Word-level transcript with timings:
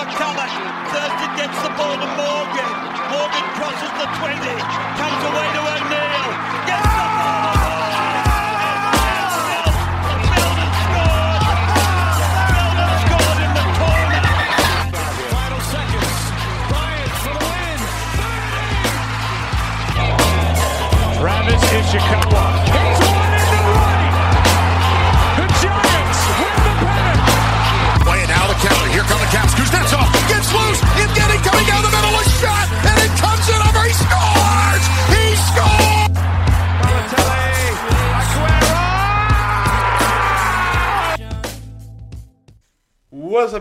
McCulloch. 0.00 0.54
Thurston 0.92 1.36
gets 1.36 1.62
the 1.62 1.68
ball 1.76 1.92
to 1.92 2.06
Morgan. 2.16 2.29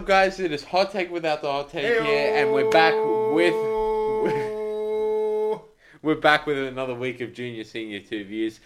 Guys? 0.10 0.40
It 0.40 0.52
is 0.52 0.64
Hot 0.64 0.92
Take 0.92 1.12
without 1.12 1.44
the 1.44 1.52
Hot 1.52 1.70
Take 1.70 2.02
here, 2.02 2.34
and 2.36 2.52
we're 2.52 2.72
back 2.72 2.96
with 2.96 3.54
oh. 4.24 5.66
we're 6.02 6.16
back 6.16 6.48
with 6.48 6.58
another 6.58 6.96
week 6.96 7.22
of 7.22 7.32
Junior 7.32 7.64
Senior 7.64 8.00
Two 8.00 8.26
Views. 8.26 8.60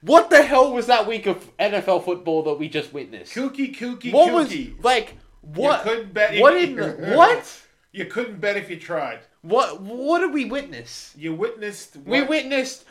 What 0.00 0.30
the 0.30 0.42
hell 0.42 0.72
was 0.72 0.86
that 0.86 1.06
week 1.06 1.26
of 1.26 1.54
NFL 1.58 2.06
football 2.06 2.42
that 2.44 2.54
we 2.54 2.70
just 2.70 2.94
witnessed? 2.94 3.34
Kooky, 3.34 3.76
kooky, 3.76 4.10
What 4.10 4.32
was 4.32 4.56
like? 4.82 5.18
What? 5.42 5.82
couldn't 5.82 6.14
bet 6.14 6.40
What 6.40 6.54
you- 6.54 6.82
in 6.82 7.14
what? 7.14 7.60
You 7.92 8.06
couldn't 8.06 8.40
bet 8.40 8.56
if 8.56 8.70
you 8.70 8.80
tried. 8.80 9.18
What? 9.42 9.82
What 9.82 10.20
did 10.20 10.32
we 10.32 10.46
witness? 10.46 11.12
You 11.14 11.34
witnessed. 11.34 11.98
We 12.06 12.22
witnessed 12.22 12.86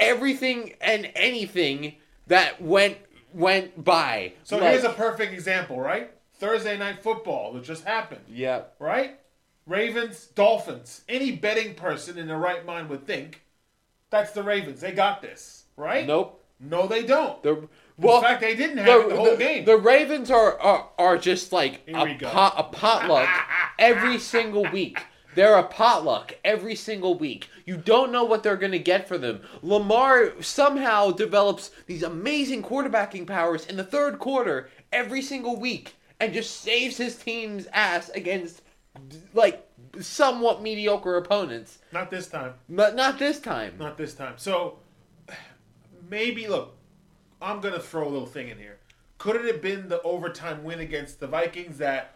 everything 0.00 0.74
and 0.80 1.12
anything 1.14 1.94
that 2.26 2.60
went 2.60 2.98
went 3.32 3.84
by. 3.84 4.32
So 4.42 4.58
Like- 4.58 4.72
here's 4.72 4.82
a 4.82 4.90
perfect 4.90 5.32
example, 5.32 5.78
right? 5.78 6.10
Thursday 6.38 6.78
night 6.78 7.02
football 7.02 7.52
that 7.52 7.64
just 7.64 7.84
happened, 7.84 8.22
yeah. 8.28 8.62
right? 8.78 9.18
Ravens, 9.66 10.26
Dolphins. 10.34 11.02
Any 11.08 11.32
betting 11.32 11.74
person 11.74 12.16
in 12.16 12.26
their 12.26 12.38
right 12.38 12.64
mind 12.64 12.88
would 12.88 13.06
think 13.06 13.42
that's 14.10 14.32
the 14.32 14.42
Ravens. 14.42 14.80
They 14.80 14.92
got 14.92 15.20
this, 15.20 15.64
right? 15.76 16.06
Nope. 16.06 16.44
No, 16.60 16.86
they 16.86 17.04
don't. 17.04 17.40
The 17.42 17.68
well, 17.96 18.18
in 18.18 18.22
fact, 18.22 18.40
they 18.40 18.56
didn't 18.56 18.78
have 18.78 19.02
it 19.02 19.08
the 19.10 19.16
whole 19.16 19.30
the, 19.30 19.36
game. 19.36 19.64
the 19.64 19.76
Ravens 19.76 20.30
are 20.30 20.58
are, 20.58 20.88
are 20.98 21.18
just 21.18 21.52
like 21.52 21.82
a, 21.86 22.16
pot, 22.16 22.54
a 22.56 22.64
potluck 22.64 23.28
every 23.78 24.18
single 24.18 24.64
week. 24.70 25.00
They're 25.34 25.58
a 25.58 25.62
potluck 25.62 26.36
every 26.44 26.74
single 26.74 27.16
week. 27.16 27.48
You 27.64 27.76
don't 27.76 28.10
know 28.10 28.24
what 28.24 28.42
they're 28.42 28.56
going 28.56 28.72
to 28.72 28.78
get 28.78 29.06
for 29.06 29.18
them. 29.18 29.42
Lamar 29.62 30.32
somehow 30.40 31.12
develops 31.12 31.70
these 31.86 32.02
amazing 32.02 32.64
quarterbacking 32.64 33.26
powers 33.26 33.66
in 33.66 33.76
the 33.76 33.84
third 33.84 34.18
quarter 34.18 34.68
every 34.92 35.22
single 35.22 35.60
week 35.60 35.94
and 36.20 36.32
just 36.32 36.60
saves 36.60 36.96
his 36.96 37.16
team's 37.16 37.66
ass 37.72 38.08
against 38.10 38.62
like 39.34 39.66
somewhat 40.00 40.62
mediocre 40.62 41.16
opponents. 41.16 41.78
Not 41.92 42.10
this 42.10 42.26
time. 42.26 42.54
But 42.68 42.96
not 42.96 43.18
this 43.18 43.40
time. 43.40 43.74
Not 43.78 43.96
this 43.96 44.14
time. 44.14 44.34
So 44.36 44.78
maybe 46.10 46.46
look, 46.48 46.74
I'm 47.40 47.60
gonna 47.60 47.80
throw 47.80 48.06
a 48.06 48.10
little 48.10 48.26
thing 48.26 48.48
in 48.48 48.58
here. 48.58 48.78
Could 49.18 49.36
it 49.36 49.44
have 49.52 49.62
been 49.62 49.88
the 49.88 50.00
overtime 50.02 50.64
win 50.64 50.80
against 50.80 51.20
the 51.20 51.26
Vikings 51.26 51.78
that 51.78 52.14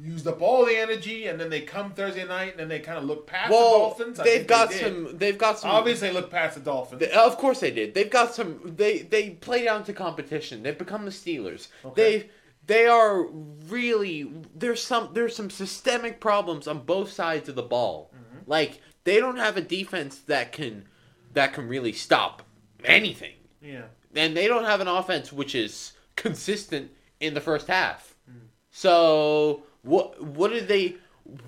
used 0.00 0.26
up 0.26 0.42
all 0.42 0.66
the 0.66 0.76
energy 0.76 1.28
and 1.28 1.40
then 1.40 1.48
they 1.48 1.60
come 1.60 1.92
Thursday 1.92 2.26
night 2.26 2.50
and 2.50 2.58
then 2.60 2.68
they 2.68 2.80
kind 2.80 2.98
of 2.98 3.04
look 3.04 3.26
past 3.26 3.50
the 3.50 3.54
Dolphins? 3.54 4.20
I 4.20 4.24
they've 4.24 4.46
got 4.46 4.70
they 4.70 4.78
some. 4.80 5.18
They've 5.18 5.38
got 5.38 5.58
some. 5.58 5.70
Obviously, 5.70 6.10
look 6.10 6.30
past 6.30 6.54
the 6.56 6.60
Dolphins. 6.62 7.00
They- 7.00 7.10
Of 7.12 7.36
course 7.38 7.60
they 7.60 7.70
did. 7.70 7.94
They've 7.94 8.10
got 8.10 8.34
some. 8.34 8.60
They 8.76 8.98
they 8.98 9.30
play 9.30 9.64
down 9.64 9.84
to 9.84 9.92
competition. 9.92 10.62
They've 10.62 10.76
become 10.76 11.04
the 11.04 11.10
Steelers. 11.10 11.68
Okay. 11.84 12.18
They 12.18 12.30
they 12.66 12.86
are 12.86 13.26
really 13.68 14.30
there's 14.54 14.82
some 14.82 15.10
there's 15.12 15.36
some 15.36 15.50
systemic 15.50 16.20
problems 16.20 16.66
on 16.66 16.80
both 16.80 17.10
sides 17.10 17.48
of 17.48 17.54
the 17.54 17.62
ball. 17.62 18.12
Mm-hmm. 18.14 18.50
Like 18.50 18.80
they 19.04 19.18
don't 19.18 19.38
have 19.38 19.56
a 19.56 19.60
defense 19.60 20.18
that 20.20 20.52
can 20.52 20.86
that 21.32 21.52
can 21.52 21.68
really 21.68 21.92
stop 21.92 22.42
anything, 22.84 23.34
yeah. 23.60 23.82
and 24.14 24.36
they 24.36 24.48
don't 24.48 24.64
have 24.64 24.80
an 24.80 24.88
offense 24.88 25.32
which 25.32 25.54
is 25.54 25.92
consistent 26.16 26.90
in 27.20 27.34
the 27.34 27.40
first 27.40 27.68
half. 27.68 28.16
Mm. 28.30 28.48
So 28.70 29.62
what 29.82 30.22
what 30.22 30.50
did 30.50 30.68
they 30.68 30.96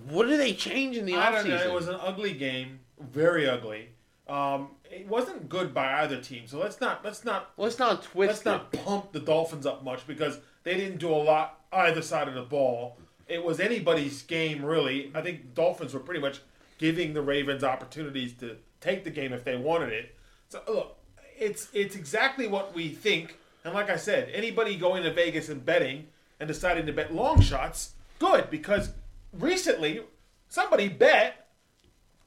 what 0.08 0.26
did 0.26 0.40
they 0.40 0.52
change 0.52 0.96
in 0.96 1.06
the 1.06 1.16
I 1.16 1.30
don't 1.30 1.48
know. 1.48 1.56
It 1.56 1.72
was 1.72 1.88
an 1.88 1.98
ugly 2.00 2.32
game, 2.32 2.80
very 3.00 3.48
ugly. 3.48 3.90
Um, 4.28 4.70
it 4.90 5.08
wasn't 5.08 5.48
good 5.48 5.72
by 5.72 6.02
either 6.02 6.20
team. 6.20 6.46
So 6.46 6.58
let's 6.58 6.80
not 6.80 7.04
let's 7.04 7.24
not 7.24 7.52
Let's 7.56 7.78
not 7.78 8.02
twist 8.02 8.44
let's 8.44 8.44
not 8.44 8.72
pump 8.72 9.12
the 9.12 9.20
Dolphins 9.20 9.66
up 9.66 9.82
much 9.84 10.06
because 10.06 10.38
they 10.64 10.74
didn't 10.74 10.98
do 10.98 11.10
a 11.10 11.16
lot 11.16 11.60
either 11.72 12.02
side 12.02 12.28
of 12.28 12.34
the 12.34 12.42
ball. 12.42 12.96
It 13.26 13.44
was 13.44 13.60
anybody's 13.60 14.22
game, 14.22 14.64
really. 14.64 15.10
I 15.14 15.20
think 15.20 15.54
Dolphins 15.54 15.92
were 15.94 16.00
pretty 16.00 16.20
much 16.20 16.40
giving 16.78 17.12
the 17.12 17.22
Ravens 17.22 17.62
opportunities 17.62 18.32
to 18.34 18.56
take 18.80 19.04
the 19.04 19.10
game 19.10 19.32
if 19.32 19.44
they 19.44 19.56
wanted 19.56 19.92
it. 19.92 20.14
So 20.48 20.62
look, 20.66 20.96
it's 21.38 21.68
it's 21.72 21.94
exactly 21.96 22.46
what 22.46 22.74
we 22.74 22.88
think. 22.88 23.36
And 23.64 23.74
like 23.74 23.90
I 23.90 23.96
said, 23.96 24.30
anybody 24.32 24.76
going 24.76 25.02
to 25.02 25.12
Vegas 25.12 25.48
and 25.48 25.64
betting 25.64 26.06
and 26.40 26.48
deciding 26.48 26.86
to 26.86 26.92
bet 26.92 27.14
long 27.14 27.40
shots, 27.40 27.94
good 28.18 28.48
because 28.50 28.90
recently 29.32 30.00
somebody 30.48 30.88
bet 30.88 31.47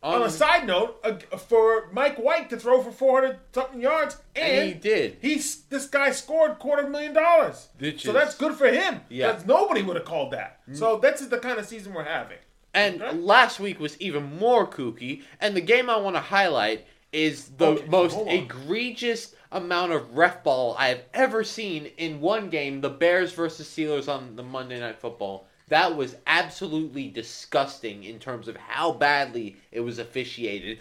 on 0.04 0.24
a 0.24 0.30
side 0.30 0.66
note, 0.66 1.00
uh, 1.04 1.38
for 1.38 1.90
Mike 1.92 2.18
White 2.18 2.50
to 2.50 2.58
throw 2.58 2.82
for 2.82 2.92
400 2.92 3.40
something 3.54 3.80
yards, 3.82 4.18
and, 4.36 4.52
And 4.52 4.68
he 4.68 4.74
did. 4.74 5.18
He's 5.22 5.62
this 5.64 5.86
guy 5.88 6.12
scored 6.12 6.58
quarter 6.60 6.88
million 6.90 7.14
dollars, 7.14 7.70
Which 7.78 8.04
so 8.04 8.12
that's 8.12 8.36
good 8.36 8.56
for 8.56 8.68
him. 8.68 9.02
Yeah. 9.10 9.34
Mm. 9.36 9.46
Nobody 9.46 9.84
would 9.84 9.96
have 9.96 10.06
called 10.06 10.32
that. 10.32 10.60
So 10.74 10.98
that's 10.98 11.26
the 11.28 11.38
kind 11.38 11.60
of 11.60 11.66
season 11.68 11.94
we're 11.94 12.04
having. 12.06 12.38
And 12.74 13.02
Okay. 13.02 13.18
last 13.18 13.60
week 13.60 13.80
was 13.80 14.00
even 14.02 14.38
more 14.40 14.66
kooky. 14.66 15.24
And 15.40 15.56
the 15.56 15.62
game 15.62 15.90
I 15.90 15.98
want 15.98 16.16
to 16.16 16.22
highlight 16.22 16.88
is 17.12 17.50
the 17.58 17.68
Okay, 17.68 17.86
most 17.88 18.18
egregious 18.28 19.36
amount 19.52 19.92
of 19.92 20.16
ref 20.16 20.44
ball 20.44 20.76
I 20.80 20.88
have 20.88 21.02
ever 21.14 21.44
seen 21.44 21.88
in 21.98 22.22
one 22.22 22.50
game. 22.50 22.80
The 22.82 22.90
Bears 22.90 23.34
versus 23.34 23.68
Steelers 23.68 24.08
on 24.08 24.36
the 24.38 24.44
Monday 24.44 24.80
Night 24.80 25.00
Football. 25.00 25.48
That 25.72 25.96
was 25.96 26.18
absolutely 26.28 27.08
disgusting 27.08 28.04
in 28.04 28.20
terms 28.20 28.50
of 28.50 28.58
how 28.58 28.92
badly 28.92 29.56
it 29.72 29.80
was 29.80 30.00
officiated. 30.00 30.80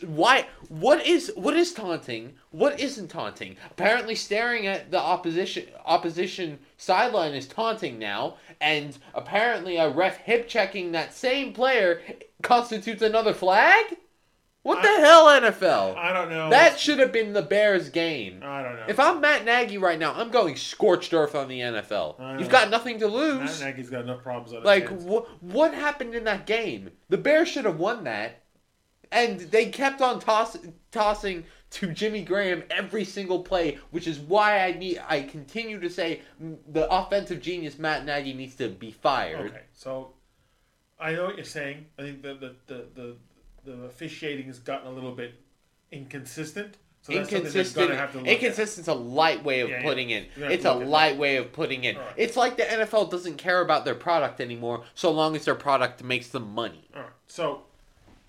Why? 0.00 0.46
What 0.68 1.06
is 1.06 1.30
what 1.36 1.54
is 1.54 1.74
taunting? 1.74 2.32
What 2.50 2.80
isn't 2.80 3.08
taunting? 3.08 3.58
Apparently, 3.70 4.14
staring 4.14 4.66
at 4.66 4.90
the 4.90 4.98
opposition 4.98 5.66
opposition 5.84 6.58
sideline 6.78 7.34
is 7.34 7.46
taunting 7.46 7.98
now, 7.98 8.38
and 8.62 8.96
apparently, 9.12 9.76
a 9.76 9.90
ref 9.90 10.16
hip 10.16 10.48
checking 10.48 10.92
that 10.92 11.12
same 11.12 11.52
player 11.52 12.00
constitutes 12.40 13.02
another 13.02 13.34
flag. 13.34 13.98
What 14.64 14.82
the 14.82 14.88
hell, 14.88 15.26
NFL? 15.26 15.94
I 15.96 16.12
don't 16.12 16.30
know. 16.30 16.48
that 16.50 16.80
should 16.80 16.98
have 16.98 17.12
been 17.12 17.32
the 17.34 17.42
Bears 17.42 17.90
game. 17.90 18.40
I 18.42 18.62
don't 18.62 18.76
know. 18.76 18.84
If 18.88 18.98
I'm 18.98 19.20
Matt 19.20 19.44
Nagy 19.44 19.76
right 19.78 19.98
now, 19.98 20.14
I'm 20.14 20.30
going 20.30 20.56
scorched 20.56 21.12
earth 21.14 21.34
on 21.34 21.48
the 21.48 21.60
NFL. 21.60 22.40
You've 22.40 22.48
got 22.48 22.70
nothing 22.70 22.98
to 23.00 23.06
lose. 23.06 23.60
Matt. 23.60 23.76
Nagy's 23.76 23.90
got 23.90 24.00
enough 24.04 24.22
problems 24.22 24.54
on 24.56 24.64
Like, 24.64 24.88
hands. 24.88 25.04
wh- 25.04 25.44
what 25.44 25.74
happened 25.74 26.14
in 26.14 26.24
that 26.24 26.46
game? 26.46 26.90
The 27.10 27.18
Bears 27.18 27.48
should 27.48 27.66
have 27.66 27.78
won 27.78 28.04
that. 28.04 28.40
And 29.12 29.38
they 29.38 29.66
kept 29.66 30.00
on 30.00 30.18
toss- 30.18 30.56
tossing 30.90 31.44
to 31.72 31.92
Jimmy 31.92 32.22
Graham 32.24 32.64
every 32.70 33.04
single 33.04 33.42
play, 33.42 33.78
which 33.90 34.06
is 34.06 34.18
why 34.18 34.60
I 34.64 34.72
need. 34.72 34.98
I 35.06 35.22
continue 35.22 35.78
to 35.78 35.90
say 35.90 36.22
the 36.40 36.90
offensive 36.90 37.40
genius 37.42 37.78
Matt 37.78 38.04
Nagy 38.06 38.32
needs 38.32 38.54
to 38.56 38.70
be 38.70 38.90
fired. 38.90 39.50
Okay, 39.50 39.62
so 39.74 40.14
I 40.98 41.12
know 41.12 41.26
what 41.26 41.36
you're 41.36 41.44
saying. 41.44 41.86
I 41.98 42.02
think 42.02 42.22
the 42.22 42.34
the 42.34 42.54
the 42.66 42.86
the, 42.94 43.16
the 43.64 43.84
officiating 43.84 44.46
has 44.46 44.58
gotten 44.58 44.86
a 44.86 44.90
little 44.90 45.12
bit 45.12 45.34
inconsistent. 45.90 46.76
So 47.02 47.12
that's 47.12 47.30
inconsistent. 47.30 47.88
gonna 47.88 48.00
have 48.00 48.12
to 48.12 48.18
look 48.18 48.26
at. 48.26 48.32
Inconsistent's 48.32 48.88
a 48.88 48.94
light 48.94 49.44
way 49.44 49.60
of 49.60 49.68
Yeah, 49.68 49.76
yeah. 49.76 49.82
putting 49.82 50.08
gonna 50.08 50.24
have 50.38 50.50
It's 50.52 50.64
a 50.64 50.72
light 50.72 51.18
way 51.18 51.36
of 51.36 51.52
putting 51.52 51.84
it. 51.84 51.96
All 51.96 52.02
right. 52.02 52.14
It's 52.16 52.36
like 52.36 52.56
the 52.56 52.62
NFL 52.62 53.10
doesn't 53.10 53.36
care 53.36 53.60
about 53.60 53.84
their 53.84 53.94
product 53.94 54.40
anymore, 54.40 54.84
so 54.94 55.10
long 55.10 55.36
as 55.36 55.44
their 55.44 55.54
product 55.54 56.02
makes 56.02 56.28
them 56.28 56.54
money. 56.54 56.88
All 56.94 57.02
right. 57.02 57.10
So 57.26 57.64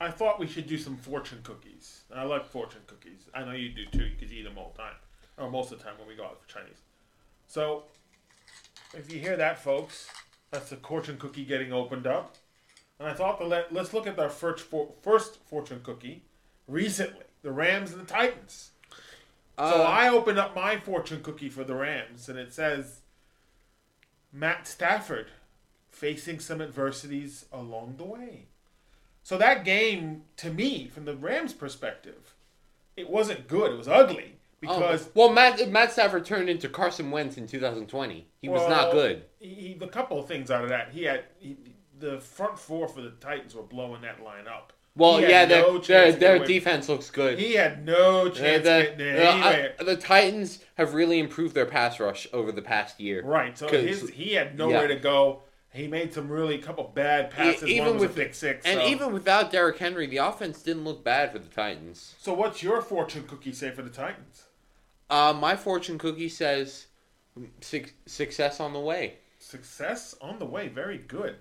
I 0.01 0.11
thought 0.11 0.39
we 0.39 0.47
should 0.47 0.67
do 0.67 0.77
some 0.77 0.97
fortune 0.97 1.39
cookies. 1.43 2.01
I 2.13 2.23
like 2.23 2.45
fortune 2.45 2.81
cookies. 2.87 3.29
I 3.33 3.43
know 3.45 3.53
you 3.53 3.69
do 3.69 3.85
too, 3.85 4.09
because 4.09 4.31
you 4.31 4.41
eat 4.41 4.43
them 4.43 4.57
all 4.57 4.73
the 4.75 4.81
time, 4.81 4.95
or 5.37 5.49
most 5.49 5.71
of 5.71 5.77
the 5.79 5.83
time 5.85 5.93
when 5.97 6.07
we 6.07 6.15
go 6.15 6.25
out 6.25 6.41
for 6.41 6.47
Chinese. 6.49 6.81
So 7.47 7.83
if 8.93 9.11
you 9.11 9.19
hear 9.19 9.37
that, 9.37 9.59
folks, 9.59 10.09
that's 10.51 10.69
the 10.69 10.77
fortune 10.77 11.17
cookie 11.17 11.45
getting 11.45 11.71
opened 11.71 12.07
up. 12.07 12.35
And 12.99 13.09
I 13.09 13.13
thought 13.13 13.39
to 13.39 13.45
let 13.45 13.73
let's 13.73 13.93
look 13.93 14.07
at 14.07 14.17
our 14.19 14.29
first 14.29 14.63
for, 14.63 14.89
first 15.01 15.39
fortune 15.45 15.81
cookie 15.83 16.23
recently, 16.67 17.25
the 17.41 17.51
Rams 17.51 17.91
and 17.91 18.01
the 18.01 18.11
Titans. 18.11 18.71
so 19.57 19.63
Uh, 19.81 19.87
I 19.87 20.09
opened 20.09 20.39
up 20.39 20.55
my 20.55 20.77
fortune 20.77 21.21
cookie 21.21 21.49
for 21.49 21.63
the 21.63 21.75
Rams, 21.75 22.29
and 22.29 22.39
it 22.39 22.53
says 22.53 23.01
Matt 24.31 24.67
Stafford 24.67 25.27
facing 25.89 26.39
some 26.39 26.61
adversities 26.61 27.45
along 27.51 27.95
the 27.97 28.03
way. 28.03 28.47
So 29.23 29.37
that 29.37 29.65
game, 29.65 30.23
to 30.37 30.51
me, 30.51 30.87
from 30.87 31.05
the 31.05 31.15
Rams' 31.15 31.53
perspective, 31.53 32.35
it 32.95 33.09
wasn't 33.09 33.47
good. 33.47 33.71
It 33.71 33.77
was 33.77 33.87
ugly 33.87 34.35
because 34.61 35.07
Oh, 35.07 35.11
well, 35.15 35.29
Matt 35.33 35.69
Matt 35.69 35.91
Stafford 35.91 36.25
turned 36.25 36.49
into 36.49 36.69
Carson 36.69 37.11
Wentz 37.11 37.37
in 37.37 37.47
2020. 37.47 38.27
He 38.41 38.49
was 38.49 38.69
not 38.69 38.91
good. 38.91 39.23
He, 39.39 39.47
he, 39.55 39.73
the 39.73 39.87
couple 39.87 40.19
of 40.19 40.27
things 40.27 40.51
out 40.51 40.63
of 40.63 40.69
that, 40.69 40.91
he 40.91 41.03
had 41.03 41.23
he, 41.39 41.57
the 41.99 42.19
front 42.19 42.59
four 42.59 42.87
for 42.87 43.01
the 43.01 43.11
Titans 43.11 43.55
were 43.55 43.63
blowing 43.63 44.01
that 44.01 44.23
line 44.23 44.47
up. 44.47 44.73
Well, 44.97 45.19
yeah, 45.19 45.45
no 45.45 45.79
their 45.79 46.11
their, 46.11 46.37
their 46.37 46.45
defense 46.45 46.87
looks 46.87 47.09
good. 47.09 47.37
He 47.37 47.53
had 47.53 47.85
no 47.85 48.29
chance 48.29 48.63
the, 48.63 48.69
getting 48.69 48.97
there 48.97 49.15
the- 49.15 49.27
anyway. 49.27 49.73
the 49.79 49.97
Titans 49.97 50.59
have 50.75 50.93
really 50.93 51.19
improved 51.19 51.53
their 51.53 51.65
pass 51.65 51.99
rush 51.99 52.27
over 52.31 52.51
the 52.51 52.61
past 52.61 52.99
year. 52.99 53.21
Right. 53.21 53.57
So 53.57 53.67
his, 53.67 54.09
he 54.09 54.33
had 54.33 54.57
nowhere 54.57 54.83
yeah. 54.83 54.95
to 54.95 54.99
go. 54.99 55.41
He 55.73 55.87
made 55.87 56.13
some 56.13 56.29
really 56.29 56.57
couple 56.59 56.85
bad 56.95 57.31
passes. 57.31 57.67
Even 57.67 57.97
with 57.97 58.17
a 58.17 58.33
six. 58.33 58.65
and 58.65 58.79
so. 58.79 58.87
even 58.87 59.11
without 59.11 59.51
Derrick 59.51 59.77
Henry, 59.77 60.07
the 60.07 60.17
offense 60.17 60.61
didn't 60.61 60.85
look 60.85 61.03
bad 61.03 61.33
for 61.33 61.39
the 61.39 61.49
Titans. 61.49 62.15
so, 62.17 62.33
what's 62.33 62.63
your 62.63 62.81
fortune 62.81 63.25
cookie 63.27 63.51
say 63.51 63.71
for 63.71 63.81
the 63.81 63.89
Titans? 63.89 64.45
Uh, 65.09 65.33
my 65.37 65.57
fortune 65.57 65.97
cookie 65.97 66.29
says 66.29 66.87
suc 67.59 67.93
success 68.05 68.61
on 68.61 68.71
the 68.71 68.79
way. 68.79 69.17
Success 69.39 70.15
on 70.21 70.39
the 70.39 70.45
way. 70.45 70.69
Very 70.69 70.97
good. 70.97 71.35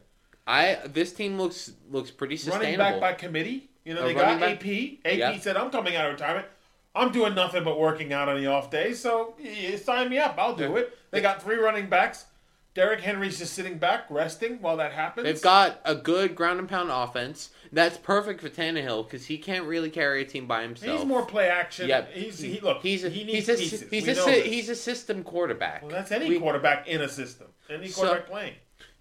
I 0.46 0.79
this 0.87 1.12
team 1.12 1.38
looks 1.38 1.73
looks 1.91 2.11
pretty 2.11 2.37
sustainable. 2.37 2.64
Running 2.64 2.79
back 2.79 3.00
by 3.00 3.12
committee. 3.14 3.69
You 3.85 3.94
know 3.94 4.02
they 4.06 4.14
got 4.14 4.41
back- 4.41 4.64
AP. 4.64 4.99
AP 5.05 5.19
Yeah. 5.19 5.38
said, 5.38 5.56
"I'm 5.56 5.70
coming 5.70 5.96
out 5.96 6.06
of 6.06 6.12
retirement. 6.12 6.46
I'm 6.94 7.11
doing 7.12 7.35
nothing 7.35 7.64
but 7.64 7.79
working 7.79 8.12
out 8.12 8.29
on 8.29 8.41
the 8.41 8.46
off 8.46 8.70
days. 8.70 9.00
So 9.00 9.35
sign 9.82 10.08
me 10.11 10.19
up. 10.19 10.35
I'll 10.38 10.55
do 10.56 10.76
it." 10.76 10.96
They 11.11 11.20
got 11.20 11.43
three 11.43 11.56
running 11.56 11.88
backs. 11.88 12.26
Derrick 12.75 13.02
Henry's 13.02 13.38
just 13.38 13.52
sitting 13.55 13.79
back, 13.79 14.06
resting 14.11 14.61
while 14.61 14.76
that 14.79 14.91
happens. 14.91 15.25
They've 15.26 15.41
got 15.41 15.81
a 15.85 15.94
good 15.94 16.35
ground 16.35 16.58
and 16.58 16.69
pound 16.69 16.91
offense. 16.91 17.50
That's 17.73 17.96
perfect 17.96 18.41
for 18.41 18.49
Tannehill 18.49 19.05
because 19.06 19.26
he 19.26 19.38
can't 19.38 19.64
really 19.64 19.91
carry 19.91 20.23
a 20.23 20.25
team 20.25 20.49
by 20.49 20.62
himself. 20.62 20.99
He's 20.99 21.06
more 21.06 21.25
play 21.25 21.49
action. 21.49 21.88
Yeah, 21.88 22.05
He's 22.12 22.41
he 22.41 22.58
look. 22.58 22.82
He's 22.82 23.05
a, 23.05 23.11
he 23.11 23.23
needs 23.23 23.46
he's 23.46 23.49
a, 23.49 23.52
pieces. 23.87 23.91
he's 23.91 24.26
a, 24.26 24.41
he's 24.43 24.69
a 24.70 24.75
system 24.75 25.23
quarterback. 25.23 25.82
Well, 25.82 25.93
that's 25.93 26.11
any 26.11 26.29
We- 26.29 26.41
quarterback 26.41 26.88
in 26.88 27.00
a 27.00 27.08
system. 27.08 27.46
Any 27.70 27.87
So- 27.87 28.02
quarterback 28.02 28.29
playing. 28.29 28.55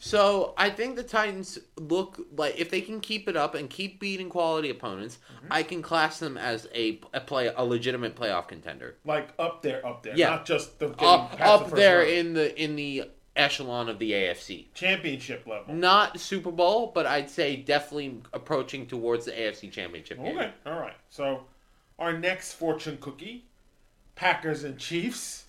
So 0.05 0.53
I 0.57 0.69
think 0.69 0.97
the 0.97 1.03
Titans 1.03 1.59
look 1.77 2.19
like 2.35 2.59
if 2.59 2.69
they 2.69 2.81
can 2.81 2.99
keep 2.99 3.29
it 3.29 3.37
up 3.37 3.55
and 3.55 3.69
keep 3.69 4.01
beating 4.01 4.29
quality 4.29 4.69
opponents, 4.69 5.19
Mm-hmm. 5.33 5.47
I 5.53 5.63
can 5.63 5.81
class 5.81 6.19
them 6.19 6.37
as 6.37 6.67
a, 6.75 6.99
a 7.13 7.21
play 7.21 7.47
a 7.55 7.63
legitimate 7.63 8.15
playoff 8.15 8.47
contender. 8.49 8.95
Like 9.05 9.29
up 9.39 9.61
there, 9.61 9.85
up 9.85 10.03
there. 10.03 10.13
Yeah. 10.15 10.31
Not 10.31 10.45
just 10.45 10.77
the 10.79 10.89
Up, 10.99 11.37
past 11.37 11.69
the 11.69 11.75
there 11.75 11.99
round. 11.99 12.09
in 12.09 12.33
the 12.33 12.61
in 12.63 12.75
the 12.75 13.09
echelon 13.35 13.87
of 13.89 13.97
the 13.99 14.11
AFC. 14.11 14.65
championship 14.73 15.47
level. 15.47 15.73
Not 15.73 16.19
Super 16.19 16.51
Bowl, 16.51 16.91
but 16.93 17.05
I'd 17.05 17.29
say 17.29 17.55
definitely 17.55 18.21
approaching 18.33 18.85
towards 18.87 19.23
the 19.25 19.31
AFC 19.31 19.71
Championship 19.71 20.17
game. 20.21 20.37
Okay, 20.37 20.51
all 20.65 20.79
right. 20.79 20.95
So 21.09 21.45
our 21.97 22.11
next 22.11 22.53
fortune 22.53 22.97
cookie, 22.99 23.45
Packers 24.15 24.65
and 24.65 24.77
Chiefs. 24.77 25.45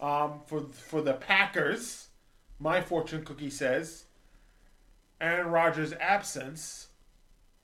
Um, 0.00 0.40
for 0.46 0.62
for 0.72 1.00
the 1.00 1.14
Packers, 1.14 2.03
my 2.58 2.80
fortune 2.80 3.24
cookie 3.24 3.50
says 3.50 4.04
Aaron 5.20 5.48
Rodgers' 5.48 5.92
absence 6.00 6.88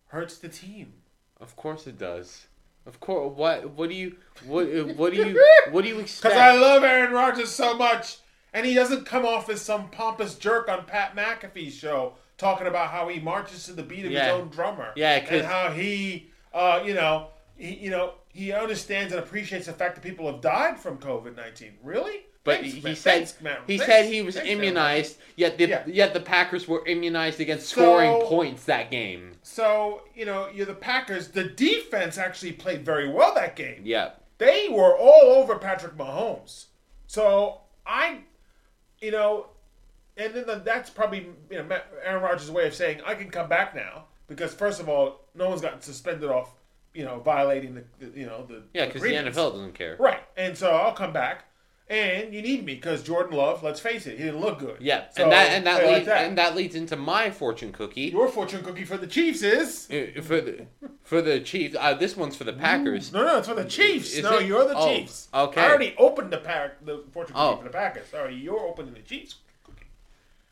hurts 0.08 0.38
the 0.38 0.48
team. 0.48 0.94
Of 1.40 1.56
course 1.56 1.86
it 1.86 1.98
does. 1.98 2.46
Of 2.86 3.00
course. 3.00 3.36
What 3.36 3.70
what 3.70 3.88
do 3.88 3.94
you 3.94 4.16
what 4.46 4.66
what 4.96 5.12
do 5.12 5.18
you 5.18 5.46
what 5.70 5.82
do 5.82 5.88
you 5.88 5.98
expect? 6.00 6.34
Because 6.34 6.38
I 6.38 6.56
love 6.56 6.82
Aaron 6.82 7.12
Rodgers 7.12 7.50
so 7.50 7.74
much, 7.76 8.18
and 8.52 8.64
he 8.66 8.74
doesn't 8.74 9.04
come 9.06 9.24
off 9.24 9.48
as 9.50 9.60
some 9.60 9.90
pompous 9.90 10.34
jerk 10.34 10.68
on 10.68 10.84
Pat 10.86 11.14
McAfee's 11.14 11.74
show 11.74 12.14
talking 12.38 12.66
about 12.66 12.88
how 12.88 13.08
he 13.08 13.20
marches 13.20 13.64
to 13.66 13.72
the 13.74 13.82
beat 13.82 14.06
of 14.06 14.10
Yeah. 14.12 14.24
his 14.32 14.32
own 14.40 14.48
drummer. 14.48 14.92
Yeah, 14.96 15.16
and 15.28 15.44
how 15.44 15.70
he, 15.70 16.30
uh, 16.54 16.82
you 16.84 16.94
know, 16.94 17.28
he, 17.56 17.74
you 17.74 17.90
know, 17.90 18.14
he 18.28 18.50
understands 18.52 19.12
and 19.12 19.22
appreciates 19.22 19.66
the 19.66 19.74
fact 19.74 19.94
that 19.96 20.00
people 20.00 20.26
have 20.32 20.40
died 20.40 20.78
from 20.78 20.96
COVID 20.98 21.36
nineteen. 21.36 21.76
Really? 21.82 22.26
But 22.50 22.60
Thanks, 22.60 22.74
he 22.74 22.80
man. 22.82 22.96
said 22.96 23.12
Thanks, 23.14 23.40
man. 23.40 23.58
he 23.66 23.78
Thanks. 23.78 23.92
said 23.92 24.06
he 24.06 24.22
was 24.22 24.36
immunized. 24.36 25.18
Yet 25.36 25.56
the 25.58 25.66
Yeah. 25.68 25.82
yet 25.86 26.12
the 26.14 26.20
Packers 26.20 26.66
were 26.68 26.86
immunized 26.86 27.40
against 27.40 27.68
So- 27.68 27.80
scoring 27.82 28.20
points 28.26 28.64
that 28.64 28.90
game. 28.90 29.32
So 29.42 30.02
you 30.14 30.24
know, 30.26 30.48
you're 30.52 30.66
the 30.66 30.74
Packers. 30.74 31.28
The 31.28 31.44
defense 31.44 32.18
actually 32.18 32.52
played 32.52 32.84
very 32.84 33.08
well 33.08 33.34
that 33.34 33.56
game. 33.56 33.82
Yeah. 33.84 34.10
they 34.38 34.68
were 34.70 34.96
all 34.96 35.32
over 35.40 35.58
Patrick 35.58 35.96
Mahomes. 35.96 36.66
So 37.06 37.60
I, 37.86 38.20
you 39.00 39.10
know, 39.10 39.46
and 40.16 40.32
then 40.34 40.46
the, 40.46 40.56
that's 40.56 40.88
probably 40.90 41.26
you 41.50 41.62
know 41.62 41.80
Aaron 42.04 42.22
Rodgers' 42.22 42.50
way 42.50 42.66
of 42.66 42.74
saying 42.74 43.00
I 43.06 43.14
can 43.14 43.30
come 43.30 43.48
back 43.48 43.74
now 43.74 44.04
because 44.28 44.52
first 44.54 44.80
of 44.80 44.88
all, 44.88 45.20
no 45.34 45.48
one's 45.48 45.60
gotten 45.60 45.80
suspended 45.80 46.30
off, 46.30 46.54
you 46.94 47.04
know, 47.04 47.20
violating 47.20 47.74
the, 47.74 47.84
the 47.98 48.18
you 48.20 48.26
know 48.26 48.44
the 48.46 48.62
Yeah, 48.74 48.86
because 48.86 49.02
the. 49.02 49.08
NFL 49.14 49.52
doesn't 49.52 49.74
care. 49.74 49.96
right, 49.98 50.20
and 50.36 50.56
so 50.56 50.70
I'll 50.70 50.92
come 50.94 51.12
back. 51.12 51.44
And 51.90 52.32
you 52.32 52.40
need 52.40 52.64
me 52.64 52.76
because 52.76 53.02
Jordan 53.02 53.36
Love. 53.36 53.64
Let's 53.64 53.80
face 53.80 54.06
it, 54.06 54.16
he 54.16 54.24
didn't 54.24 54.40
look 54.40 54.60
good. 54.60 54.76
Yeah, 54.80 55.06
So, 55.10 55.24
and 55.24 55.32
that 55.32 55.48
and 55.50 55.66
that, 55.66 55.80
I 55.82 55.86
like 55.86 55.94
leads, 55.96 56.06
that. 56.06 56.24
and 56.24 56.38
that 56.38 56.54
leads 56.54 56.74
into 56.76 56.94
my 56.96 57.30
fortune 57.32 57.72
cookie 57.72 58.02
Your 58.02 58.28
fortune 58.28 58.62
cookie 58.62 58.84
for 58.84 58.96
the 58.96 59.08
Chiefs 59.08 59.42
is 59.42 59.88
Uh, 59.90 60.22
for 60.22 60.40
the 60.40 60.66
for 61.02 61.20
the 61.20 61.40
Chiefs. 61.40 61.74
Uh, 61.78 61.94
this 61.94 62.16
one's 62.16 62.36
for 62.36 62.44
the 62.44 62.52
Packers. 62.52 63.12
no, 63.12 63.24
no, 63.26 63.38
it's 63.38 63.48
for 63.48 63.54
the 63.54 63.64
Chiefs. 63.64 64.14
Is 64.14 64.22
no, 64.22 64.38
it? 64.38 64.46
you're 64.46 64.64
the 64.68 64.76
Oh, 64.76 64.94
Chiefs. 64.94 65.26
okay. 65.34 65.60
I 65.60 65.68
already 65.68 65.94
opened 65.98 66.30
the 66.32 66.38
pack, 66.38 66.84
the 66.84 67.02
fortune 67.12 67.34
cookie 67.34 67.46
Oh. 67.54 67.56
for 67.56 67.64
the 67.64 67.70
Packers. 67.70 68.06
Sorry, 68.06 68.36
you're 68.36 68.60
opening 68.60 68.94
the 68.94 69.00
Chiefs. 69.00 69.34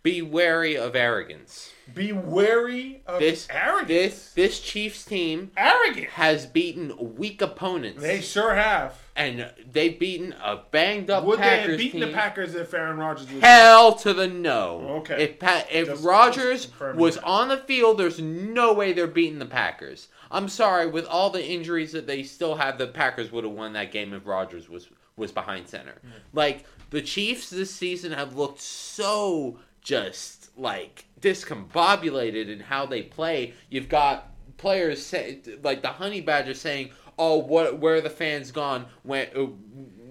Be 0.02 0.22
wary 0.22 0.76
of 0.76 0.94
arrogance. 0.94 1.72
Be 1.92 2.12
wary 2.12 3.02
of 3.06 3.18
This 3.18 3.48
arrogance. 3.50 3.88
this 3.88 4.32
this 4.34 4.60
Chiefs 4.60 5.04
team 5.04 5.50
arrogant. 5.56 6.08
has 6.10 6.46
beaten 6.46 7.16
weak 7.16 7.42
opponents, 7.42 8.00
They 8.02 8.20
sure 8.20 8.54
have. 8.54 8.94
and 9.16 9.50
they've 9.70 9.98
beaten 9.98 10.34
a 10.42 10.62
banged 10.70 11.10
up 11.10 11.24
Would 11.24 11.40
they 11.40 11.44
have 11.44 11.60
Packers 11.60 11.76
beaten 11.78 12.00
team. 12.00 12.08
the 12.10 12.14
Packers 12.14 12.54
if 12.54 12.72
Aaron 12.72 12.98
Rodgers 12.98 13.30
was 13.32 13.42
Hell 13.42 13.94
to 13.96 14.14
the 14.14 14.28
no. 14.28 14.98
Okay. 15.00 15.24
If 15.24 15.38
pa- 15.40 15.64
if 15.70 15.88
Just- 15.88 16.04
Rodgers 16.04 16.66
just 16.66 16.94
was 16.94 17.16
that. 17.16 17.24
on 17.24 17.48
the 17.48 17.56
field, 17.58 17.98
there's 17.98 18.20
no 18.20 18.72
way 18.72 18.92
they're 18.92 19.06
beating 19.08 19.38
the 19.40 19.46
Packers. 19.46 20.08
I'm 20.30 20.48
sorry, 20.48 20.86
with 20.86 21.06
all 21.06 21.30
the 21.30 21.44
injuries 21.44 21.92
that 21.92 22.06
they 22.06 22.22
still 22.22 22.54
have, 22.56 22.78
the 22.78 22.86
Packers 22.86 23.32
would 23.32 23.44
have 23.44 23.52
won 23.54 23.72
that 23.72 23.90
game 23.92 24.12
if 24.14 24.26
Rodgers 24.26 24.68
was 24.68 24.88
was 25.16 25.32
behind 25.32 25.66
center. 25.66 25.94
Hmm. 26.02 26.10
Like 26.32 26.64
the 26.90 27.02
Chiefs 27.02 27.50
this 27.50 27.74
season 27.74 28.12
have 28.12 28.36
looked 28.36 28.60
so 28.60 29.58
just 29.88 30.50
like 30.58 31.06
discombobulated 31.22 32.48
in 32.50 32.60
how 32.60 32.84
they 32.84 33.00
play. 33.02 33.54
You've 33.70 33.88
got 33.88 34.28
players 34.58 35.04
say, 35.04 35.38
like 35.62 35.80
the 35.80 35.88
Honey 35.88 36.20
Badger 36.20 36.52
saying, 36.52 36.90
"Oh, 37.18 37.38
what? 37.38 37.78
Where 37.78 37.94
are 37.94 38.00
the 38.02 38.10
fans 38.10 38.52
gone? 38.52 38.84
When 39.02 39.28
uh, 39.34 39.46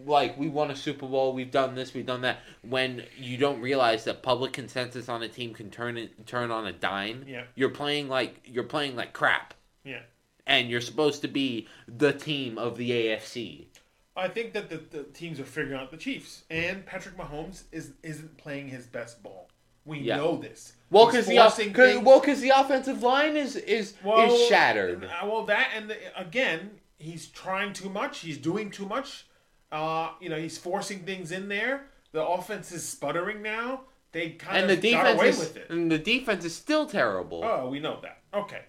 like 0.09 0.35
we 0.35 0.49
won 0.49 0.71
a 0.71 0.75
Super 0.75 1.05
Bowl, 1.05 1.31
we've 1.33 1.51
done 1.51 1.75
this, 1.75 1.93
we've 1.93 2.07
done 2.07 2.21
that." 2.21 2.39
When 2.67 3.03
you 3.19 3.37
don't 3.37 3.61
realize 3.61 4.03
that 4.05 4.23
public 4.23 4.51
consensus 4.51 5.09
on 5.09 5.21
a 5.21 5.27
team 5.29 5.53
can 5.53 5.69
turn 5.69 5.95
it, 5.95 6.25
turn 6.25 6.49
on 6.49 6.65
a 6.65 6.73
dime, 6.73 7.25
Yeah. 7.27 7.43
you're 7.53 7.69
playing 7.69 8.09
like 8.09 8.41
you're 8.45 8.63
playing 8.63 8.95
like 8.95 9.13
crap, 9.13 9.53
Yeah. 9.83 10.01
and 10.47 10.71
you're 10.71 10.81
supposed 10.81 11.21
to 11.21 11.27
be 11.27 11.67
the 11.87 12.13
team 12.13 12.57
of 12.57 12.77
the 12.77 12.89
AFC. 12.89 13.67
I 14.15 14.27
think 14.27 14.53
that 14.53 14.71
the, 14.71 14.77
the 14.77 15.03
teams 15.03 15.39
are 15.39 15.43
figuring 15.45 15.79
out 15.79 15.91
the 15.91 15.97
Chiefs. 15.97 16.45
And 16.49 16.83
Patrick 16.87 17.15
Mahomes 17.15 17.65
is, 17.71 17.91
isn't 18.01 18.35
playing 18.39 18.69
his 18.69 18.87
best 18.87 19.21
ball. 19.21 19.47
We 19.87 19.99
Yeah. 19.99 20.17
know 20.17 20.35
this. 20.37 20.73
Well, 20.91 21.05
because 21.07 21.25
the 21.27 21.37
cause, 21.37 21.97
well, 22.03 22.19
'cause 22.21 22.41
the 22.41 22.49
offensive 22.49 23.01
line 23.01 23.35
is 23.37 23.55
is 23.55 23.93
is 24.19 24.47
shattered. 24.47 25.05
uh, 25.05 25.25
Well, 25.25 25.43
that 25.45 25.71
and 25.75 25.89
the, 25.89 25.97
again, 26.19 26.79
he's 26.99 27.27
trying 27.27 27.71
too 27.73 27.89
much. 27.89 28.19
He's 28.19 28.37
doing 28.37 28.69
too 28.69 28.85
much. 28.85 29.25
Uh, 29.71 30.11
you 30.19 30.29
know, 30.29 30.37
he's 30.37 30.57
forcing 30.57 30.99
things 31.03 31.31
in 31.31 31.47
there. 31.49 31.87
The 32.11 32.25
offense 32.25 32.71
is 32.71 32.87
sputtering 32.87 33.41
now. 33.41 33.81
They 34.11 34.31
kind 34.31 34.57
and 34.57 34.69
the 34.69 34.73
of 34.75 35.03
got 35.03 35.15
away 35.15 35.29
is 35.29 35.39
with 35.39 35.57
it. 35.57 35.69
and 35.69 35.91
the 35.91 35.97
defense 35.97 36.43
is 36.45 36.55
still 36.55 36.85
terrible. 36.85 37.43
Oh, 37.43 37.69
we 37.69 37.79
know 37.79 37.99
that. 38.01 38.19
Okay, 38.33 38.61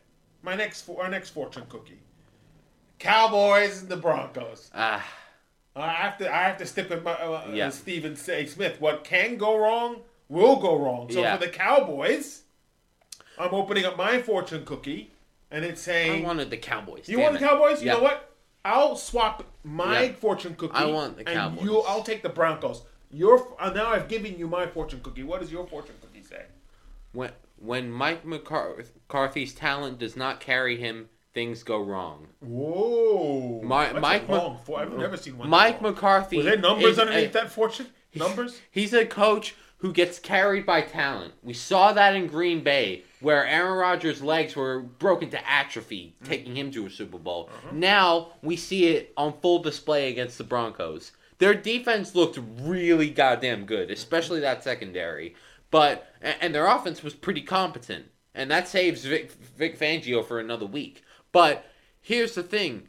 my 0.42 0.54
next 0.54 0.82
for 0.82 1.02
our 1.02 1.08
next 1.08 1.30
fortune 1.30 1.64
cookie: 1.68 2.00
Cowboys 2.98 3.80
and 3.82 3.88
the 3.88 3.96
Broncos. 3.96 4.70
Ah, 4.74 5.04
I 5.76 5.88
have 5.92 6.18
to 6.18 6.32
I 6.32 6.42
have 6.44 6.58
to 6.58 6.66
stick 6.66 6.90
with 6.90 7.02
my 7.04 7.12
uh, 7.12 7.48
Yeah. 7.52 7.68
uh, 7.68 7.70
Stephen 7.70 8.16
A. 8.28 8.46
Smith. 8.46 8.80
What 8.80 9.04
can 9.04 9.36
go 9.36 9.56
wrong 9.56 10.02
will 10.28 10.56
go 10.56 10.76
wrong. 10.76 11.10
So 11.10 11.20
Yeah. 11.20 11.36
for 11.36 11.44
the 11.46 11.50
Cowboys, 11.50 12.42
I'm 13.38 13.54
opening 13.54 13.84
up 13.84 13.96
my 13.96 14.20
fortune 14.20 14.64
cookie, 14.64 15.12
and 15.50 15.64
it's 15.64 15.80
saying 15.80 16.24
I 16.24 16.26
wanted 16.26 16.50
the 16.50 16.56
Cowboys. 16.56 17.08
You 17.08 17.20
want 17.20 17.34
the. 17.34 17.38
Cowboys? 17.40 17.82
You 17.82 17.90
know 17.90 18.00
what? 18.02 18.34
I'll 18.64 18.96
swap 18.96 19.44
my 19.64 20.02
Yeah. 20.04 20.12
fortune 20.12 20.54
cookie. 20.56 20.74
I 20.74 20.86
want 20.86 21.16
the 21.16 21.26
And 21.28 21.36
Cowboys. 21.38 21.64
you, 21.64 21.80
I'll 21.82 22.02
take 22.02 22.22
the 22.22 22.28
Broncos. 22.28 22.82
Your 23.10 23.54
uh, 23.58 23.70
now 23.70 23.86
I've 23.88 24.08
given 24.08 24.38
you 24.38 24.46
my 24.48 24.66
fortune 24.66 25.00
cookie. 25.02 25.22
What 25.22 25.40
does 25.40 25.50
your 25.50 25.66
fortune 25.66 25.94
cookie 26.02 26.22
say? 26.22 26.44
When 27.12 27.32
when 27.56 27.90
Mike 27.90 28.24
McCarthy's 28.24 29.54
talent 29.54 29.98
does 29.98 30.14
not 30.16 30.40
carry 30.40 30.76
him, 30.76 31.08
things 31.32 31.62
go 31.62 31.80
wrong. 31.80 32.28
Whoa, 32.40 33.60
That's 33.62 34.00
Mike 34.00 34.28
Mc- 34.28 34.68
I've 34.76 34.92
never 34.98 35.16
seen 35.16 35.38
one. 35.38 35.48
Mike. 35.48 35.80
McCarthy. 35.80 36.36
Were 36.38 36.42
there 36.42 36.56
numbers 36.58 36.92
is 36.92 36.98
underneath 36.98 37.32
that 37.32 37.50
fortune? 37.50 37.86
Numbers? 38.14 38.60
He's 38.70 38.92
a 38.92 39.06
coach 39.06 39.54
who 39.78 39.92
gets 39.92 40.18
carried 40.18 40.66
by 40.66 40.82
talent. 40.82 41.34
We 41.42 41.54
saw 41.54 41.92
that 41.92 42.16
in 42.16 42.26
Green 42.26 42.62
Bay, 42.62 43.04
where 43.20 43.46
Aaron 43.46 43.78
Rodgers' 43.78 44.22
legs 44.22 44.56
were 44.56 44.80
broken 44.80 45.30
to 45.30 45.50
atrophy, 45.50 46.14
mm-hmm. 46.16 46.30
taking 46.30 46.56
him 46.56 46.70
to 46.72 46.86
a 46.86 46.90
Super 46.90 47.18
Bowl. 47.18 47.48
Mm-hmm. 47.48 47.80
Now 47.80 48.32
we 48.42 48.56
see 48.56 48.88
it 48.88 49.12
on 49.16 49.38
full 49.40 49.60
display 49.60 50.10
against 50.10 50.38
the 50.38 50.44
Broncos. 50.44 51.12
Their 51.38 51.54
defense 51.54 52.16
looked 52.16 52.38
really 52.60 53.10
goddamn 53.10 53.66
good, 53.66 53.84
mm-hmm. 53.84 53.92
especially 53.92 54.40
that 54.40 54.64
secondary. 54.64 55.34
But 55.70 56.12
and 56.22 56.54
their 56.54 56.66
offense 56.66 57.02
was 57.02 57.14
pretty 57.14 57.42
competent, 57.42 58.06
and 58.34 58.50
that 58.50 58.68
saves 58.68 59.04
Vic, 59.04 59.30
Vic 59.30 59.78
Fangio 59.78 60.26
for 60.26 60.40
another 60.40 60.66
week. 60.66 61.04
But 61.30 61.66
here's 62.00 62.34
the 62.34 62.42
thing: 62.42 62.88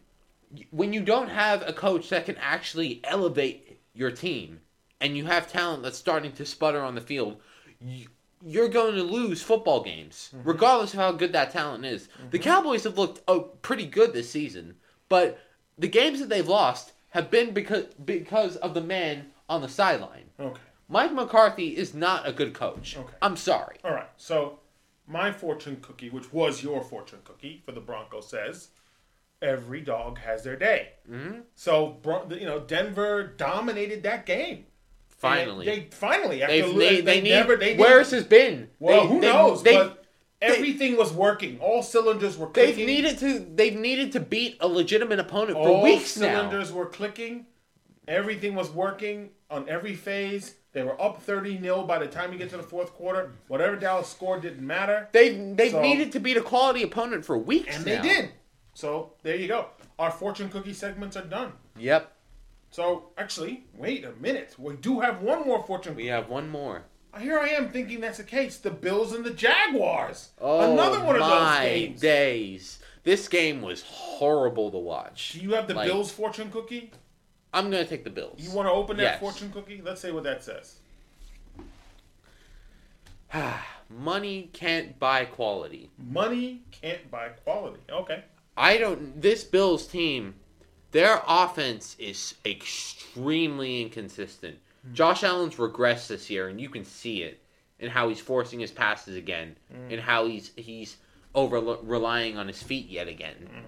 when 0.71 0.93
you 0.93 1.01
don't 1.01 1.29
have 1.29 1.61
a 1.67 1.73
coach 1.73 2.09
that 2.09 2.25
can 2.25 2.37
actually 2.37 3.01
elevate 3.03 3.81
your 3.93 4.11
team, 4.11 4.61
and 5.01 5.15
you 5.17 5.25
have 5.25 5.51
talent 5.51 5.83
that's 5.83 5.97
starting 5.97 6.31
to 6.33 6.45
sputter 6.45 6.81
on 6.81 6.95
the 6.95 7.01
field, 7.01 7.41
you, 7.79 8.07
you're 8.43 8.69
going 8.69 8.95
to 8.95 9.03
lose 9.03 9.41
football 9.41 9.83
games, 9.83 10.31
regardless 10.43 10.93
of 10.93 10.99
how 10.99 11.11
good 11.11 11.33
that 11.33 11.51
talent 11.51 11.85
is. 11.85 12.09
The 12.31 12.39
Cowboys 12.39 12.83
have 12.83 12.97
looked 12.97 13.21
oh, 13.27 13.41
pretty 13.61 13.85
good 13.85 14.13
this 14.13 14.29
season, 14.29 14.75
but 15.09 15.39
the 15.77 15.87
games 15.87 16.19
that 16.19 16.29
they've 16.29 16.47
lost 16.47 16.93
have 17.09 17.31
been 17.31 17.53
because 17.53 17.85
because 18.05 18.55
of 18.57 18.73
the 18.73 18.81
man 18.81 19.27
on 19.47 19.61
the 19.61 19.69
sideline. 19.69 20.29
Okay. 20.39 20.59
Mike 20.87 21.13
McCarthy 21.13 21.77
is 21.77 21.93
not 21.93 22.27
a 22.27 22.33
good 22.33 22.53
coach. 22.53 22.97
Okay. 22.97 23.13
I'm 23.21 23.35
sorry. 23.35 23.77
All 23.83 23.93
right. 23.93 24.09
So 24.17 24.59
my 25.07 25.31
fortune 25.31 25.77
cookie, 25.81 26.09
which 26.09 26.31
was 26.33 26.63
your 26.63 26.81
fortune 26.81 27.19
cookie 27.23 27.61
for 27.65 27.71
the 27.71 27.81
Broncos, 27.81 28.29
says 28.29 28.69
every 29.41 29.81
dog 29.81 30.19
has 30.19 30.43
their 30.43 30.55
day. 30.55 30.89
Mm-hmm. 31.09 31.39
So 31.55 31.97
you 32.29 32.45
know 32.45 32.59
Denver 32.59 33.23
dominated 33.23 34.03
that 34.03 34.25
game. 34.25 34.65
Finally, 35.19 35.67
And 35.67 35.77
they 35.83 35.87
finally 35.91 36.41
after 36.41 36.55
they, 36.55 36.71
they, 36.95 37.01
they 37.01 37.21
need. 37.21 37.29
never 37.31 37.55
they 37.57 37.75
where's 37.75 38.11
has 38.11 38.23
been? 38.23 38.69
well 38.79 39.01
They- 39.01 39.07
who 39.07 39.21
they- 39.21 39.27
knows 39.31 39.63
They, 39.63 39.75
but 39.75 40.05
everything 40.41 40.95
was 40.97 41.11
working 41.11 41.59
all 41.59 41.83
cylinders 41.83 42.37
were 42.37 42.47
Clicking. 42.47 42.77
they've 42.77 42.85
needed 42.87 43.17
to. 43.19 43.39
They've 43.39 43.75
needed 43.75 44.13
to 44.13 44.21
beat 44.21 44.55
a 44.61 44.67
legitimate 44.67 45.19
opponent 45.19 45.57
for 45.57 45.67
all 45.67 45.83
weeks 45.83 46.15
now. 46.17 46.27
cylinders 46.39 46.71
were 46.71 46.85
clicking 46.85 47.45
everything 48.07 48.55
was 48.55 48.69
working 48.69 49.29
on 49.51 49.67
every 49.69 49.93
phase 49.95 50.55
they 50.71 50.83
were 50.83 50.99
up 51.01 51.21
30 51.21 51.59
0 51.61 51.83
by 51.83 51.97
the 51.99 52.07
time 52.07 52.31
you 52.31 52.37
get 52.37 52.49
to 52.51 52.57
the 52.57 52.63
fourth 52.63 52.93
quarter 52.93 53.33
whatever 53.47 53.75
Dallas 53.75 54.07
scored 54.07 54.41
didn't 54.41 54.65
matter 54.65 55.07
They've 55.11 55.55
they've 55.57 55.71
So- 55.71 55.81
needed 55.81 56.11
to 56.13 56.19
beat 56.19 56.37
a 56.37 56.41
quality 56.41 56.83
opponent 56.83 57.25
for 57.25 57.37
weeks 57.37 57.75
and 57.75 57.85
now. 57.85 58.01
they 58.01 58.07
did 58.07 58.29
so 58.73 59.13
there 59.23 59.35
you 59.35 59.47
go 59.47 59.65
our 59.99 60.11
fortune 60.11 60.49
cookie 60.49 60.73
segments 60.73 61.17
are 61.17 61.23
done 61.25 61.51
Yep. 61.77 62.11
So 62.71 63.09
actually, 63.17 63.65
wait 63.73 64.05
a 64.05 64.11
minute. 64.13 64.55
We 64.57 64.75
do 64.75 64.99
have 64.99 65.21
one 65.21 65.45
more 65.45 65.63
fortune. 65.63 65.95
We 65.95 66.07
have 66.07 66.29
one 66.29 66.49
more. 66.49 66.83
Uh, 67.13 67.19
here 67.19 67.39
I 67.39 67.49
am 67.49 67.69
thinking 67.69 67.99
that's 68.01 68.19
the 68.19 68.23
case. 68.23 68.57
The 68.57 68.69
Bills 68.69 69.13
and 69.13 69.25
the 69.25 69.31
Jaguars. 69.33 70.29
Oh 70.39 70.71
Another 70.73 71.03
one 71.03 71.15
of 71.15 71.21
my 71.21 71.29
those 71.29 71.69
games. 71.69 72.01
days! 72.01 72.79
This 73.03 73.27
game 73.27 73.61
was 73.61 73.81
horrible 73.81 74.69
to 74.71 74.77
watch. 74.77 75.31
Do 75.33 75.39
you 75.39 75.53
have 75.53 75.67
the 75.67 75.73
Like, 75.73 75.87
Bills 75.87 76.11
fortune 76.11 76.51
cookie? 76.51 76.91
I'm 77.51 77.71
gonna 77.71 77.85
take 77.85 78.03
the 78.03 78.11
Bills. 78.11 78.35
You 78.39 78.51
want 78.51 78.67
to 78.67 78.71
open 78.71 78.97
that 78.97 79.03
Yes. 79.03 79.19
fortune 79.19 79.51
cookie? 79.51 79.81
Let's 79.83 80.01
say 80.01 80.11
what 80.11 80.23
that 80.23 80.43
says. 80.43 80.75
Money 83.89 84.49
can't 84.53 84.99
buy 84.99 85.25
quality. 85.25 85.89
Money 85.97 86.61
can't 86.71 87.09
buy 87.09 87.29
quality. 87.29 87.79
Okay. 87.89 88.23
I 88.55 88.77
don't. 88.77 89.19
This 89.19 89.43
Bills 89.43 89.87
team, 89.87 90.35
their 90.91 91.21
offense 91.27 91.95
is 91.99 92.35
extremely 92.45 93.81
inconsistent. 93.81 94.57
Hmm. 94.85 94.93
Josh 94.93 95.23
Allen's 95.23 95.55
regressed 95.55 96.07
this 96.07 96.29
year, 96.29 96.47
and 96.47 96.59
you 96.59 96.69
can 96.69 96.85
see 96.85 97.23
it 97.23 97.41
in 97.79 97.89
how 97.89 98.09
he's 98.09 98.19
forcing 98.19 98.59
his 98.59 98.71
passes 98.71 99.15
again, 99.15 99.55
hmm. 99.71 99.91
and 99.91 100.01
how 100.01 100.25
he's 100.25 100.51
he's 100.55 100.97
over 101.35 101.59
relying 101.59 102.37
on 102.37 102.47
his 102.47 102.61
feet 102.61 102.89
yet 102.89 103.07
again. 103.07 103.35
Hmm. 103.51 103.59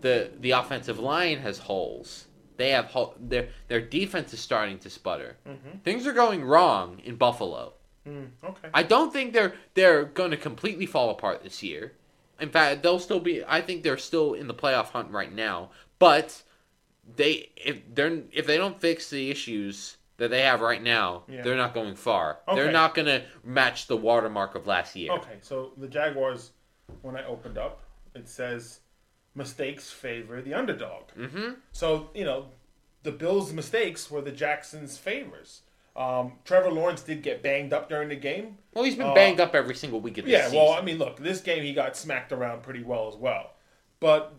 The 0.00 0.30
the 0.40 0.52
offensive 0.52 0.98
line 0.98 1.38
has 1.38 1.58
holes. 1.58 2.26
They 2.56 2.70
have 2.70 2.86
hol- 2.86 3.14
their 3.18 3.48
their 3.68 3.80
defense 3.80 4.32
is 4.34 4.40
starting 4.40 4.78
to 4.80 4.90
sputter. 4.90 5.36
Mm-hmm. 5.48 5.78
Things 5.84 6.06
are 6.06 6.12
going 6.12 6.44
wrong 6.44 7.00
in 7.04 7.14
Buffalo. 7.14 7.74
Okay. 8.44 8.68
I 8.72 8.82
don't 8.82 9.12
think 9.12 9.32
they're 9.32 9.54
they're 9.74 10.04
going 10.04 10.30
to 10.30 10.36
completely 10.36 10.86
fall 10.86 11.10
apart 11.10 11.42
this 11.42 11.62
year. 11.62 11.92
In 12.40 12.50
fact, 12.50 12.82
they'll 12.82 12.98
still 12.98 13.20
be. 13.20 13.44
I 13.44 13.60
think 13.60 13.82
they're 13.82 13.98
still 13.98 14.34
in 14.34 14.46
the 14.46 14.54
playoff 14.54 14.86
hunt 14.86 15.10
right 15.10 15.32
now. 15.32 15.70
But 15.98 16.42
they 17.16 17.50
if 17.56 17.78
they're 17.94 18.22
if 18.32 18.46
they 18.46 18.56
don't 18.56 18.80
fix 18.80 19.10
the 19.10 19.30
issues 19.30 19.96
that 20.18 20.30
they 20.30 20.42
have 20.42 20.60
right 20.60 20.82
now, 20.82 21.22
Yeah. 21.28 21.42
they're 21.42 21.56
not 21.56 21.74
going 21.74 21.94
far. 21.94 22.40
Okay. 22.48 22.56
They're 22.60 22.72
not 22.72 22.94
going 22.94 23.06
to 23.06 23.22
match 23.44 23.86
the 23.86 23.96
watermark 23.96 24.56
of 24.56 24.66
last 24.66 24.96
year. 24.96 25.12
Okay. 25.12 25.38
So 25.42 25.72
the 25.76 25.86
Jaguars, 25.86 26.50
when 27.02 27.16
I 27.16 27.24
opened 27.24 27.56
up, 27.56 27.82
it 28.16 28.28
says 28.28 28.80
mistakes 29.36 29.90
favor 29.90 30.42
the 30.42 30.54
underdog. 30.54 31.04
Mm-hmm. 31.16 31.50
So 31.72 32.10
you 32.14 32.24
know, 32.24 32.46
the 33.04 33.12
Bills' 33.12 33.52
mistakes 33.52 34.10
were 34.10 34.20
the 34.20 34.32
Jacksons' 34.32 34.98
favors. 34.98 35.62
Um, 35.96 36.34
Trevor 36.44 36.70
Lawrence 36.70 37.02
did 37.02 37.22
get 37.22 37.42
banged 37.42 37.72
up 37.72 37.88
during 37.88 38.08
the 38.08 38.16
game. 38.16 38.58
Well, 38.74 38.84
he's 38.84 38.94
been 38.94 39.08
Uh, 39.08 39.14
banged 39.14 39.40
up 39.40 39.54
every 39.54 39.74
single 39.74 40.00
week 40.00 40.18
of 40.18 40.24
this 40.26 40.32
Yeah, 40.32 40.42
season. 40.44 40.58
Yeah, 40.58 40.64
well, 40.64 40.72
I 40.74 40.80
mean, 40.82 40.98
look, 40.98 41.18
this 41.18 41.40
game 41.40 41.62
he 41.64 41.72
got 41.72 41.96
smacked 41.96 42.30
around 42.32 42.62
pretty 42.62 42.84
well 42.84 43.08
as 43.08 43.16
well. 43.16 43.54
But 43.98 44.32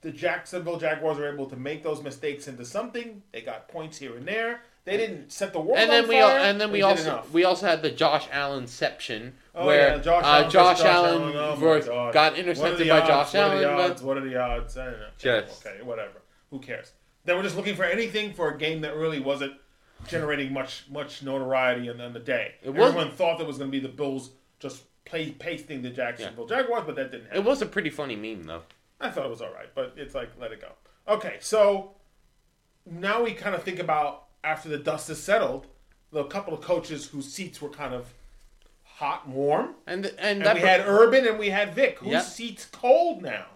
the 0.00 0.10
Jacksonville 0.10 0.78
Jaguars 0.78 1.18
were 1.18 1.32
able 1.32 1.46
to 1.46 1.56
make 1.56 1.82
those 1.82 2.02
mistakes 2.02 2.48
into 2.48 2.64
something. 2.64 3.22
They 3.32 3.42
got 3.42 3.68
points 3.68 3.98
here 3.98 4.16
and 4.16 4.26
there. 4.26 4.62
They 4.84 4.96
didn't 4.96 5.30
set 5.30 5.52
the 5.52 5.60
world 5.60 5.78
and 5.78 5.90
on 5.90 5.96
then 5.96 6.08
we 6.08 6.18
al- 6.18 6.28
fire. 6.28 6.38
and 6.38 6.60
then 6.60 6.72
we 6.72 6.82
also 6.82 7.02
enough. 7.10 7.30
we 7.32 7.44
also 7.44 7.66
had 7.66 7.82
the 7.82 7.90
Josh 7.90 8.26
Allenception 8.32 9.32
Oh, 9.54 9.66
where 9.66 9.96
yeah, 9.96 10.02
Josh 10.02 10.24
uh, 10.24 10.26
Allen 10.26 10.50
Josh, 10.50 10.78
versus 10.78 10.86
Allen 10.86 11.22
Oh, 11.36 12.06
my 12.06 12.12
got 12.12 12.38
intercepted 12.38 12.88
by 12.88 13.00
odds? 13.00 13.08
Josh 13.08 13.34
What 13.34 13.34
are 13.34 13.44
Allen. 13.46 13.60
the 13.60 13.66
but- 13.68 13.90
odds? 13.90 14.02
What 14.02 14.16
are 14.16 14.20
the 14.28 14.36
odds? 14.40 14.76
I 14.78 14.84
don't 14.86 15.00
know. 15.00 15.06
Just- 15.18 15.66
okay, 15.66 15.82
whatever. 15.82 16.22
Who 16.50 16.58
cares? 16.60 16.92
They 17.26 17.34
were 17.34 17.42
just 17.42 17.56
looking 17.56 17.76
for 17.76 17.84
anything 17.84 18.32
for 18.32 18.48
a 18.48 18.56
game 18.58 18.80
that 18.80 18.96
really 18.96 19.20
wasn't 19.20 19.52
generating 20.08 20.52
much 20.52 20.84
much 20.90 21.22
notoriety 21.22 21.90
on, 21.90 22.00
on 22.00 22.12
the 22.14 22.18
day. 22.20 22.54
It 22.62 22.68
Everyone 22.70 23.10
thought 23.12 23.38
that 23.38 23.46
was 23.46 23.58
going 23.58 23.70
to 23.70 23.72
be 23.78 23.86
the 23.86 23.92
Bills 23.92 24.30
just 24.58 24.84
play 25.04 25.30
pasting 25.32 25.82
the 25.82 25.90
Jacksonville 25.90 26.46
Jaguars, 26.46 26.84
but 26.86 26.96
that 26.96 27.10
didn't 27.10 27.26
happen. 27.26 27.38
It 27.42 27.44
was 27.44 27.60
a 27.60 27.66
pretty 27.66 27.90
funny 27.90 28.16
meme 28.16 28.44
though. 28.44 28.62
I 29.00 29.10
thought 29.10 29.24
it 29.26 29.30
was 29.30 29.40
all 29.42 29.52
right, 29.52 29.68
but 29.74 29.94
it's 29.96 30.14
like 30.14 30.30
let 30.38 30.52
it 30.52 30.60
go. 30.60 30.72
Okay, 31.08 31.36
so 31.40 31.92
now 32.84 33.22
we 33.22 33.32
kind 33.32 33.54
of 33.54 33.62
think 33.62 33.78
about 33.78 34.24
after 34.44 34.68
the 34.68 34.78
dust 34.78 35.08
has 35.08 35.22
settled, 35.22 35.66
the 36.12 36.24
couple 36.24 36.52
of 36.54 36.60
coaches 36.60 37.06
whose 37.06 37.32
seats 37.32 37.60
were 37.62 37.68
kind 37.70 37.94
of 37.94 38.12
hot 38.84 39.24
and 39.26 39.34
warm, 39.34 39.74
And 39.86 40.04
and, 40.06 40.18
and 40.18 40.42
that 40.46 40.56
we 40.56 40.60
had 40.60 40.80
Urban 40.86 41.26
and 41.26 41.38
we 41.38 41.50
had 41.50 41.74
Vic. 41.74 41.98
Whose 42.00 42.10
Yep. 42.10 42.22
seat's 42.24 42.64
cold 42.66 43.22
now? 43.22 43.46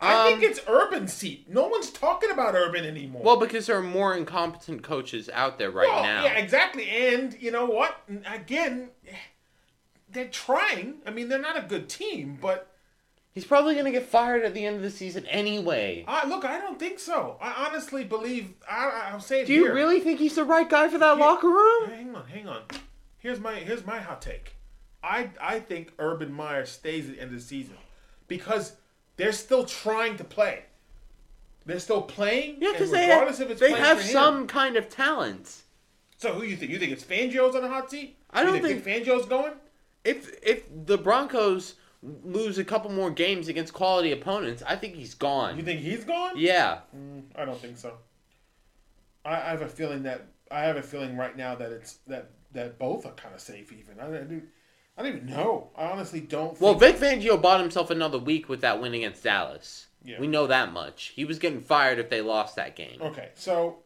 I 0.00 0.14
Um, 0.32 0.40
think 0.40 0.50
it's 0.50 0.60
Urban's 0.68 1.12
seat. 1.12 1.48
No 1.48 1.68
one's 1.68 1.90
talking 1.90 2.30
about 2.30 2.54
Urban 2.54 2.84
anymore. 2.84 3.22
Well, 3.22 3.36
because 3.36 3.66
there 3.66 3.76
are 3.76 3.82
more 3.82 4.16
incompetent 4.16 4.82
coaches 4.82 5.28
out 5.32 5.58
there 5.58 5.70
right 5.70 5.86
Well, 5.88 6.02
now. 6.02 6.24
yeah, 6.24 6.32
exactly. 6.38 6.88
And 6.88 7.40
you 7.40 7.50
know 7.52 7.66
what? 7.66 7.98
Again, 8.26 8.88
they're 10.10 10.26
trying. 10.28 11.02
I 11.06 11.10
mean, 11.10 11.28
they're 11.28 11.38
not 11.38 11.56
a 11.56 11.62
good 11.68 11.88
team, 11.88 12.36
but 12.40 12.71
He's 13.34 13.44
probably 13.46 13.72
going 13.74 13.86
to 13.86 13.90
get 13.92 14.04
fired 14.06 14.44
at 14.44 14.52
the 14.52 14.66
end 14.66 14.76
of 14.76 14.82
the 14.82 14.90
season 14.90 15.24
anyway. 15.26 16.04
uh, 16.06 16.22
look, 16.28 16.44
I 16.44 16.58
don't 16.60 16.78
think 16.78 16.98
so. 16.98 17.38
I 17.40 17.66
honestly 17.66 18.04
believe. 18.04 18.52
I, 18.70 19.10
I'll 19.12 19.20
say 19.20 19.40
it 19.40 19.46
Do 19.46 19.54
you 19.54 19.64
here. 19.64 19.74
really 19.74 20.00
think 20.00 20.18
he's 20.18 20.34
the 20.34 20.44
right 20.44 20.68
guy 20.68 20.88
for 20.88 20.98
that 20.98 21.16
locker 21.18 21.48
room? 21.48 21.88
Hang 21.90 22.14
on, 22.14 22.26
hang 22.26 22.46
on. 22.48 22.62
Here's 23.18 23.40
my 23.40 23.54
here's 23.54 23.86
my 23.86 24.00
hot 24.00 24.20
take. 24.20 24.56
I 25.02 25.30
I 25.40 25.60
think 25.60 25.92
Urban 25.98 26.32
Meyer 26.32 26.66
stays 26.66 27.08
at 27.08 27.14
the 27.14 27.20
end 27.20 27.30
of 27.30 27.36
the 27.36 27.40
season 27.44 27.76
because 28.28 28.74
they're 29.16 29.32
still 29.32 29.64
trying 29.64 30.16
to 30.18 30.24
play. 30.24 30.64
They're 31.64 31.78
still 31.78 32.02
playing. 32.02 32.56
Yeah, 32.60 32.68
and 32.70 32.76
because 32.76 32.90
they 32.90 33.08
regardless 33.08 33.38
have, 33.38 33.46
if 33.46 33.52
it's 33.52 33.60
they 33.60 33.70
playing 33.70 33.84
have 33.84 33.98
for 33.98 34.04
him- 34.04 34.12
some 34.12 34.46
kind 34.46 34.76
of 34.76 34.88
talent. 34.90 35.62
So 36.18 36.34
who 36.34 36.42
you 36.44 36.56
think? 36.56 36.70
You 36.70 36.78
think 36.78 36.92
it's 36.92 37.04
Fangio's 37.04 37.54
on 37.56 37.62
the 37.62 37.68
hot 37.68 37.90
seat? 37.90 38.16
I 38.30 38.42
You 38.42 38.46
don't 38.48 38.62
think, 38.62 38.84
Fangio's 38.84 39.26
going. 39.26 39.52
If 40.04 40.34
if 40.42 40.64
the 40.86 40.98
Broncos 40.98 41.74
lose 42.02 42.58
a 42.58 42.64
couple 42.64 42.90
more 42.90 43.10
games 43.10 43.48
against 43.48 43.72
quality 43.72 44.12
opponents, 44.12 44.62
I 44.66 44.76
think 44.76 44.94
he's 44.94 45.14
gone. 45.14 45.56
You 45.56 45.62
think 45.62 45.80
he's 45.80 46.04
gone? 46.04 46.32
yeah. 46.36 46.80
I 47.36 47.44
don't 47.44 47.58
think 47.60 47.78
so. 47.78 47.94
I, 49.24 49.34
I 49.34 49.50
have 49.50 49.62
a 49.62 49.68
feeling 49.68 50.02
that 50.02 50.26
I 50.50 50.62
have 50.62 50.76
a 50.76 50.82
feeling 50.82 51.16
right 51.16 51.36
now 51.36 51.54
that 51.54 51.70
it's 51.72 51.98
that 52.08 52.30
that 52.52 52.78
both 52.78 53.06
are 53.06 53.12
kind 53.12 53.34
of 53.34 53.40
safe. 53.40 53.72
Even 53.72 54.00
I, 54.00 54.06
I, 54.06 54.10
don't, 54.10 54.48
I 54.98 55.02
don't 55.02 55.16
even 55.16 55.26
know. 55.26 55.70
I 55.76 55.86
honestly 55.86 56.20
don't. 56.20 56.60
Well, 56.60 56.74
Vic 56.74 56.96
Fangio 56.96 57.40
bought 57.40 57.60
himself 57.60 57.90
another 57.90 58.18
week 58.18 58.48
with 58.48 58.60
that 58.62 58.80
win 58.80 58.94
against 58.94 59.22
Dallas. 59.22 59.86
Yeah. 60.04 60.18
We 60.20 60.26
know 60.26 60.48
that 60.48 60.72
much. 60.72 61.12
He 61.14 61.24
was 61.24 61.38
getting 61.38 61.60
fired 61.60 61.98
if 62.00 62.10
they 62.10 62.20
lost 62.20 62.56
that 62.56 62.74
game. 62.74 63.00
Okay, 63.00 63.28
so 63.34 63.78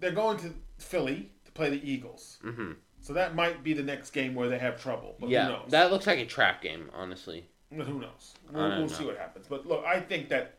they're 0.00 0.10
going 0.10 0.38
to 0.38 0.54
Philly 0.78 1.30
to 1.44 1.52
play 1.52 1.68
the 1.70 1.90
Eagles. 1.90 2.38
hmm 2.42 2.72
So 3.02 3.12
that 3.14 3.34
might 3.34 3.64
be 3.64 3.74
the 3.74 3.82
next 3.82 4.10
game 4.10 4.34
where 4.34 4.48
they 4.48 4.58
have 4.58 4.80
trouble. 4.80 5.16
But 5.18 5.28
Yeah, 5.28 5.46
who 5.46 5.52
knows? 5.52 5.70
that 5.70 5.90
looks 5.90 6.06
like 6.06 6.20
a 6.20 6.26
trap 6.26 6.62
game, 6.62 6.88
honestly. 6.94 7.44
But 7.70 7.86
who 7.86 7.98
knows? 7.98 8.34
We'll, 8.50 8.68
we'll 8.68 8.80
know. 8.80 8.86
see 8.86 9.04
what 9.04 9.18
happens. 9.18 9.46
But 9.48 9.66
look, 9.66 9.84
I 9.84 9.98
think 10.00 10.28
that 10.28 10.58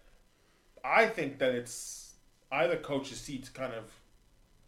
I 0.83 1.05
think 1.05 1.39
that 1.39 1.55
it's 1.55 2.13
either 2.51 2.75
coach's 2.75 3.19
seat's 3.19 3.49
kind 3.49 3.73
of 3.73 3.85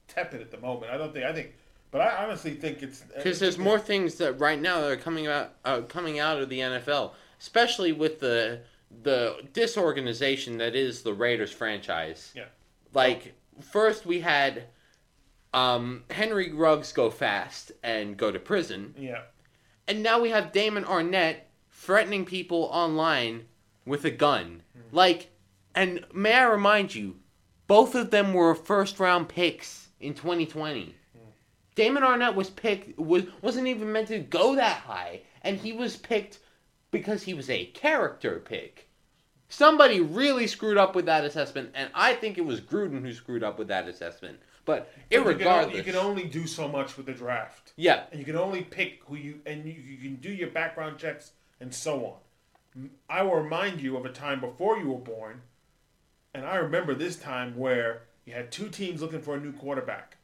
tepid 0.07 0.41
at 0.41 0.51
the 0.51 0.57
moment. 0.57 0.91
I 0.91 0.97
don't 0.97 1.11
think. 1.13 1.25
I 1.25 1.33
think 1.33 1.53
But 1.91 2.01
I 2.01 2.23
honestly 2.23 2.53
think 2.53 2.81
it's 2.81 3.01
Because 3.15 3.39
there's 3.39 3.57
more 3.57 3.79
things 3.79 4.15
that 4.15 4.39
right 4.39 4.59
now 4.59 4.81
that 4.81 4.91
are 4.91 4.97
coming 4.97 5.27
out 5.27 5.55
uh, 5.65 5.81
coming 5.81 6.19
out 6.19 6.41
of 6.41 6.47
the 6.49 6.59
NFL, 6.59 7.11
especially 7.39 7.91
with 7.91 8.19
the 8.19 8.61
the 9.03 9.35
disorganization 9.51 10.57
that 10.59 10.75
is 10.75 11.01
the 11.01 11.13
Raiders 11.13 11.51
franchise. 11.51 12.31
Yeah. 12.35 12.45
Like 12.93 13.33
first 13.59 14.05
we 14.05 14.21
had 14.21 14.65
um, 15.55 16.03
Henry 16.11 16.51
Ruggs 16.51 16.91
go 16.91 17.09
fast 17.09 17.71
and 17.81 18.17
go 18.17 18.31
to 18.31 18.39
prison, 18.39 18.93
Yeah. 18.97 19.21
and 19.87 20.03
now 20.03 20.19
we 20.19 20.29
have 20.29 20.51
Damon 20.51 20.83
Arnette 20.83 21.37
threatening 21.71 22.25
people 22.25 22.63
online 22.71 23.45
with 23.85 24.05
a 24.05 24.11
gun. 24.11 24.61
Like, 24.91 25.31
and 25.73 26.05
may 26.13 26.33
I 26.33 26.43
remind 26.45 26.93
you, 26.93 27.15
both 27.67 27.95
of 27.95 28.11
them 28.11 28.33
were 28.33 28.53
first 28.53 28.99
round 28.99 29.29
picks 29.29 29.89
in 29.99 30.13
2020. 30.13 30.93
Damon 31.75 32.03
Arnette 32.03 32.35
was 32.35 32.49
picked 32.49 32.97
was 32.97 33.23
wasn't 33.41 33.67
even 33.67 33.91
meant 33.91 34.07
to 34.09 34.19
go 34.19 34.55
that 34.55 34.77
high, 34.77 35.21
and 35.41 35.57
he 35.57 35.73
was 35.73 35.97
picked 35.97 36.39
because 36.91 37.23
he 37.23 37.33
was 37.33 37.49
a 37.49 37.65
character 37.67 38.39
pick. 38.39 38.89
Somebody 39.49 39.99
really 39.99 40.47
screwed 40.47 40.77
up 40.77 40.95
with 40.95 41.05
that 41.05 41.25
assessment, 41.25 41.71
and 41.75 41.89
I 41.93 42.13
think 42.13 42.37
it 42.37 42.45
was 42.45 42.61
Gruden 42.61 43.01
who 43.01 43.13
screwed 43.13 43.43
up 43.43 43.59
with 43.59 43.67
that 43.67 43.87
assessment. 43.87 44.39
But 44.65 44.91
You 45.11 45.23
can, 45.23 45.33
irregardless, 45.37 45.63
only, 45.65 45.77
you 45.77 45.83
can 45.83 45.95
only 45.95 46.23
do 46.23 46.47
so 46.47 46.67
much 46.67 46.97
with 46.97 47.05
the 47.05 47.13
draft. 47.13 47.73
yeah, 47.77 48.03
and 48.11 48.19
you 48.19 48.25
can 48.25 48.35
only 48.35 48.61
pick 48.61 49.01
who 49.07 49.15
you 49.15 49.39
and 49.45 49.63
you, 49.65 49.73
you 49.73 49.97
can 49.97 50.15
do 50.15 50.29
your 50.31 50.49
background 50.49 50.97
checks 50.97 51.31
and 51.59 51.73
so 51.73 52.05
on. 52.75 52.89
I 53.09 53.21
will 53.21 53.35
remind 53.35 53.79
you 53.81 53.95
of 53.95 54.05
a 54.05 54.09
time 54.11 54.41
before 54.41 54.77
you 54.77 54.89
were 54.89 54.97
born, 54.99 55.41
and 56.33 56.45
I 56.45 56.55
remember 56.57 56.93
this 56.95 57.15
time 57.15 57.55
where 57.57 58.01
you 58.25 58.33
had 58.33 58.51
two 58.51 58.67
teams 58.69 59.01
looking 59.01 59.21
for 59.21 59.35
a 59.35 59.39
new 59.39 59.53
quarterback, 59.53 60.17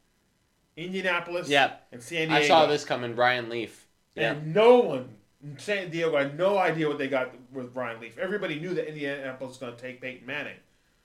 Indianapolis 0.75 1.47
Yeah. 1.49 1.73
and 1.91 2.01
San 2.01 2.27
Diego. 2.29 2.43
I 2.43 2.47
saw 2.47 2.65
this 2.65 2.83
coming. 2.83 3.13
Brian 3.13 3.47
Leaf. 3.49 3.87
Yeah. 4.15 4.31
and 4.33 4.53
no 4.53 4.79
one 4.79 5.15
in 5.41 5.57
San 5.57 5.89
Diego 5.89 6.17
had 6.17 6.37
no 6.37 6.57
idea 6.57 6.87
what 6.89 6.97
they 6.97 7.07
got 7.07 7.31
with 7.53 7.73
Brian 7.73 8.01
Leaf. 8.01 8.17
Everybody 8.17 8.59
knew 8.59 8.73
that 8.73 8.87
Indianapolis 8.89 9.51
was 9.51 9.57
going 9.57 9.73
to 9.75 9.81
take 9.81 10.01
Peyton 10.01 10.25
Manning, 10.27 10.57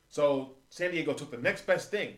so 0.08 0.52
San 0.70 0.90
Diego 0.90 1.12
took 1.12 1.30
the 1.30 1.36
next 1.36 1.66
best 1.66 1.90
thing. 1.90 2.16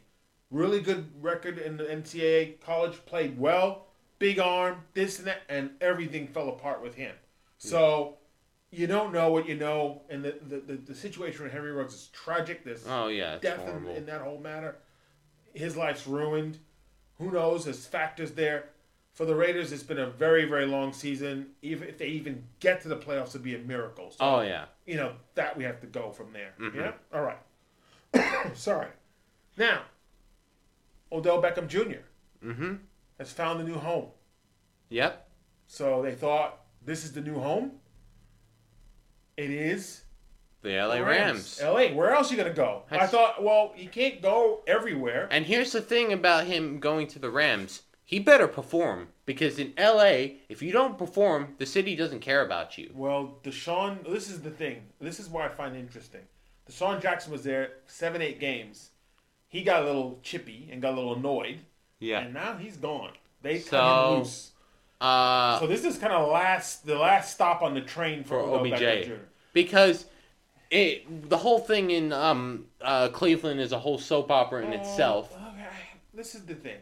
Really 0.51 0.81
good 0.81 1.11
record 1.21 1.59
in 1.59 1.77
the 1.77 1.85
NCAA. 1.85 2.61
College 2.61 3.05
played 3.05 3.39
well, 3.39 3.87
big 4.19 4.39
arm, 4.39 4.83
this 4.95 5.19
and 5.19 5.27
that, 5.27 5.43
and 5.49 5.71
everything 5.81 6.27
fell 6.27 6.49
apart 6.49 6.83
with 6.83 6.95
him. 6.95 7.15
So 7.59 8.17
you 8.71 8.87
don't 8.87 9.13
know 9.13 9.31
what 9.31 9.49
you 9.49 9.57
know, 9.57 10.03
and 10.09 10.25
the 10.25 10.39
the, 10.49 10.61
the, 10.61 10.73
the 10.75 10.95
situation 10.95 11.43
with 11.43 11.53
Henry 11.53 11.73
Ruggs 11.73 11.95
is 11.95 12.07
tragic. 12.13 12.65
This 12.65 12.85
Oh 12.89 13.09
yeah, 13.09 13.35
it's 13.35 13.43
death 13.43 13.67
in, 13.69 13.87
in 13.89 14.07
that 14.07 14.23
whole 14.23 14.39
matter. 14.39 14.77
His 15.55 15.77
life's 15.77 16.07
ruined. 16.07 16.59
Who 17.19 17.31
knows? 17.33 17.65
There's 17.65 17.85
factors 17.87 18.33
there. 18.33 18.71
For 19.13 19.25
the 19.25 19.35
Raiders, 19.35 19.73
it's 19.73 19.83
been 19.83 19.99
a 19.99 20.07
very, 20.07 20.45
very 20.45 20.67
long 20.67 20.93
season. 20.93 21.49
Even 21.61 21.89
if 21.89 21.99
they 21.99 22.07
even 22.07 22.45
get 22.61 22.81
to 22.83 22.89
the 22.89 22.97
playoffs, 22.97 23.31
it'd 23.31 23.43
be 23.43 23.57
a 23.57 23.59
miracle. 23.59 24.13
So, 24.13 24.17
oh 24.21 24.41
yeah. 24.43 24.67
you 24.87 24.97
know 24.97 25.13
that 25.35 25.57
we 25.57 25.65
have 25.65 25.81
to 25.81 25.87
go 25.89 26.11
from 26.13 26.33
there. 26.33 26.55
Mhm. 26.61 26.77
Yeah. 26.77 26.93
All 27.13 27.23
right. 27.23 28.55
Sorry. 28.57 28.89
Now, 29.57 29.83
Odell 31.13 31.43
Beckham 31.43 31.67
Jr. 31.69 32.03
Mm-hmm. 32.45 32.75
has 33.19 33.33
found 33.33 33.61
a 33.61 33.65
new 33.65 33.75
home. 33.79 34.07
Yep. 34.91 35.29
So 35.67 36.03
they 36.03 36.15
thought 36.15 36.61
this 36.85 37.05
is 37.05 37.13
the 37.13 37.21
new 37.21 37.39
home. 37.39 37.73
It 39.37 39.51
is 39.51 40.03
The 40.63 40.77
LA 40.77 40.99
Rams. 41.01 41.61
LA. 41.63 41.89
Where 41.89 42.13
else 42.13 42.31
you 42.31 42.37
gonna 42.37 42.53
go? 42.53 42.83
I 42.91 43.07
thought, 43.07 43.43
well, 43.43 43.73
you 43.77 43.89
can't 43.89 44.21
go 44.21 44.63
everywhere. 44.67 45.29
And 45.31 45.47
here's 45.47 45.73
the 45.73 45.81
thing 45.81 46.13
about 46.13 46.47
him 46.47 46.81
going 46.81 47.07
to 47.09 47.19
the 47.19 47.31
Rams. 47.31 47.83
He 48.05 48.19
better 48.19 48.49
perform 48.49 49.09
because 49.27 49.59
in 49.59 49.75
LA, 49.79 50.39
if 50.49 50.63
you 50.63 50.73
don't 50.73 50.97
perform, 50.97 51.55
the 51.59 51.67
city 51.67 51.95
doesn't 51.95 52.21
care 52.21 52.43
about 52.45 52.79
you. 52.79 52.91
Well, 52.95 53.39
DeSean, 53.45 54.09
this 54.11 54.31
is 54.31 54.41
the 54.41 54.51
thing. 54.51 54.83
This 55.01 55.21
is 55.21 55.29
what 55.29 55.45
I 55.45 55.49
find 55.49 55.77
interesting. 55.77 56.23
DeSean 56.71 57.03
Jackson 57.03 57.31
was 57.31 57.45
there 57.45 57.73
seven, 57.87 58.23
eight 58.23 58.41
games. 58.41 58.91
He 59.49 59.63
got 59.63 59.83
a 59.83 59.87
little 59.87 60.19
chippy 60.23 60.69
and 60.71 60.81
got 60.83 60.93
a 60.93 60.97
little 60.97 61.15
annoyed, 61.15 61.61
Yeah. 62.01 62.21
and 62.21 62.35
now 62.35 62.57
he's 62.57 62.77
gone. 62.77 63.13
They 63.43 63.61
cut 63.61 64.11
him 64.13 64.19
loose. 64.19 64.53
Uh, 65.01 65.59
So 65.61 65.67
this 65.67 65.85
is 65.85 65.97
kind 65.99 66.13
of 66.13 66.29
last 66.31 66.85
the 66.85 66.97
last 66.97 67.33
stop 67.33 67.63
on 67.63 67.75
the 67.75 67.81
train 67.81 68.25
for, 68.25 68.41
For 68.43 68.59
OBJ. 68.61 69.11
Because 69.53 70.07
it 70.71 71.29
the 71.31 71.39
whole 71.39 71.59
thing 71.61 71.91
in 71.91 72.13
um 72.13 72.67
uh, 72.81 73.09
Cleveland 73.09 73.61
is 73.61 73.73
a 73.73 73.79
whole 73.79 73.99
soap 73.99 74.31
opera 74.31 74.65
in 74.67 74.73
itself. 74.73 75.35
Oh, 75.39 75.49
Okay, 75.53 75.67
this 76.13 76.35
is 76.35 76.45
the 76.45 76.55
thing. 76.55 76.79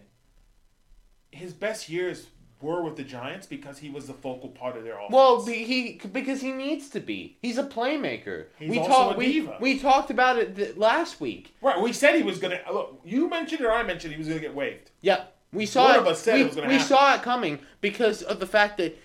His 1.30 1.52
best 1.52 1.88
years 1.88 2.26
were 2.60 2.82
with 2.82 2.96
the 2.96 3.02
Giants 3.04 3.46
because 3.46 3.78
he 3.78 3.90
was 3.90 4.06
the 4.06 4.14
focal 4.14 4.48
part 4.48 4.76
of 4.76 4.84
their 4.84 4.94
offense. 4.96 5.12
Well, 5.12 5.44
he 5.44 6.00
because 6.12 6.40
he 6.40 6.52
needs 6.52 6.88
to 6.90 7.00
be. 7.00 7.36
He's 7.42 7.58
a 7.58 7.64
playmaker. 7.64 8.46
He's 8.58 8.70
we 8.70 8.78
also 8.78 8.90
talked 8.90 9.14
a 9.14 9.18
we, 9.18 9.32
diva. 9.32 9.58
we 9.60 9.78
talked 9.78 10.10
about 10.10 10.38
it 10.38 10.56
th- 10.56 10.76
last 10.76 11.20
week. 11.20 11.54
right, 11.60 11.80
we 11.80 11.92
said 11.92 12.16
he 12.16 12.22
was 12.22 12.38
gonna 12.38 12.60
look. 12.72 13.00
You 13.04 13.28
mentioned 13.28 13.60
it 13.60 13.66
or 13.66 13.72
I 13.72 13.82
mentioned 13.82 14.12
he 14.14 14.18
was 14.18 14.28
gonna 14.28 14.40
get 14.40 14.54
waived. 14.54 14.90
Yeah, 15.02 15.24
we 15.52 15.66
saw 15.66 15.84
One 15.84 15.96
it. 15.96 15.98
of 15.98 16.06
us 16.06 16.20
said 16.22 16.34
we, 16.36 16.40
it 16.42 16.46
was 16.46 16.54
gonna 16.56 16.68
we 16.68 16.74
happen. 16.74 16.88
saw 16.88 17.14
it 17.14 17.22
coming 17.22 17.58
because 17.80 18.22
of 18.22 18.40
the 18.40 18.46
fact 18.46 18.78
that 18.78 18.98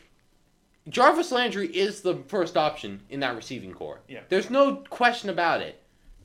Jarvis 0.89 1.31
Landry 1.31 1.67
is 1.67 2.01
the 2.01 2.15
first 2.27 2.57
option 2.57 3.01
in 3.09 3.19
that 3.19 3.35
receiving 3.35 3.73
corps. 3.73 3.99
Yeah. 4.07 4.21
There's 4.29 4.49
no 4.49 4.77
question 4.89 5.29
about 5.29 5.61
it. 5.61 5.81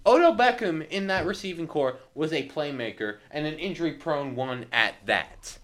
Odell 0.07 0.35
Beckham 0.37 0.87
in 0.89 1.09
that 1.09 1.27
receiving 1.27 1.67
corps 1.67 1.99
was 2.15 2.33
a 2.33 2.49
playmaker 2.49 3.19
and 3.31 3.45
an 3.45 3.59
injury-prone 3.59 4.37
one 4.37 4.67
at 4.73 4.95
that. 5.05 5.59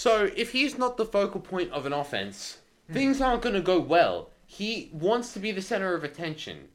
So 0.00 0.30
if 0.34 0.52
he's 0.52 0.78
not 0.78 0.96
the 0.96 1.04
focal 1.04 1.42
point 1.42 1.70
of 1.72 1.84
an 1.84 1.92
offense, 1.92 2.56
Hmm. 2.86 2.94
things 2.94 3.20
aren't 3.20 3.42
going 3.42 3.54
to 3.54 3.60
go 3.60 3.78
well. 3.78 4.30
He 4.46 4.88
wants 4.94 5.34
to 5.34 5.38
be 5.38 5.52
the 5.52 5.60
center 5.60 5.94
of 5.94 6.02
attention. 6.02 6.70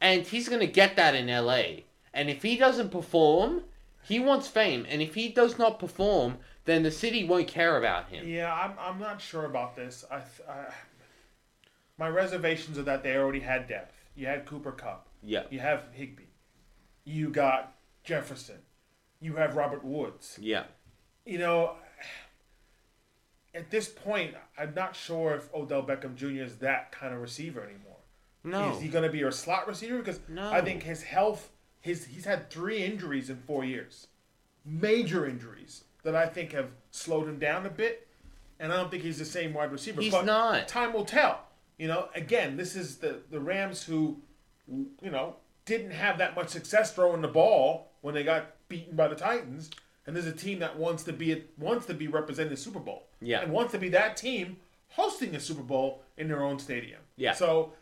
And 0.00 0.26
he's 0.26 0.48
going 0.48 0.62
to 0.62 0.66
get 0.66 0.96
that 0.96 1.14
in 1.14 1.28
LA. 1.28 1.84
And 2.12 2.28
if 2.28 2.42
he 2.42 2.56
doesn't 2.56 2.90
perform, 2.90 3.62
he 4.02 4.18
wants 4.18 4.48
fame. 4.48 4.84
And 4.88 5.00
if 5.00 5.14
he 5.14 5.28
does 5.28 5.56
not 5.56 5.78
perform, 5.78 6.38
then 6.64 6.82
the 6.82 6.90
city 6.90 7.22
won't 7.22 7.46
care 7.46 7.76
about 7.78 8.08
him. 8.08 8.26
Yeah, 8.26 8.52
I'm, 8.52 8.72
I'm 8.76 8.98
not 8.98 9.20
sure 9.20 9.44
about 9.44 9.76
this. 9.76 10.04
I, 10.10 10.18
th- 10.18 10.48
I 10.48 10.74
my 11.96 12.08
reservations 12.08 12.76
are 12.76 12.82
that 12.82 13.04
they 13.04 13.14
already 13.16 13.40
had 13.40 13.68
depth. 13.68 13.94
You 14.16 14.26
had 14.26 14.46
Cooper 14.46 14.72
Kupp. 14.72 15.06
Yeah. 15.22 15.44
You 15.50 15.60
have 15.60 15.84
Higbee. 15.92 16.24
You 17.04 17.30
got 17.30 17.76
Jefferson. 18.02 18.58
You 19.20 19.36
have 19.36 19.54
Robert 19.54 19.84
Woods. 19.84 20.36
Yeah. 20.40 20.64
You 21.24 21.38
know, 21.38 21.76
at 23.58 23.70
this 23.70 23.88
point, 23.88 24.34
I'm 24.56 24.72
not 24.74 24.94
sure 24.94 25.34
if 25.34 25.52
Odell 25.52 25.82
Beckham 25.82 26.14
Jr. 26.14 26.42
is 26.42 26.56
that 26.58 26.92
kind 26.92 27.12
of 27.12 27.20
receiver 27.20 27.60
anymore. 27.60 27.96
No. 28.44 28.72
Is 28.72 28.80
he 28.80 28.88
going 28.88 29.04
to 29.04 29.10
be 29.10 29.18
your 29.18 29.32
slot 29.32 29.66
receiver? 29.66 29.98
Because 29.98 30.20
No. 30.28 30.50
I 30.50 30.60
think 30.60 30.84
his 30.84 31.02
health, 31.02 31.50
his 31.80 32.06
he's 32.06 32.24
had 32.24 32.50
three 32.50 32.84
injuries 32.84 33.28
in 33.28 33.36
four 33.36 33.64
years, 33.64 34.06
major 34.64 35.26
injuries 35.26 35.84
that 36.04 36.14
I 36.14 36.26
think 36.26 36.52
have 36.52 36.70
slowed 36.92 37.28
him 37.28 37.38
down 37.38 37.66
a 37.66 37.70
bit, 37.70 38.06
and 38.60 38.72
I 38.72 38.76
don't 38.76 38.90
think 38.90 39.02
he's 39.02 39.18
the 39.18 39.24
same 39.24 39.52
wide 39.52 39.72
receiver. 39.72 40.00
He's 40.00 40.12
but 40.12 40.24
not. 40.24 40.68
Time 40.68 40.92
will 40.92 41.04
tell. 41.04 41.40
You 41.78 41.88
know, 41.88 42.08
again, 42.14 42.56
this 42.56 42.76
is 42.76 42.96
the 42.98 43.20
the 43.30 43.40
Rams 43.40 43.82
who, 43.84 44.18
you 44.68 45.10
know, 45.10 45.36
didn't 45.64 45.90
have 45.90 46.18
that 46.18 46.36
much 46.36 46.48
success 46.48 46.94
throwing 46.94 47.22
the 47.22 47.28
ball 47.28 47.90
when 48.02 48.14
they 48.14 48.22
got 48.22 48.54
beaten 48.68 48.94
by 48.94 49.08
the 49.08 49.16
Titans, 49.16 49.70
and 50.08 50.16
there's 50.16 50.26
a 50.26 50.32
team 50.32 50.58
that 50.60 50.76
wants 50.78 51.02
to 51.04 51.12
be 51.12 51.44
wants 51.58 51.84
to 51.86 51.92
be 51.94 52.08
representing 52.08 52.50
the 52.50 52.56
Super 52.56 52.78
Bowl. 52.80 53.04
Yeah. 53.20 53.42
and 53.42 53.52
wants 53.52 53.72
to 53.72 53.78
be 53.78 53.90
that 53.90 54.16
team 54.16 54.56
hosting 54.88 55.36
a 55.36 55.40
Super 55.40 55.62
Bowl 55.62 56.02
in 56.16 56.28
their 56.28 56.42
own 56.42 56.58
stadium. 56.58 57.00
Yeah. 57.16 57.34
So 57.34 57.74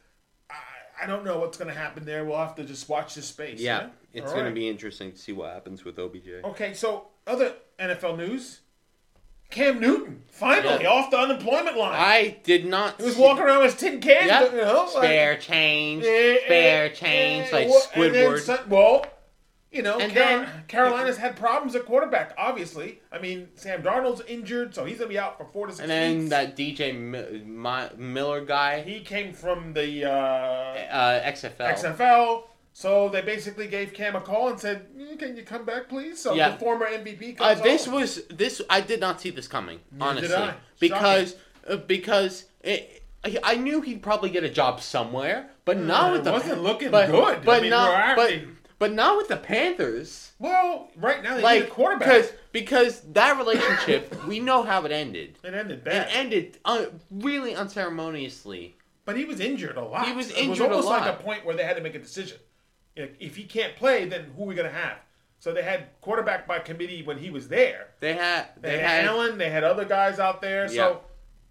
I, 0.50 1.04
I 1.04 1.06
don't 1.06 1.24
know 1.24 1.38
what's 1.38 1.56
going 1.56 1.72
to 1.72 1.78
happen 1.78 2.04
there. 2.04 2.24
We'll 2.24 2.38
have 2.38 2.56
to 2.56 2.64
just 2.64 2.88
watch 2.88 3.14
this 3.14 3.26
space. 3.26 3.60
Yeah. 3.60 3.90
It's 4.12 4.32
going 4.32 4.42
right. 4.44 4.48
to 4.48 4.54
be 4.54 4.68
interesting 4.68 5.12
to 5.12 5.16
see 5.18 5.30
what 5.32 5.52
happens 5.52 5.84
with 5.84 5.98
OBJ. 6.00 6.42
Okay, 6.44 6.74
so 6.74 7.06
other 7.28 7.52
NFL 7.78 8.16
news. 8.18 8.60
Cam 9.48 9.78
Newton 9.78 10.22
finally 10.26 10.82
Yeah. 10.82 10.88
off 10.90 11.10
the 11.12 11.18
unemployment 11.18 11.76
line. 11.76 11.94
I 11.94 12.38
did 12.42 12.66
not. 12.66 12.96
he 12.98 13.04
was 13.04 13.14
see- 13.14 13.22
walking 13.22 13.44
around 13.44 13.62
with 13.62 13.78
tin 13.78 14.00
cans. 14.00 14.26
Yeah. 14.26 14.50
You 14.50 14.56
know, 14.56 14.80
like- 14.94 15.04
Spare 15.04 15.36
change. 15.36 16.04
Eh, 16.04 16.38
Spare 16.44 16.86
eh, 16.86 16.88
change. 16.88 17.52
eh, 17.52 17.56
Like 17.56 17.68
Squidward. 17.68 18.40
some- 18.40 18.68
well, 18.68 19.06
you 19.76 19.82
know, 19.82 19.98
And 19.98 20.10
Carol- 20.12 20.40
then- 20.40 20.64
Carolina's 20.68 21.18
had 21.18 21.36
problems 21.36 21.76
at 21.76 21.84
quarterback. 21.84 22.32
Obviously, 22.38 23.00
I 23.12 23.18
mean, 23.18 23.48
Sam 23.56 23.82
Darnold's 23.82 24.22
injured, 24.26 24.74
so 24.74 24.84
he's 24.86 24.98
gonna 24.98 25.10
be 25.10 25.18
out 25.18 25.36
for 25.36 25.44
four 25.52 25.66
to 25.66 25.72
six 25.72 25.80
And 25.82 25.90
then 25.90 26.18
weeks. 26.18 26.30
that 26.30 26.56
DJ 26.56 26.92
Mi- 26.92 27.42
Mi- 27.44 27.96
Miller 27.96 28.40
guy, 28.40 28.80
he 28.80 29.00
came 29.00 29.34
from 29.34 29.74
the 29.74 30.06
uh, 30.06 30.10
uh, 30.10 31.20
XFL. 31.24 31.66
XFL. 31.68 32.44
So 32.72 33.08
they 33.08 33.22
basically 33.22 33.68
gave 33.68 33.94
Cam 33.94 34.16
a 34.16 34.20
call 34.20 34.48
and 34.48 34.60
said, 34.60 34.86
"Mm, 34.96 35.18
"Can 35.18 35.36
you 35.36 35.42
come 35.44 35.64
back, 35.64 35.88
please?" 35.88 36.20
So 36.20 36.34
Yeah. 36.34 36.50
the 36.50 36.58
former 36.58 36.86
MVP 36.86 37.34
Uh, 37.38 37.54
comes 37.54 37.62
this 37.62 37.86
was 37.88 38.26
this. 38.28 38.60
I 38.68 38.80
did 38.82 39.00
not 39.00 39.20
see 39.20 39.30
this 39.30 39.48
coming. 39.48 39.80
honestly, 40.00 40.28
did 40.28 40.36
I. 40.36 40.54
because 40.78 41.36
uh, 41.68 41.76
because 41.76 42.44
it, 42.62 43.02
I, 43.24 43.38
I 43.42 43.54
knew 43.56 43.80
he'd 43.80 44.02
probably 44.02 44.28
get 44.30 44.44
a 44.44 44.50
job 44.50 44.80
somewhere, 44.82 45.48
but 45.64 45.78
not 45.78 46.10
Uh, 46.10 46.12
with 46.12 46.20
it 46.20 46.24
the 46.24 46.32
wasn't 46.32 46.62
looking 46.62 46.90
good. 46.90 47.14
I 47.14 47.36
But 47.38 47.62
mean, 47.62 47.70
not 47.70 48.16
we're 48.16 48.16
but 48.16 48.32
but 48.78 48.92
not 48.92 49.16
with 49.16 49.28
the 49.28 49.36
Panthers. 49.36 50.32
Well, 50.38 50.90
right 50.96 51.22
now 51.22 51.30
they 51.30 51.36
need 51.36 51.42
Like 51.42 51.64
a 51.64 51.66
quarterback. 51.66 52.08
because 52.08 52.32
because 52.52 53.00
that 53.12 53.36
relationship, 53.38 54.24
we 54.26 54.40
know 54.40 54.62
how 54.62 54.84
it 54.84 54.92
ended. 54.92 55.38
It 55.42 55.54
ended 55.54 55.84
bad. 55.84 56.08
It 56.08 56.16
ended 56.16 56.58
uh, 56.64 56.86
really 57.10 57.54
unceremoniously. 57.54 58.76
But 59.04 59.16
he 59.16 59.24
was 59.24 59.40
injured 59.40 59.76
a 59.76 59.84
lot. 59.84 60.06
He 60.06 60.12
was 60.14 60.30
injured 60.32 60.46
a 60.46 60.50
was 60.50 60.60
almost 60.86 60.88
like 60.88 61.02
lot. 61.02 61.20
a 61.20 61.22
point 61.22 61.44
where 61.46 61.54
they 61.56 61.62
had 61.64 61.76
to 61.76 61.82
make 61.82 61.94
a 61.94 61.98
decision. 61.98 62.38
If 62.96 63.10
if 63.20 63.36
he 63.36 63.44
can't 63.44 63.76
play, 63.76 64.06
then 64.08 64.32
who 64.36 64.44
are 64.44 64.46
we 64.46 64.54
going 64.54 64.68
to 64.68 64.74
have? 64.76 64.98
So 65.38 65.52
they 65.52 65.62
had 65.62 65.88
quarterback 66.00 66.46
by 66.46 66.58
committee 66.60 67.02
when 67.02 67.18
he 67.18 67.30
was 67.30 67.46
there. 67.48 67.88
They 68.00 68.14
had 68.14 68.46
They, 68.60 68.70
they 68.70 68.78
had, 68.78 69.04
had 69.04 69.04
Allen. 69.04 69.38
They 69.38 69.50
had 69.50 69.64
other 69.64 69.84
guys 69.84 70.18
out 70.18 70.40
there. 70.40 70.64
Yeah. 70.64 70.70
So, 70.70 71.00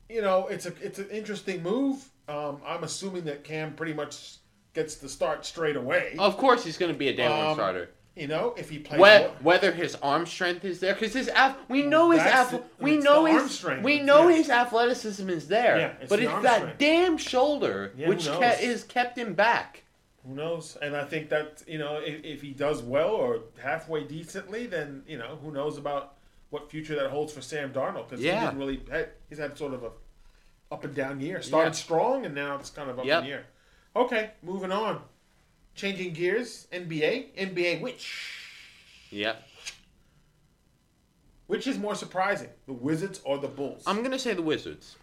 you 0.09 0.21
know, 0.21 0.47
it's 0.47 0.65
a 0.65 0.73
it's 0.81 0.99
an 0.99 1.09
interesting 1.09 1.61
move. 1.63 2.03
Um, 2.27 2.61
I'm 2.65 2.83
assuming 2.83 3.25
that 3.25 3.43
Cam 3.43 3.73
pretty 3.75 3.93
much 3.93 4.38
gets 4.75 4.95
the 4.95 5.09
start 5.09 5.45
straight 5.45 5.75
away. 5.75 6.15
Of 6.19 6.38
course, 6.38 6.63
he's 6.63 6.77
going 6.77 6.91
to 6.91 6.97
be 6.97 7.07
a 7.07 7.15
day 7.15 7.27
one 7.27 7.47
Um, 7.47 7.53
starter. 7.55 7.89
You 8.15 8.27
know, 8.27 8.53
if 8.57 8.69
he 8.69 8.79
plays. 8.79 8.99
Whe- 8.99 9.19
more- 9.27 9.35
whether 9.41 9.71
his 9.73 9.95
arm 9.95 10.25
strength 10.25 10.63
is 10.63 10.79
there, 10.79 10.93
because 10.93 11.13
his 11.13 11.27
ath- 11.29 11.57
we 11.67 11.81
know 11.81 12.11
his 12.11 12.21
ath- 12.21 12.51
the- 12.51 12.61
we 12.79 12.97
know 12.97 13.25
his 13.25 13.51
strength, 13.51 13.83
we 13.83 13.99
know 13.99 14.29
yeah. 14.29 14.35
his 14.38 14.49
athleticism 14.49 15.29
is 15.29 15.47
there, 15.49 15.77
Yeah, 15.77 15.93
it's 15.99 16.09
but 16.09 16.19
the 16.19 16.25
it's 16.33 16.43
that 16.43 16.57
strength. 16.59 16.77
damn 16.77 17.17
shoulder 17.17 17.91
Yeah, 17.97 18.07
which 18.07 18.27
is 18.27 18.83
kept 18.83 19.17
him 19.17 19.33
back. 19.33 19.83
Who 20.25 20.33
knows? 20.33 20.77
And 20.81 20.95
I 20.95 21.03
think 21.03 21.29
that 21.29 21.61
you 21.67 21.77
know, 21.77 21.97
if, 21.97 22.23
if 22.23 22.41
he 22.41 22.51
does 22.51 22.81
well 22.81 23.09
or 23.09 23.41
halfway 23.61 24.03
decently, 24.05 24.65
then 24.65 25.03
you 25.07 25.17
know, 25.17 25.38
who 25.43 25.51
knows 25.51 25.77
about 25.77 26.13
what 26.51 26.71
future 26.71 26.95
that 26.95 27.09
holds 27.09 27.33
for 27.33 27.41
Sam 27.41 27.73
Darnold? 27.73 28.07
Because 28.09 28.23
Yeah. 28.23 28.39
he 28.39 28.45
didn't 28.45 28.59
really. 28.59 28.79
He's 29.29 29.39
had 29.39 29.57
sort 29.57 29.73
of 29.73 29.83
a 29.83 29.91
up 30.71 30.83
and 30.85 30.95
down 30.95 31.19
year. 31.19 31.41
Started 31.41 31.75
strong, 31.75 32.25
and 32.25 32.33
now 32.33 32.55
it's 32.55 32.69
kind 32.69 32.89
of 32.89 32.97
up 32.97 33.05
Yep. 33.05 33.23
in 33.23 33.25
the 33.29 33.33
air. 33.35 33.45
Okay, 33.95 34.31
moving 34.43 34.71
on. 34.71 35.01
Changing 35.75 36.13
gears. 36.13 36.67
NBA. 36.71 37.36
NBA. 37.38 37.81
Which 37.81 38.31
Yep. 39.12 39.41
which 41.47 41.67
is 41.67 41.77
more 41.77 41.95
surprising, 41.95 42.49
the 42.65 42.73
Wizards 42.73 43.21
or 43.23 43.38
the 43.38 43.47
Bulls? 43.47 43.84
I'm 43.86 44.01
gonna 44.03 44.19
say 44.19 44.34
the 44.34 44.41
Wizards. 44.41 44.95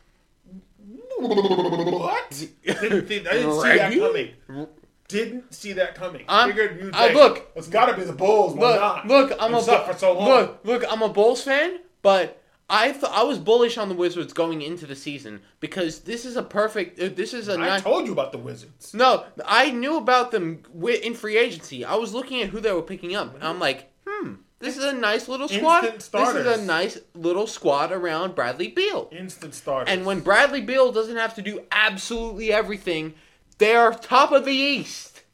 what? 1.17 2.31
didn't 2.65 3.07
think, 3.07 3.29
I 3.29 3.33
didn't 3.35 3.61
see 3.61 3.77
that 3.77 3.93
coming. 3.95 4.69
Didn't 5.09 5.55
see 5.55 5.73
that 5.75 5.95
coming. 5.95 6.25
I'm- 6.29 6.49
Figured 6.49 6.81
you'd 6.81 6.95
look. 7.15 7.51
it's 7.55 7.69
got 7.69 7.87
to 7.87 7.97
be 7.97 8.05
the 8.05 8.13
Bulls. 8.13 8.55
Why 8.55 8.73
Look, 8.73 8.81
not? 8.81 9.07
look, 9.09 9.33
I'm 9.39 9.55
a 9.55 9.63
for 9.63 9.95
so 9.97 10.15
long. 10.15 10.29
look, 10.29 10.61
look, 10.65 10.85
I'm 10.91 11.03
a 11.03 11.09
Bulls 11.09 11.43
fan, 11.45 11.81
but 12.03 12.42
I 12.71 12.93
th- 12.93 13.05
I 13.05 13.23
was 13.23 13.39
bullish 13.39 13.77
on 13.77 13.89
the 13.89 13.95
Wizards 13.95 14.33
going 14.33 14.63
into 14.63 14.87
the 14.87 14.97
season 14.97 15.43
because 15.61 16.01
this 16.01 16.25
is 16.25 16.37
a 16.37 16.43
perfect. 16.43 16.99
Uh, 16.99 17.11
this 17.15 17.35
is 17.35 17.49
a 17.49 17.61
I 17.61 17.81
told 17.81 18.07
you 18.07 18.13
about 18.13 18.33
the 18.33 18.39
Wizards. 18.39 18.95
No, 18.95 19.25
I 19.45 19.71
knew 19.71 19.97
about 19.99 20.31
them 20.31 20.63
in 21.03 21.15
free 21.15 21.37
agency. 21.37 21.85
I 21.85 21.97
was 21.97 22.15
looking 22.15 22.41
at 22.41 22.49
who 22.49 22.61
they 22.61 22.73
were 22.73 22.83
picking 22.83 23.15
up, 23.15 23.35
and 23.35 23.45
I'm 23.45 23.59
like, 23.59 23.93
hmm, 24.07 24.35
this 24.63 24.77
is 24.77 24.85
a 24.85 24.93
nice 24.93 25.27
little 25.27 25.49
squad. 25.49 25.85
Instant 25.85 26.13
This 26.13 26.35
is 26.37 26.61
a 26.61 26.65
nice 26.65 26.99
little 27.15 27.49
squad 27.49 27.91
around 27.91 28.37
Bradley 28.37 28.69
Beal. 28.69 29.09
Instant 29.11 29.55
starters. 29.55 29.93
And 29.93 30.07
when 30.07 30.21
Bradley 30.21 30.61
Beal 30.61 30.93
doesn't 30.93 31.17
have 31.17 31.35
to 31.35 31.43
do 31.43 31.65
absolutely 31.73 32.53
everything, 32.53 33.15
they 33.59 33.75
are 33.75 33.93
top 33.93 34.31
of 34.31 34.45
the 34.45 34.55
East. 34.55 35.25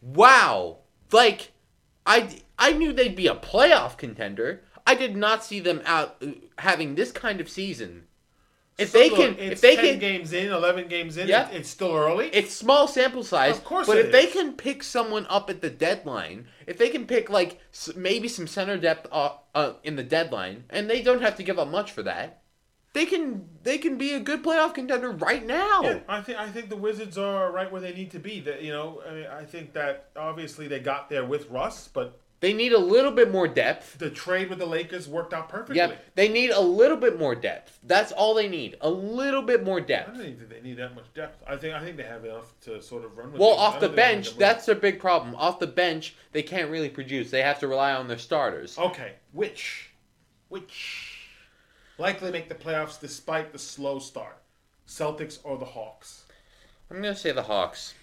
Wow. 0.00 0.78
Like, 1.12 1.52
I, 2.06 2.40
I 2.58 2.72
knew 2.72 2.94
they'd 2.94 3.14
be 3.14 3.26
a 3.26 3.34
playoff 3.34 3.98
contender. 3.98 4.62
I 4.86 4.94
did 4.94 5.16
not 5.16 5.44
see 5.44 5.60
them 5.60 5.80
out 5.84 6.16
uh, 6.22 6.28
having 6.58 6.94
this 6.94 7.10
kind 7.12 7.40
of 7.40 7.48
season. 7.48 8.04
If 8.76 8.90
So 8.90 8.98
they 8.98 9.08
look, 9.10 9.18
can, 9.18 9.38
it's 9.38 9.52
if 9.52 9.60
they 9.60 9.76
10 9.76 9.84
can, 9.84 9.98
games 10.00 10.32
in, 10.32 10.50
eleven 10.52 10.88
games 10.88 11.16
in, 11.16 11.28
Yeah. 11.28 11.48
it's 11.50 11.68
still 11.68 11.94
early. 11.94 12.26
it's 12.32 12.52
small 12.52 12.88
sample 12.88 13.22
size. 13.22 13.56
Of 13.56 13.64
course 13.64 13.86
but 13.86 13.98
if 13.98 14.10
they 14.10 14.26
can 14.26 14.54
pick 14.54 14.82
someone 14.82 15.26
up 15.30 15.48
at 15.48 15.60
the 15.60 15.70
deadline, 15.70 16.48
if 16.66 16.76
they 16.76 16.88
can 16.88 17.06
pick 17.06 17.30
like 17.30 17.60
maybe 17.94 18.26
some 18.26 18.46
center 18.48 18.76
depth 18.76 19.06
uh, 19.12 19.30
uh, 19.54 19.74
in 19.84 19.94
the 19.96 20.02
deadline, 20.02 20.64
and 20.70 20.90
they 20.90 21.02
don't 21.02 21.22
have 21.22 21.36
to 21.36 21.44
give 21.44 21.58
up 21.58 21.68
much 21.68 21.92
for 21.92 22.02
that, 22.02 22.42
they 22.94 23.06
can 23.06 23.48
they 23.62 23.78
can 23.78 23.96
be 23.96 24.12
a 24.12 24.20
good 24.20 24.42
playoff 24.42 24.74
contender 24.74 25.10
right 25.12 25.46
now. 25.46 25.80
Yeah, 25.82 25.98
I 26.08 26.20
think 26.20 26.38
I 26.38 26.48
think 26.48 26.68
the 26.68 26.76
Wizards 26.76 27.16
are 27.16 27.52
right 27.52 27.70
where 27.70 27.80
they 27.80 27.92
need 27.94 28.10
to 28.10 28.18
be. 28.18 28.40
That 28.40 28.60
you 28.62 28.72
know, 28.72 29.02
I, 29.08 29.12
mean, 29.14 29.26
I 29.26 29.44
think 29.44 29.72
that 29.74 30.08
obviously 30.16 30.66
they 30.66 30.80
got 30.80 31.08
there 31.10 31.24
with 31.24 31.48
Russ, 31.48 31.86
but 31.86 32.20
They 32.44 32.52
need 32.52 32.74
a 32.74 32.78
little 32.78 33.10
bit 33.10 33.30
more 33.30 33.48
depth. 33.48 33.96
the 33.96 34.10
trade 34.10 34.50
with 34.50 34.58
the 34.58 34.66
Lakers 34.66 35.08
worked 35.08 35.32
out 35.32 35.48
perfectly. 35.48 35.76
Yep, 35.76 36.14
they 36.14 36.28
need 36.28 36.50
a 36.50 36.60
little 36.60 36.98
bit 36.98 37.18
more 37.18 37.34
depth. 37.34 37.78
That's 37.82 38.12
all 38.12 38.34
they 38.34 38.50
need. 38.50 38.76
A 38.82 38.90
little 38.90 39.40
bit 39.40 39.64
more 39.64 39.80
depth. 39.80 40.10
I 40.10 40.12
don't 40.12 40.36
think 40.36 40.50
they 40.50 40.60
need 40.60 40.76
that 40.76 40.94
much 40.94 41.06
depth. 41.14 41.42
I 41.48 41.56
think 41.56 41.74
I 41.74 41.82
think 41.82 41.96
they 41.96 42.02
have 42.02 42.22
enough 42.22 42.52
to 42.64 42.82
sort 42.82 43.06
of 43.06 43.16
run 43.16 43.32
with. 43.32 43.40
Well, 43.40 43.52
things. 43.52 43.60
Off 43.62 43.80
the 43.80 43.86
don't 43.86 43.96
think 43.96 43.96
they 43.96 44.14
bench, 44.14 44.36
that's 44.36 44.66
their 44.66 44.74
big 44.74 45.00
problem. 45.00 45.34
Off 45.36 45.58
the 45.58 45.66
bench, 45.66 46.16
they 46.32 46.42
can't 46.42 46.70
really 46.70 46.90
produce. 46.90 47.30
They 47.30 47.40
have 47.40 47.60
to 47.60 47.66
rely 47.66 47.94
on 47.94 48.08
their 48.08 48.18
starters. 48.18 48.76
okay. 48.78 49.12
Which, 49.32 49.88
which 50.50 51.30
likely 51.96 52.30
make 52.30 52.50
the 52.50 52.54
playoffs 52.54 53.00
despite 53.00 53.52
the 53.52 53.58
slow 53.58 53.98
start? 53.98 54.36
Celtics 54.86 55.38
or 55.44 55.56
the 55.56 55.64
Hawks? 55.64 56.26
I'm 56.90 56.98
gonna 56.98 57.16
say 57.16 57.32
the 57.32 57.44
Hawks. 57.44 57.94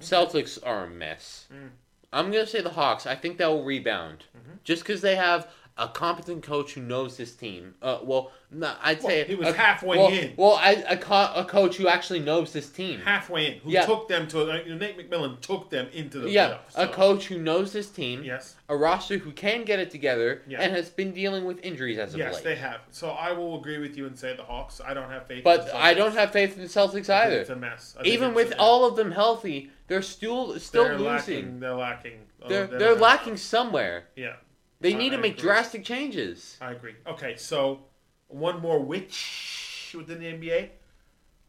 Celtics 0.00 0.58
are 0.64 0.84
a 0.84 0.88
mess. 0.88 1.46
Mm. 1.52 1.72
I'm 2.16 2.30
gonna 2.32 2.46
say 2.46 2.60
the 2.62 2.70
Hawks. 2.70 3.06
I 3.06 3.14
think 3.14 3.38
they'll 3.38 3.62
rebound, 3.62 4.24
Mm-hmm. 4.36 4.56
just 4.64 4.82
because 4.82 5.00
they 5.02 5.16
have 5.16 5.48
a 5.78 5.88
competent 5.88 6.42
coach 6.42 6.72
who 6.72 6.80
knows 6.80 7.16
this 7.18 7.34
team. 7.34 7.74
Uh, 7.82 7.98
well, 8.02 8.32
no, 8.50 8.72
I'd 8.82 8.98
Well, 9.02 9.08
say 9.10 9.24
he 9.24 9.34
was 9.34 9.48
a- 9.48 9.52
halfway 9.52 9.98
well, 9.98 10.08
in. 10.10 10.32
Well, 10.36 10.54
I, 10.58 10.72
a, 10.88 10.96
co- 10.96 11.32
a 11.34 11.44
coach 11.44 11.76
who 11.76 11.86
actually 11.86 12.20
knows 12.20 12.52
this 12.54 12.70
team. 12.70 13.00
Halfway 13.00 13.46
in, 13.46 13.58
who 13.60 13.70
Yeah. 13.70 13.84
took 13.84 14.08
them 14.08 14.26
to 14.28 14.50
uh, 14.50 14.56
Nate 14.74 14.96
McMillan 14.96 15.38
took 15.42 15.68
them 15.68 15.88
into 15.92 16.18
the 16.20 16.30
yeah, 16.30 16.58
playoffs. 16.76 16.84
a 16.84 16.88
coach 16.88 17.26
who 17.26 17.38
knows 17.38 17.72
this 17.74 17.90
team. 17.90 18.22
Yes. 18.24 18.54
A 18.70 18.76
roster 18.76 19.18
who 19.18 19.32
can 19.32 19.64
get 19.64 19.78
it 19.78 19.90
together 19.90 20.42
Yeah. 20.48 20.62
and 20.62 20.74
has 20.74 20.88
been 20.88 21.12
dealing 21.12 21.44
with 21.44 21.58
injuries 21.62 21.98
as 21.98 22.14
of 22.14 22.20
Yes, 22.20 22.36
late. 22.36 22.44
they 22.44 22.54
have. 22.56 22.80
So 22.90 23.10
I 23.10 23.32
will 23.32 23.58
agree 23.58 23.78
with 23.78 23.98
you 23.98 24.06
and 24.06 24.18
say 24.18 24.34
the 24.34 24.44
Hawks. 24.44 24.80
I 24.82 24.94
don't 24.94 25.10
have 25.10 25.26
faith. 25.26 25.38
in 25.38 25.44
but 25.44 25.66
the 25.66 25.76
I 25.76 25.92
don't 25.92 26.14
have 26.14 26.32
faith 26.32 26.56
in 26.56 26.62
the 26.62 26.68
Celtics 26.68 27.10
either. 27.10 27.40
It's 27.40 27.50
a 27.50 27.56
mess. 27.56 27.96
Even 28.04 28.32
with 28.32 28.54
all 28.58 28.86
of 28.86 28.96
them 28.96 29.10
healthy, 29.12 29.70
they're 29.88 30.00
still 30.02 30.58
still 30.58 30.84
they're 30.84 30.98
losing. 30.98 31.06
lacking. 31.44 31.60
They're 31.60 31.74
lacking. 31.74 32.18
oh, 32.42 32.48
They're 32.48 32.66
they 32.66 32.78
they're 32.78 32.94
lacking 32.94 33.36
somewhere. 33.36 34.04
Yeah, 34.16 34.36
They 34.80 34.94
I- 34.94 34.98
need 34.98 35.10
to 35.10 35.18
make 35.18 35.34
agree. 35.38 35.42
drastic 35.48 35.84
changes. 35.84 36.56
I 36.60 36.72
agree. 36.72 36.94
Okay, 37.06 37.36
so 37.36 37.84
one 38.28 38.60
more 38.60 38.80
which 38.80 39.94
within 39.96 40.18
the 40.20 40.26
NBA, 40.26 40.70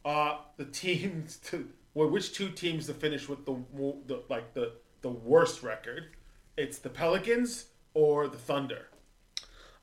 uh, 0.06 0.38
the 0.58 0.66
teams 0.66 1.38
to 1.46 1.68
well, 1.94 2.10
which 2.10 2.32
two 2.34 2.50
teams 2.50 2.86
to 2.88 2.94
finish 2.94 3.28
with 3.28 3.46
the, 3.46 3.56
the 4.06 4.22
like 4.30 4.54
the 4.54 4.74
the 5.02 5.10
worst 5.10 5.64
record? 5.64 6.10
It's 6.58 6.80
the 6.80 6.90
Pelicans 6.90 7.66
or 7.94 8.28
the 8.28 8.38
Thunder. 8.38 8.88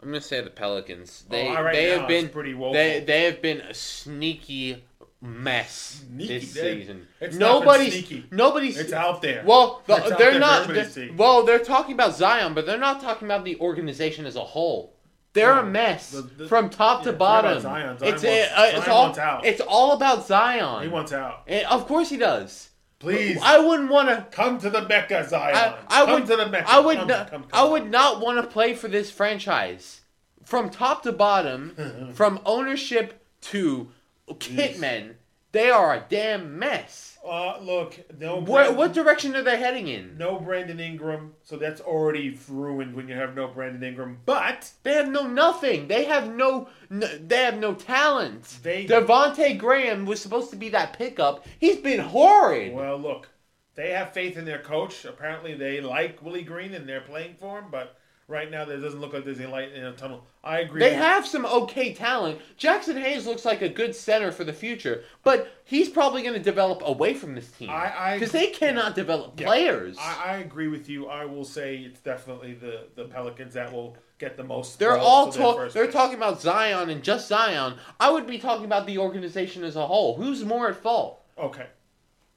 I'm 0.00 0.08
gonna 0.08 0.20
say 0.20 0.40
the 0.40 0.50
Pelicans. 0.50 1.24
They 1.28 1.48
Oh, 1.48 1.62
right 1.62 1.72
they 1.72 1.90
now 1.92 2.00
have 2.00 2.08
been 2.08 2.28
pretty 2.28 2.54
woeful. 2.54 2.74
they 2.74 3.00
they 3.00 3.24
have 3.24 3.40
been 3.42 3.60
a 3.60 3.74
sneaky 3.74 4.84
mess 5.24 6.02
Sneaky. 6.06 6.38
this 6.38 6.52
They- 6.54 6.80
season. 6.80 7.08
it's 7.20 7.36
nobody's 7.36 7.92
sneaky. 7.94 8.26
nobody's 8.30 8.78
It's 8.78 8.92
out 8.92 9.22
there. 9.22 9.42
Well, 9.46 9.82
the- 9.86 9.96
they're 10.18 10.32
there 10.32 10.38
not. 10.38 10.68
they're- 10.68 11.10
well, 11.16 11.44
they're 11.44 11.58
talking 11.58 11.94
about 11.94 12.14
Zion, 12.14 12.52
but 12.54 12.66
they're 12.66 12.76
not 12.78 13.00
talking 13.00 13.26
about 13.26 13.44
the 13.44 13.58
organization 13.58 14.26
as 14.26 14.36
a 14.36 14.44
whole. 14.44 14.94
They're 15.32 15.58
a 15.58 15.64
mess 15.64 16.10
the- 16.10 16.22
the- 16.22 16.46
from 16.48 16.68
top 16.70 17.00
yeah, 17.04 17.10
to 17.10 17.16
bottom. 17.18 17.60
Zion. 17.60 17.98
Zion 17.98 18.12
it's 18.14 18.22
wants- 18.22 18.24
a, 18.24 18.60
uh, 18.60 18.78
it's 18.78 18.88
all 18.88 19.02
wants 19.04 19.18
out. 19.18 19.44
it's 19.46 19.60
all 19.62 19.92
about 19.92 20.26
Zion. 20.26 20.82
he 20.82 20.88
wants 20.88 21.12
out. 21.12 21.42
And 21.48 21.66
of 21.66 21.86
course 21.88 22.10
he 22.10 22.16
does. 22.18 22.68
Please 23.00 23.38
I 23.42 23.58
wouldn't 23.58 23.90
want 23.90 24.08
to. 24.08 24.26
come 24.30 24.58
to 24.60 24.70
the 24.70 24.86
Mecca, 24.86 25.26
Zion. 25.28 25.54
I, 25.56 25.74
I 25.88 26.04
come 26.04 26.12
would. 26.14 26.26
to 26.26 26.36
the 26.36 26.48
Mecca. 26.48 26.70
I 26.70 26.78
would. 26.78 26.96
Come, 26.98 27.08
not, 27.08 27.30
come, 27.30 27.42
come. 27.44 27.50
I 27.52 27.64
would 27.64 27.90
not 27.90 28.20
want 28.20 28.40
to 28.40 28.46
play 28.46 28.74
for 28.74 28.88
this 28.88 29.10
franchise, 29.10 30.02
from 30.44 30.70
top 30.70 31.02
to 31.02 31.12
bottom, 31.12 32.12
from 32.14 32.40
ownership 32.46 33.24
to 33.42 33.90
kitmen. 34.28 35.14
They 35.52 35.70
are 35.70 35.94
a 35.94 36.04
damn 36.08 36.58
mess. 36.58 37.16
Uh, 37.24 37.58
look, 37.60 37.98
no. 38.18 38.40
What, 38.40 38.74
what 38.76 38.92
direction 38.92 39.36
are 39.36 39.42
they 39.42 39.56
heading 39.56 39.86
in? 39.86 40.18
No 40.18 40.38
Brandon 40.40 40.80
Ingram, 40.80 41.34
so 41.44 41.56
that's 41.56 41.80
already 41.80 42.36
ruined 42.48 42.94
when 42.94 43.06
you 43.08 43.14
have 43.14 43.36
no 43.36 43.46
Brandon 43.46 43.82
Ingram. 43.84 44.18
But 44.26 44.72
They 44.82 44.94
have 44.94 45.08
no 45.08 45.28
nothing. 45.28 45.86
They 45.86 46.04
have 46.06 46.34
no. 46.34 46.68
no 46.90 47.06
they 47.06 47.44
have 47.44 47.58
no 47.58 47.74
talent. 47.74 48.58
They- 48.64 48.84
Devonte 48.86 49.56
Graham 49.56 50.06
was 50.06 50.20
supposed 50.20 50.50
to 50.50 50.56
be 50.56 50.70
that 50.70 50.98
pickup. 50.98 51.46
He's 51.60 51.76
been 51.78 52.00
horrid. 52.00 52.74
well, 52.74 52.98
look, 52.98 53.28
they 53.76 53.90
have 53.90 54.12
faith 54.12 54.36
in 54.36 54.44
their 54.44 54.58
coach. 54.60 55.04
Apparently, 55.04 55.54
they 55.54 55.80
like 55.80 56.20
Willie 56.20 56.42
Green 56.42 56.74
and 56.74 56.88
they're 56.88 57.00
playing 57.00 57.36
for 57.36 57.60
him. 57.60 57.66
But 57.70 57.96
right 58.28 58.50
now, 58.50 58.64
there 58.64 58.78
doesn't 58.78 59.00
look 59.00 59.12
like 59.12 59.24
there's 59.24 59.38
any 59.40 59.50
light 59.50 59.72
in 59.72 59.84
a 59.84 59.92
tunnel. 59.92 60.24
I 60.42 60.60
agree. 60.60 60.80
They 60.80 60.94
have 60.94 61.26
some 61.26 61.44
okay 61.46 61.92
talent. 61.94 62.40
Jaxson 62.58 63.00
Hayes 63.00 63.26
looks 63.26 63.44
like 63.44 63.62
a 63.62 63.68
good 63.68 63.94
center 63.94 64.30
for 64.32 64.44
the 64.44 64.52
future, 64.52 65.04
but 65.22 65.48
he's 65.64 65.88
probably 65.88 66.22
going 66.22 66.34
to 66.34 66.40
develop 66.40 66.82
away 66.84 67.14
from 67.14 67.34
this 67.34 67.50
team 67.52 67.70
I- 67.70 68.14
because 68.14 68.32
they 68.32 68.48
cannot 68.48 68.94
develop 68.94 69.38
Yeah. 69.40 69.46
players. 69.46 69.96
I, 69.98 70.22
I 70.24 70.36
agree 70.38 70.68
with 70.68 70.88
you. 70.88 71.06
I 71.08 71.24
will 71.24 71.44
say 71.44 71.76
it's 71.78 72.00
definitely 72.00 72.54
the, 72.54 72.86
the 72.94 73.04
Pelicans 73.04 73.54
that 73.54 73.72
will 73.72 73.96
get 74.18 74.36
the 74.36 74.44
most. 74.44 74.78
they're 74.78 74.96
all 74.96 75.30
to 75.30 75.36
their 75.38 75.46
talk. 75.46 75.56
first 75.56 75.74
They're 75.74 75.90
talking 75.90 76.16
about 76.16 76.40
Zion 76.40 76.88
and 76.90 77.02
just 77.02 77.26
Zion. 77.28 77.74
I 77.98 78.10
would 78.10 78.26
be 78.26 78.38
talking 78.38 78.64
about 78.64 78.86
the 78.86 78.98
organization 78.98 79.64
as 79.64 79.76
a 79.76 79.86
whole. 79.86 80.16
Who's 80.16 80.44
more 80.44 80.68
at 80.68 80.76
fault? 80.76 81.20
Okay. 81.36 81.66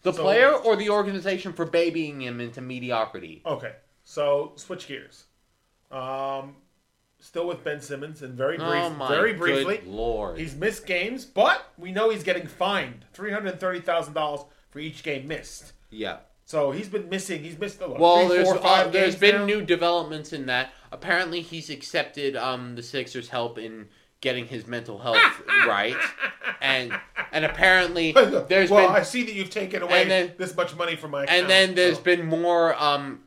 The 0.02 0.12
So- 0.13 0.23
player 0.23 0.52
or 0.54 0.76
the 0.76 0.89
organization 0.89 1.54
for 1.54 1.65
babying 1.65 2.21
him 2.21 2.39
into 2.41 2.62
mediocrity? 2.62 3.41
Okay, 3.45 3.73
so 4.04 4.54
switch 4.56 4.88
gears. 4.88 5.26
Um, 5.91 6.56
still 7.19 7.47
with 7.47 7.63
Ben 7.63 7.82
Simmons, 7.82 8.21
and 8.21 8.34
very 8.34 8.58
brief, 8.58 8.69
oh 8.69 8.89
my 8.91 9.08
very 9.08 9.34
briefly, 9.34 9.82
lord! 9.86 10.38
he's 10.38 10.56
missed 10.56 10.86
games, 10.86 11.26
but 11.26 11.71
we 11.78 11.91
know 11.91 12.10
he's 12.10 12.23
getting 12.23 12.47
fined 12.47 13.06
three 13.13 13.32
hundred 13.32 13.60
thirty 13.60 13.80
thousand 13.80 14.13
dollars 14.13 14.41
for 14.69 14.80
each 14.80 15.04
game 15.04 15.28
missed. 15.28 15.73
yeah. 15.89 16.17
So 16.45 16.71
he's 16.71 16.88
been 16.88 17.10
missing. 17.10 17.43
He's 17.43 17.60
missed 17.60 17.82
a 17.82 17.88
lot. 17.88 18.00
Well, 18.00 18.26
three, 18.26 18.38
there's 18.38 18.47
four, 18.47 18.58
five 18.60 18.88
uh, 18.88 18.91
there's 18.91 19.17
been 19.17 19.36
now. 19.39 19.45
new 19.45 19.62
developments 19.62 20.32
in 20.32 20.45
that. 20.45 20.71
Apparently, 20.93 21.41
he's 21.41 21.69
accepted 21.69 22.38
um, 22.38 22.76
the 22.76 22.84
Sixers' 22.84 23.28
help 23.28 23.58
in 23.58 23.89
getting 24.21 24.47
his 24.47 24.65
mental 24.65 24.97
health 24.97 25.41
right, 25.67 25.97
and 26.62 26.97
and 27.34 27.43
apparently 27.43 28.12
there's 28.47 28.69
well, 28.69 28.88
been 28.88 28.95
I 28.95 29.04
see 29.04 29.23
that 29.23 29.34
you've 29.34 29.50
taken 29.50 29.82
away 29.82 30.06
then- 30.06 30.34
this 30.38 30.56
much 30.56 30.73
money 30.78 30.95
from 30.95 31.12
my 31.12 31.23
account. 31.26 31.38
and 31.38 31.50
then 31.50 31.76
there's 31.76 31.97
so- 31.97 32.04
been 32.04 32.26
more 32.26 32.82
um 32.82 33.19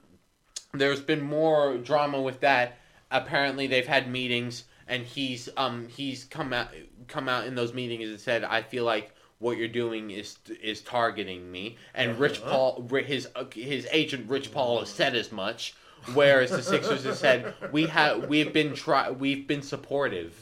there's 0.72 1.00
been 1.00 1.20
more 1.22 1.76
drama 1.78 2.20
with 2.20 2.40
that. 2.40 2.78
Apparently 3.11 3.66
they've 3.66 3.87
had 3.87 4.09
meetings 4.11 4.64
and 4.87 5.04
he's 5.04 5.48
um 5.56 5.88
he's 5.88 6.24
come 6.24 6.52
out 6.52 6.68
come 7.09 7.28
out 7.28 7.46
in 7.46 7.54
those 7.54 7.72
meetings 7.72 8.09
and 8.09 8.20
said 8.20 8.44
i 8.44 8.61
feel 8.62 8.85
like 8.85 9.14
what 9.38 9.56
you're 9.56 9.68
doing 9.68 10.11
is 10.11 10.37
is 10.62 10.80
targeting 10.83 11.50
me. 11.50 11.76
And 11.94 12.18
rich 12.18 12.40
Uh-huh. 12.40 12.50
paul 12.50 12.88
his 13.04 13.26
uh, 13.35 13.44
his 13.52 13.87
agent 13.90 14.28
rich 14.28 14.52
paul 14.52 14.80
has 14.80 14.90
said 14.90 15.14
as 15.16 15.33
much 15.33 15.74
whereas 16.14 16.50
the 16.50 16.62
sixers 16.62 17.04
have 17.04 17.16
said 17.16 17.54
we 17.72 17.87
have 17.87 18.28
we've 18.28 18.52
been 18.52 18.74
try 18.74 19.11
we've 19.11 19.46
been 19.46 19.62
supportive. 19.62 20.37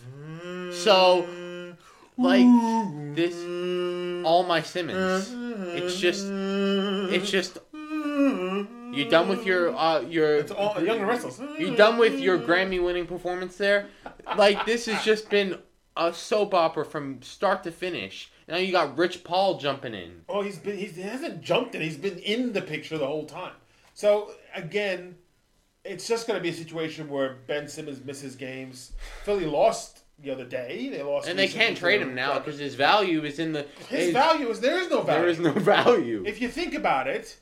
So 0.68 1.26
like 2.16 2.46
this 3.14 3.34
all 4.24 4.42
my 4.44 4.60
simmons. 4.62 5.36
It's 5.72 5.98
just 5.98 6.32
it's 7.06 7.30
just 7.30 7.58
you 8.92 9.08
done 9.08 9.28
with 9.28 9.44
your 9.46 9.76
uh 9.76 10.00
your 10.00 10.36
It's 10.36 10.52
all 10.52 10.80
young 10.82 10.98
you 11.58 11.74
done 11.74 11.98
with 11.98 12.18
your 12.20 12.38
Grammy 12.38 12.82
winning 12.82 13.06
performance 13.06 13.56
there? 13.56 13.88
Like 14.36 14.64
this 14.66 14.86
has 14.86 15.02
just 15.04 15.30
been 15.30 15.58
a 15.96 16.14
soap 16.14 16.54
opera 16.54 16.84
from 16.84 17.20
start 17.22 17.64
to 17.64 17.72
finish. 17.72 18.30
Now 18.46 18.56
you 18.56 18.72
got 18.72 18.96
Rich 18.96 19.24
Paul 19.24 19.58
jumping 19.58 19.94
in. 19.94 20.22
Oh, 20.28 20.42
he's 20.42 20.58
been 20.58 20.78
he's, 20.78 20.96
he 20.96 21.02
hasn't 21.02 21.42
jumped 21.42 21.74
in. 21.74 21.82
He's 21.82 21.96
been 21.98 22.18
in 22.18 22.52
the 22.52 22.62
picture 22.62 22.96
the 22.96 23.06
whole 23.06 23.26
time. 23.26 23.52
So 23.94 24.32
again, 24.54 25.16
it's 25.84 26.06
just 26.06 26.26
going 26.26 26.38
to 26.38 26.42
be 26.42 26.50
a 26.50 26.54
situation 26.54 27.08
where 27.08 27.38
Ben 27.46 27.68
Simmons 27.68 28.04
misses 28.04 28.36
games. 28.36 28.92
Philly 29.24 29.46
lost 29.46 30.00
the 30.18 30.30
other 30.30 30.44
day. 30.44 30.88
They 30.88 31.02
lost, 31.02 31.28
And 31.28 31.38
they 31.38 31.48
can't 31.48 31.76
trade 31.76 32.00
him 32.00 32.14
now 32.14 32.38
because 32.38 32.58
his 32.58 32.74
value 32.74 33.24
is 33.24 33.38
in 33.38 33.52
the 33.52 33.66
his 33.88 34.08
is- 34.08 34.12
value 34.12 34.48
is 34.48 34.60
there 34.60 34.78
is 34.78 34.88
no 34.90 35.02
value. 35.02 35.20
There 35.20 35.28
is 35.30 35.40
no 35.40 35.52
value. 35.52 36.24
If 36.26 36.40
you 36.40 36.48
think 36.48 36.74
about 36.74 37.06
it, 37.08 37.36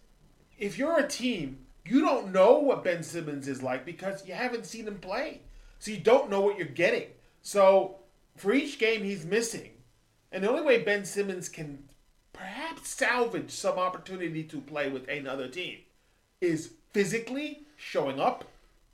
if 0.58 0.78
you're 0.78 0.98
a 0.98 1.08
team, 1.08 1.58
you 1.84 2.00
don't 2.00 2.32
know 2.32 2.58
what 2.58 2.84
Ben 2.84 3.02
Simmons 3.02 3.48
is 3.48 3.62
like 3.62 3.84
because 3.84 4.26
you 4.26 4.34
haven't 4.34 4.66
seen 4.66 4.86
him 4.86 4.98
play. 4.98 5.40
So 5.78 5.90
you 5.90 5.98
don't 5.98 6.30
know 6.30 6.40
what 6.40 6.58
you're 6.58 6.66
getting. 6.66 7.08
So 7.42 7.96
for 8.36 8.52
each 8.52 8.78
game 8.78 9.02
he's 9.04 9.24
missing, 9.24 9.70
and 10.32 10.42
the 10.42 10.50
only 10.50 10.62
way 10.62 10.82
Ben 10.82 11.04
Simmons 11.04 11.48
can 11.48 11.84
perhaps 12.32 12.88
salvage 12.88 13.50
some 13.50 13.78
opportunity 13.78 14.42
to 14.44 14.60
play 14.60 14.88
with 14.88 15.08
another 15.08 15.48
team 15.48 15.78
is 16.40 16.72
physically 16.92 17.62
showing 17.76 18.20
up 18.20 18.44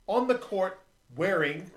on 0.07 0.27
the 0.27 0.35
court 0.35 0.79
wearing 1.15 1.69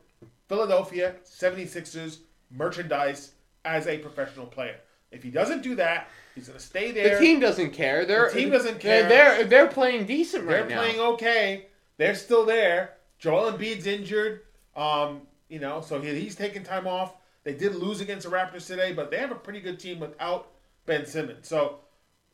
Philadelphia 0.49 1.16
76ers 1.25 2.18
merchandise 2.51 3.33
as 3.64 3.87
a 3.87 3.99
professional 3.99 4.46
player. 4.46 4.77
If 5.11 5.23
he 5.23 5.31
doesn't 5.31 5.62
do 5.62 5.75
that, 5.77 6.09
he's 6.35 6.49
going 6.49 6.59
to 6.59 6.64
stay 6.64 6.90
there. 6.92 7.19
the 7.19 7.25
team 7.25 7.40
doesn't 7.40 7.71
care. 7.73 8.05
They're, 8.05 8.29
The 8.29 8.35
team 8.40 8.51
doesn't 8.51 8.81
care. 8.81 9.09
They're 9.09 9.45
they're 9.45 9.69
playing 9.69 10.07
decent 10.07 10.47
They're 10.47 10.61
right 10.62 10.69
now. 10.69 10.81
They're 10.83 10.92
playing 10.92 11.01
okay. 11.14 11.66
They're 11.97 12.14
still 12.14 12.45
there. 12.45 12.95
Joel 13.19 13.53
Embiid's 13.53 13.87
injured. 13.87 14.42
Um, 14.77 15.23
you 15.49 15.59
know, 15.59 15.81
so 15.81 16.01
he, 16.01 16.12
he's 16.21 16.35
taking 16.35 16.62
time 16.64 16.87
off. 16.87 17.14
They 17.45 17.55
did 17.55 17.77
lose 17.77 18.01
against 18.01 18.29
the 18.29 18.35
Raptors 18.35 18.66
today, 18.66 18.92
but 18.92 19.11
they 19.11 19.19
have 19.19 19.31
a 19.31 19.37
pretty 19.37 19.61
good 19.61 19.79
team 19.79 20.01
without 20.01 20.49
Ben 20.85 21.07
Simmons. 21.07 21.47
So 21.49 21.79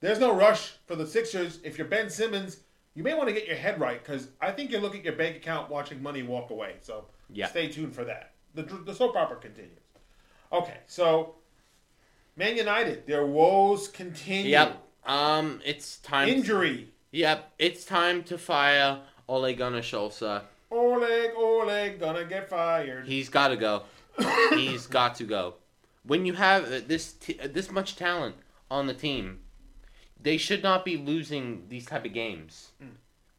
there's 0.00 0.18
no 0.18 0.34
rush 0.34 0.72
for 0.86 0.96
the 0.96 1.06
Sixers. 1.06 1.60
If 1.62 1.76
you're 1.78 1.86
Ben 1.86 2.08
Simmons, 2.08 2.60
you 2.94 3.02
may 3.02 3.14
want 3.14 3.28
to 3.28 3.34
get 3.34 3.46
your 3.46 3.56
head 3.56 3.78
right 3.78 4.02
because 4.02 4.28
I 4.40 4.50
think 4.50 4.70
you 4.72 4.78
look 4.78 4.94
at 4.96 5.04
your 5.04 5.12
bank 5.14 5.36
account 5.36 5.70
watching 5.70 6.02
money 6.02 6.22
walk 6.22 6.50
away. 6.50 6.76
So 6.80 7.04
Yeah. 7.30 7.46
stay 7.46 7.68
tuned 7.68 7.94
for 7.94 8.04
that. 8.04 8.32
The, 8.54 8.62
the 8.62 8.94
soap 8.94 9.16
opera 9.16 9.36
continues. 9.36 9.78
Okay, 10.52 10.78
so 10.86 11.36
Man 12.36 12.56
United, 12.56 13.06
their 13.06 13.26
woes 13.26 13.88
continue. 13.88 14.50
Yep. 14.50 14.82
Um, 15.04 15.60
it's 15.64 15.98
time. 15.98 16.28
Injury. 16.28 16.88
Yep. 17.10 17.52
It's 17.58 17.84
time 17.84 18.22
to 18.24 18.38
fire 18.38 19.00
Ole 19.28 19.52
Gunnar 19.54 19.80
Solskjaer. 19.82 20.42
Oleg, 20.70 21.32
Oleg, 21.36 22.00
gonna 22.00 22.24
get 22.24 22.48
fired. 22.48 23.06
He's 23.06 23.28
got 23.28 23.48
to 23.48 23.56
go. 23.56 23.82
He's 24.54 24.86
got 24.86 25.14
to 25.16 25.24
go. 25.24 25.54
When 26.04 26.24
you 26.24 26.32
have 26.32 26.64
uh, 26.64 26.80
this 26.86 27.12
t- 27.12 27.38
uh, 27.38 27.48
this 27.52 27.70
much 27.70 27.96
talent 27.96 28.36
on 28.70 28.86
the 28.86 28.94
team, 28.94 29.40
they 30.20 30.38
should 30.38 30.62
not 30.62 30.84
be 30.84 30.96
losing 30.96 31.64
these 31.68 31.84
type 31.84 32.06
of 32.06 32.14
games. 32.14 32.70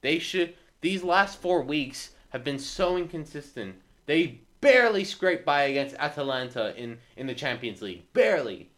They 0.01 0.19
should. 0.19 0.53
These 0.81 1.03
last 1.03 1.41
four 1.41 1.63
weeks 1.63 2.11
have 2.29 2.43
been 2.43 2.59
so 2.59 2.97
inconsistent. 2.97 3.75
They 4.05 4.41
barely 4.61 5.03
scraped 5.03 5.45
by 5.45 5.63
against 5.63 5.95
Atalanta 5.97 6.75
in 6.77 6.99
in 7.17 7.25
the 7.25 7.33
Champions 7.33 7.81
League, 7.81 8.13
barely, 8.13 8.69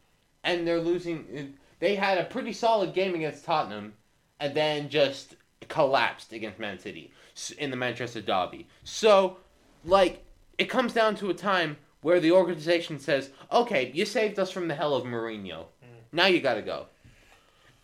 and 0.46 0.66
they're 0.66 0.80
losing. 0.80 1.56
They 1.80 1.96
had 1.96 2.18
a 2.18 2.24
pretty 2.24 2.54
solid 2.54 2.94
game 2.94 3.16
against 3.16 3.44
Tottenham, 3.44 3.94
and 4.40 4.56
then 4.56 4.88
just 4.88 5.36
collapsed 5.68 6.32
against 6.32 6.60
Man 6.60 6.80
City 6.80 7.12
in 7.58 7.72
the 7.72 7.76
Manchester 7.76 8.22
Derby. 8.22 8.68
So, 8.84 9.38
like, 9.84 10.24
it 10.58 10.66
comes 10.66 10.94
down 10.94 11.16
to 11.16 11.30
a 11.30 11.34
time 11.34 11.76
where 12.02 12.20
the 12.22 12.32
organization 12.32 13.00
says, 13.00 13.32
"Okay, 13.52 13.92
you 13.94 14.06
saved 14.06 14.40
us 14.40 14.52
from 14.52 14.70
the 14.70 14.76
hell 14.76 14.96
of 14.96 15.04
Mourinho. 15.04 15.66
Mm. 15.84 16.04
Now 16.14 16.28
you 16.28 16.40
got 16.40 16.54
to 16.54 16.62
go." 16.62 16.86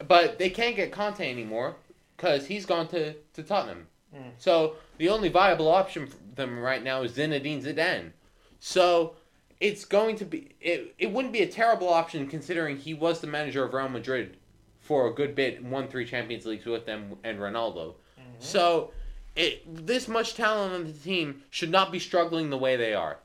But 0.08 0.39
they 0.39 0.50
can't 0.50 0.76
get 0.76 0.91
Conte 0.91 1.30
anymore 1.30 1.76
because 2.15 2.47
he's 2.47 2.65
gone 2.65 2.88
to, 2.89 3.13
to 3.34 3.43
Tottenham. 3.43 3.88
Mm. 4.15 4.32
So 4.38 4.76
the 4.97 5.10
only 5.10 5.30
viable 5.30 5.67
option 5.67 6.08
for 6.08 6.17
them 6.36 6.60
right 6.60 6.84
now 6.84 7.02
is 7.02 7.13
Zinedine 7.13 7.63
Zidane. 7.63 8.12
So 8.60 9.15
it's 9.62 9.86
going 9.86 10.17
to 10.17 10.26
be 10.26 10.56
it, 10.60 10.93
it 10.97 11.12
wouldn't 11.12 11.32
be 11.32 11.43
a 11.43 11.47
terrible 11.47 11.88
option 11.88 12.28
considering 12.28 12.76
he 12.76 12.93
was 12.93 13.21
the 13.21 13.28
manager 13.28 13.63
of 13.63 13.74
Real 13.74 13.88
Madrid 13.88 14.38
for 14.82 15.08
a 15.08 15.13
good 15.13 15.36
bit, 15.36 15.62
and 15.62 15.71
won 15.71 15.88
three 15.88 16.06
Champions 16.06 16.45
Leagues 16.45 16.65
with 16.65 16.86
them 16.86 17.15
and 17.24 17.39
Ronaldo. 17.39 17.93
Mm-hmm. 18.19 18.32
So 18.39 18.91
it 19.36 19.63
this 19.86 20.08
much 20.08 20.34
talent 20.34 20.74
on 20.74 20.86
the 20.86 20.91
team 20.91 21.43
should 21.52 21.69
not 21.69 21.91
be 21.91 22.00
struggling 22.00 22.50
the 22.50 22.58
way 22.58 22.76
they 22.76 22.93
are. 22.93 23.19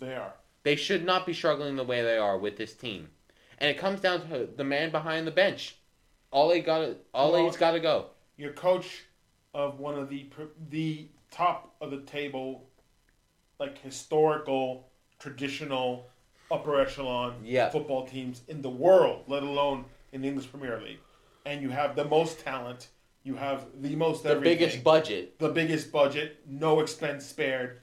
They 0.00 0.14
are. 0.14 0.32
They 0.62 0.76
should 0.76 1.04
not 1.04 1.26
be 1.26 1.34
struggling 1.34 1.76
the 1.76 1.84
way 1.84 2.02
they 2.02 2.16
are 2.16 2.38
with 2.38 2.56
this 2.56 2.72
team. 2.72 3.08
And 3.58 3.68
it 3.68 3.76
comes 3.76 4.00
down 4.00 4.28
to 4.28 4.48
the 4.56 4.64
man 4.64 4.90
behind 4.90 5.26
the 5.26 5.32
bench. 5.32 5.76
All 6.30 6.48
they 6.48 6.60
got 6.60 6.96
all 7.12 7.32
Well- 7.32 7.44
he's 7.44 7.56
got 7.56 7.72
to 7.72 7.80
go. 7.80 8.06
Your 8.36 8.52
coach 8.52 9.04
of 9.52 9.78
one 9.78 9.96
of 9.96 10.08
the 10.08 10.26
the 10.70 11.08
top 11.30 11.74
of 11.80 11.90
the 11.90 12.00
table, 12.00 12.68
like 13.58 13.78
historical, 13.78 14.88
traditional, 15.24 16.06
upper 16.50 16.78
echelon 16.78 17.34
Yeah. 17.42 17.70
football 17.70 18.06
teams 18.06 18.42
in 18.46 18.60
the 18.60 18.68
world, 18.68 19.24
let 19.26 19.42
alone 19.42 19.86
in 20.12 20.20
the 20.20 20.28
English 20.28 20.50
Premier 20.50 20.78
League, 20.78 20.98
and 21.46 21.62
you 21.62 21.70
have 21.70 21.96
the 21.96 22.04
most 22.04 22.40
talent. 22.40 22.88
You 23.22 23.36
have 23.36 23.64
the 23.80 23.96
most 23.96 24.26
everything. 24.26 24.58
The 24.58 24.66
biggest 24.66 24.84
budget. 24.84 25.38
the 25.38 25.48
biggest 25.48 25.90
budget, 25.90 26.40
no 26.46 26.80
expense 26.80 27.24
spared. 27.24 27.80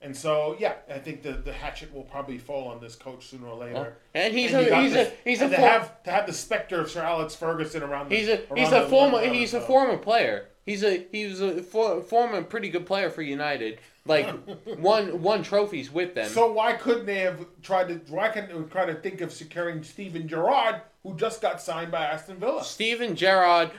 And 0.00 0.16
so, 0.16 0.56
yeah, 0.60 0.74
I 0.88 0.98
think 0.98 1.22
the, 1.22 1.32
the 1.32 1.52
hatchet 1.52 1.92
will 1.92 2.04
probably 2.04 2.38
fall 2.38 2.68
on 2.68 2.80
this 2.80 2.94
coach 2.94 3.26
sooner 3.26 3.48
or 3.48 3.56
later. 3.58 3.96
And 4.14 4.32
he's 4.32 4.52
And 4.54 4.66
a 4.68 4.80
he's 4.82 4.92
this- 4.92 5.08
a 5.08 5.12
he's 5.28 5.40
a 5.42 5.48
to 5.48 5.56
for- 5.56 5.60
have 5.60 6.02
to 6.04 6.10
have 6.12 6.26
the 6.26 6.32
specter 6.32 6.80
of 6.80 6.90
Sir 6.90 7.02
Alex 7.02 7.34
Ferguson 7.34 7.82
around. 7.82 8.08
The, 8.08 8.16
he's 8.16 8.28
a 8.28 8.40
he's 8.54 8.70
a 8.72 8.88
former 8.88 9.20
he's 9.20 9.54
a 9.54 9.60
former 9.60 9.96
player. 9.96 10.46
He's 10.64 10.84
a 10.84 11.04
he 11.10 11.26
was 11.26 11.40
a 11.40 11.62
for, 11.62 12.00
former 12.02 12.42
pretty 12.42 12.68
good 12.68 12.86
player 12.86 13.10
for 13.10 13.22
United. 13.22 13.80
Like 14.06 14.32
won 14.78 15.20
won 15.20 15.42
trophies 15.42 15.90
with 15.90 16.14
them. 16.14 16.28
So 16.28 16.52
why 16.52 16.74
couldn't 16.74 17.06
they 17.06 17.18
have 17.20 17.44
tried 17.62 17.88
to? 17.88 17.94
Why 18.12 18.28
couldn't 18.28 18.50
they 18.56 18.68
try 18.70 18.86
to 18.86 18.94
think 18.94 19.20
of 19.20 19.32
securing 19.32 19.82
Steven 19.82 20.28
Gerrard, 20.28 20.80
who 21.02 21.16
just 21.16 21.42
got 21.42 21.60
signed 21.60 21.90
by 21.90 22.04
Aston 22.04 22.36
Villa? 22.36 22.62
Steven 22.62 23.16
Gerrard 23.16 23.70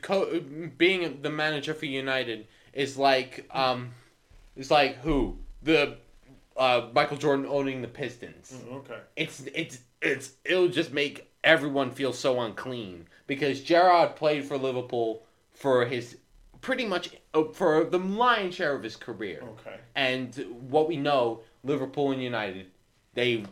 co- 0.00 0.40
being 0.78 1.20
the 1.20 1.30
manager 1.30 1.74
for 1.74 1.84
United 1.86 2.46
is 2.72 2.96
like 2.96 3.46
um 3.52 3.90
is 4.56 4.70
like 4.70 4.96
who 5.02 5.36
the 5.62 5.96
uh, 6.56 6.88
Michael 6.94 7.16
Jordan 7.16 7.46
owning 7.48 7.82
the 7.82 7.88
Pistons. 7.88 8.54
Okay. 8.70 8.98
It's 9.16 9.42
it's 9.54 9.80
it's 10.02 10.32
it'll 10.44 10.68
just 10.68 10.92
make 10.92 11.30
everyone 11.44 11.90
feel 11.90 12.12
so 12.12 12.40
unclean 12.40 13.06
because 13.26 13.62
Gerrard 13.62 14.16
played 14.16 14.44
for 14.44 14.58
Liverpool 14.58 15.22
for 15.52 15.86
his 15.86 16.16
pretty 16.60 16.86
much 16.86 17.10
uh, 17.34 17.44
for 17.44 17.84
the 17.84 17.98
lion's 17.98 18.54
share 18.54 18.74
of 18.74 18.82
his 18.82 18.96
career. 18.96 19.42
Okay. 19.42 19.76
And 19.94 20.34
what 20.68 20.88
we 20.88 20.96
know, 20.96 21.42
Liverpool 21.64 22.12
and 22.12 22.22
United, 22.22 22.66
they 23.14 23.44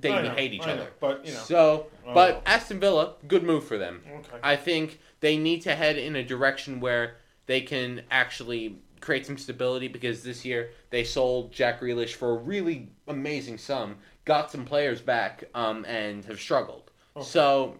they 0.00 0.10
know, 0.10 0.30
hate 0.30 0.52
each 0.52 0.62
I 0.62 0.66
know, 0.66 0.72
other. 0.82 0.90
but, 1.00 1.26
you 1.26 1.32
know. 1.32 1.38
So, 1.40 1.86
but 2.12 2.36
know. 2.36 2.42
Aston 2.46 2.80
Villa, 2.80 3.14
good 3.26 3.42
move 3.42 3.64
for 3.64 3.78
them. 3.78 4.02
Okay. 4.06 4.38
I 4.42 4.56
think 4.56 5.00
they 5.20 5.36
need 5.36 5.62
to 5.62 5.74
head 5.74 5.96
in 5.96 6.16
a 6.16 6.22
direction 6.22 6.80
where 6.80 7.16
they 7.46 7.60
can 7.60 8.02
actually 8.10 8.78
create 9.00 9.26
some 9.26 9.38
stability 9.38 9.88
because 9.88 10.22
this 10.22 10.44
year 10.44 10.70
they 10.90 11.04
sold 11.04 11.52
Jack 11.52 11.80
Grealish 11.80 12.14
for 12.14 12.30
a 12.30 12.36
really 12.36 12.88
amazing 13.08 13.58
sum, 13.58 13.96
got 14.24 14.50
some 14.50 14.64
players 14.64 15.00
back, 15.00 15.44
um, 15.54 15.84
and 15.86 16.24
have 16.24 16.40
struggled. 16.40 16.90
So 17.22 17.78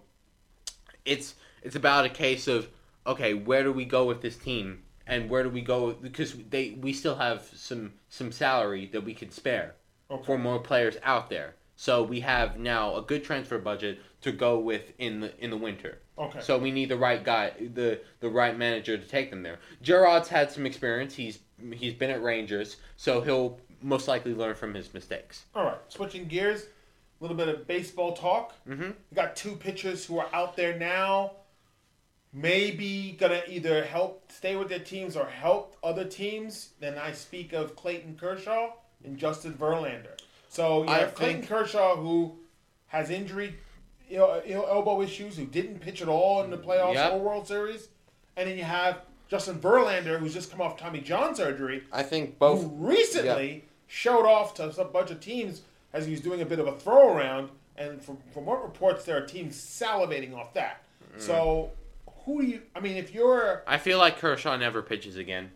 it's 1.05 1.35
it's 1.63 1.77
about 1.77 2.05
a 2.07 2.09
case 2.09 2.49
of 2.49 2.69
okay, 3.07 3.35
where 3.35 3.63
do 3.63 3.73
we 3.73 3.85
go 3.85 4.05
with 4.07 4.21
this 4.23 4.37
team, 4.37 4.83
and 5.07 5.29
where 5.31 5.43
do 5.43 5.51
we 5.51 5.61
go 5.61 5.93
because 5.93 6.35
they 6.51 6.71
we 6.81 6.93
still 6.93 7.17
have 7.17 7.43
some 7.55 7.93
some 8.09 8.33
salary 8.33 8.87
that 8.93 9.03
we 9.05 9.15
can 9.15 9.31
spare 9.31 9.75
Okay. 10.11 10.25
for 10.25 10.39
more 10.39 10.59
players 10.61 10.97
out 11.03 11.29
there. 11.31 11.55
So 11.77 12.03
we 12.03 12.21
have 12.21 12.59
now 12.59 12.97
a 12.97 13.03
good 13.03 13.23
transfer 13.23 13.59
budget 13.59 14.01
to 14.23 14.33
go 14.33 14.59
with 14.59 14.93
in 14.99 15.21
the 15.21 15.39
in 15.39 15.51
the 15.51 15.57
winter. 15.57 15.99
Okay. 16.19 16.41
So 16.41 16.59
we 16.59 16.71
need 16.71 16.89
the 16.89 16.97
right 16.97 17.23
guy, 17.23 17.53
the 17.75 18.01
the 18.21 18.31
right 18.31 18.57
manager 18.57 18.97
to 18.97 19.07
take 19.07 19.31
them 19.31 19.43
there. 19.43 19.59
Gerrard's 19.83 20.29
had 20.29 20.51
some 20.51 20.65
experience. 20.65 21.15
He's 21.15 21.39
he's 21.75 21.93
been 21.93 22.11
at 22.11 22.23
Rangers, 22.23 22.77
so 22.97 23.21
he'll 23.21 23.61
most 23.83 24.09
likely 24.09 24.35
learn 24.35 24.55
from 24.55 24.73
his 24.75 24.93
mistakes. 24.95 25.45
All 25.55 25.65
right, 25.65 25.79
switching 25.89 26.27
gears, 26.27 26.63
a 26.63 26.67
little 27.25 27.37
bit 27.37 27.49
of 27.49 27.67
baseball 27.67 28.15
talk. 28.15 28.55
Mm-hmm. 28.67 28.91
We 29.11 29.15
got 29.15 29.37
two 29.37 29.55
pitchers 29.55 30.07
who 30.07 30.19
are 30.19 30.29
out 30.33 30.57
there 30.57 30.79
now, 30.79 31.33
maybe 32.33 33.17
gonna 33.21 33.43
either 33.47 33.85
help 33.85 34.33
stay 34.33 34.57
with 34.57 34.71
their 34.71 34.79
teams 34.79 35.15
or 35.15 35.27
help 35.27 35.77
other 35.85 36.07
teams. 36.07 36.71
Then 36.81 36.97
I 36.97 37.13
speak 37.13 37.53
of 37.53 37.77
Clayton 37.77 38.17
Kershaw 38.19 38.73
and 39.05 39.19
Justin 39.19 39.53
Verlander. 39.53 40.19
So 40.57 40.83
you 40.85 40.89
I 40.89 40.99
have 40.99 41.15
Clayton 41.15 41.43
think- 41.43 41.49
Kershaw 41.49 41.97
who 41.97 42.37
has 42.89 43.11
injury, 43.11 43.55
el- 44.11 44.43
el- 44.47 44.67
elbow 44.67 45.03
issues, 45.03 45.37
who 45.37 45.45
didn't 45.45 45.81
pitch 45.81 46.01
at 46.01 46.09
all 46.09 46.43
in 46.43 46.51
the 46.51 46.57
playoffs 46.59 46.95
Yep. 46.95 47.13
or 47.13 47.19
World 47.21 47.47
Series, 47.47 47.89
and 48.37 48.49
then 48.49 48.57
you 48.57 48.65
have 48.65 49.03
Justin 49.29 49.59
Verlander 49.59 50.19
who's 50.19 50.33
just 50.33 50.51
come 50.51 50.61
off 50.61 50.77
Tommy 50.77 51.01
John 51.01 51.35
surgery 51.35 51.83
I 51.93 52.03
think 52.05 52.37
who 52.39 52.69
recently 52.79 53.65
showed 53.89 54.25
off 54.25 54.55
to 54.55 54.65
a 54.81 54.85
bunch 54.85 55.11
of 55.11 55.21
teams 55.21 55.63
as 55.93 56.07
he 56.07 56.13
was 56.13 56.21
doing 56.21 56.41
a 56.43 56.47
bit 56.47 56.59
of 56.59 56.67
a 56.67 56.73
throw 56.79 57.15
around, 57.17 57.51
and 57.77 58.03
from, 58.03 58.19
from 58.33 58.45
what 58.47 58.63
reports, 58.63 59.05
there 59.05 59.17
are 59.17 59.27
teams 59.27 59.57
salivating 59.57 60.35
off 60.35 60.55
that. 60.55 60.83
Mm. 61.17 61.21
So, 61.21 61.71
who 62.25 62.41
do 62.43 62.47
you? 62.49 62.63
I 62.75 62.81
mean, 62.81 62.97
if 62.97 63.13
you're 63.15 63.63
I 63.67 63.79
feel 63.79 63.99
like 63.99 64.19
Kershaw 64.19 64.57
never 64.57 64.81
pitches 64.83 65.17
again. 65.17 65.51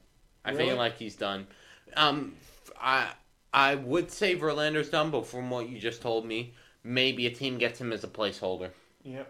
I 0.44 0.50
Really? 0.52 0.66
feel 0.66 0.76
like 0.76 0.96
he's 0.96 1.16
done. 1.16 1.46
Um, 1.96 2.34
I 2.80 3.08
I 3.52 3.74
would 3.74 4.10
say 4.10 4.36
Verlander's 4.36 4.90
done, 4.90 5.10
but 5.10 5.26
from 5.26 5.50
what 5.50 5.68
you 5.68 5.78
just 5.78 6.02
told 6.02 6.24
me, 6.26 6.54
maybe 6.84 7.26
a 7.26 7.30
team 7.30 7.58
gets 7.58 7.80
him 7.80 7.92
as 7.92 8.04
a 8.04 8.08
placeholder 8.08 8.70
yeah, 9.02 9.24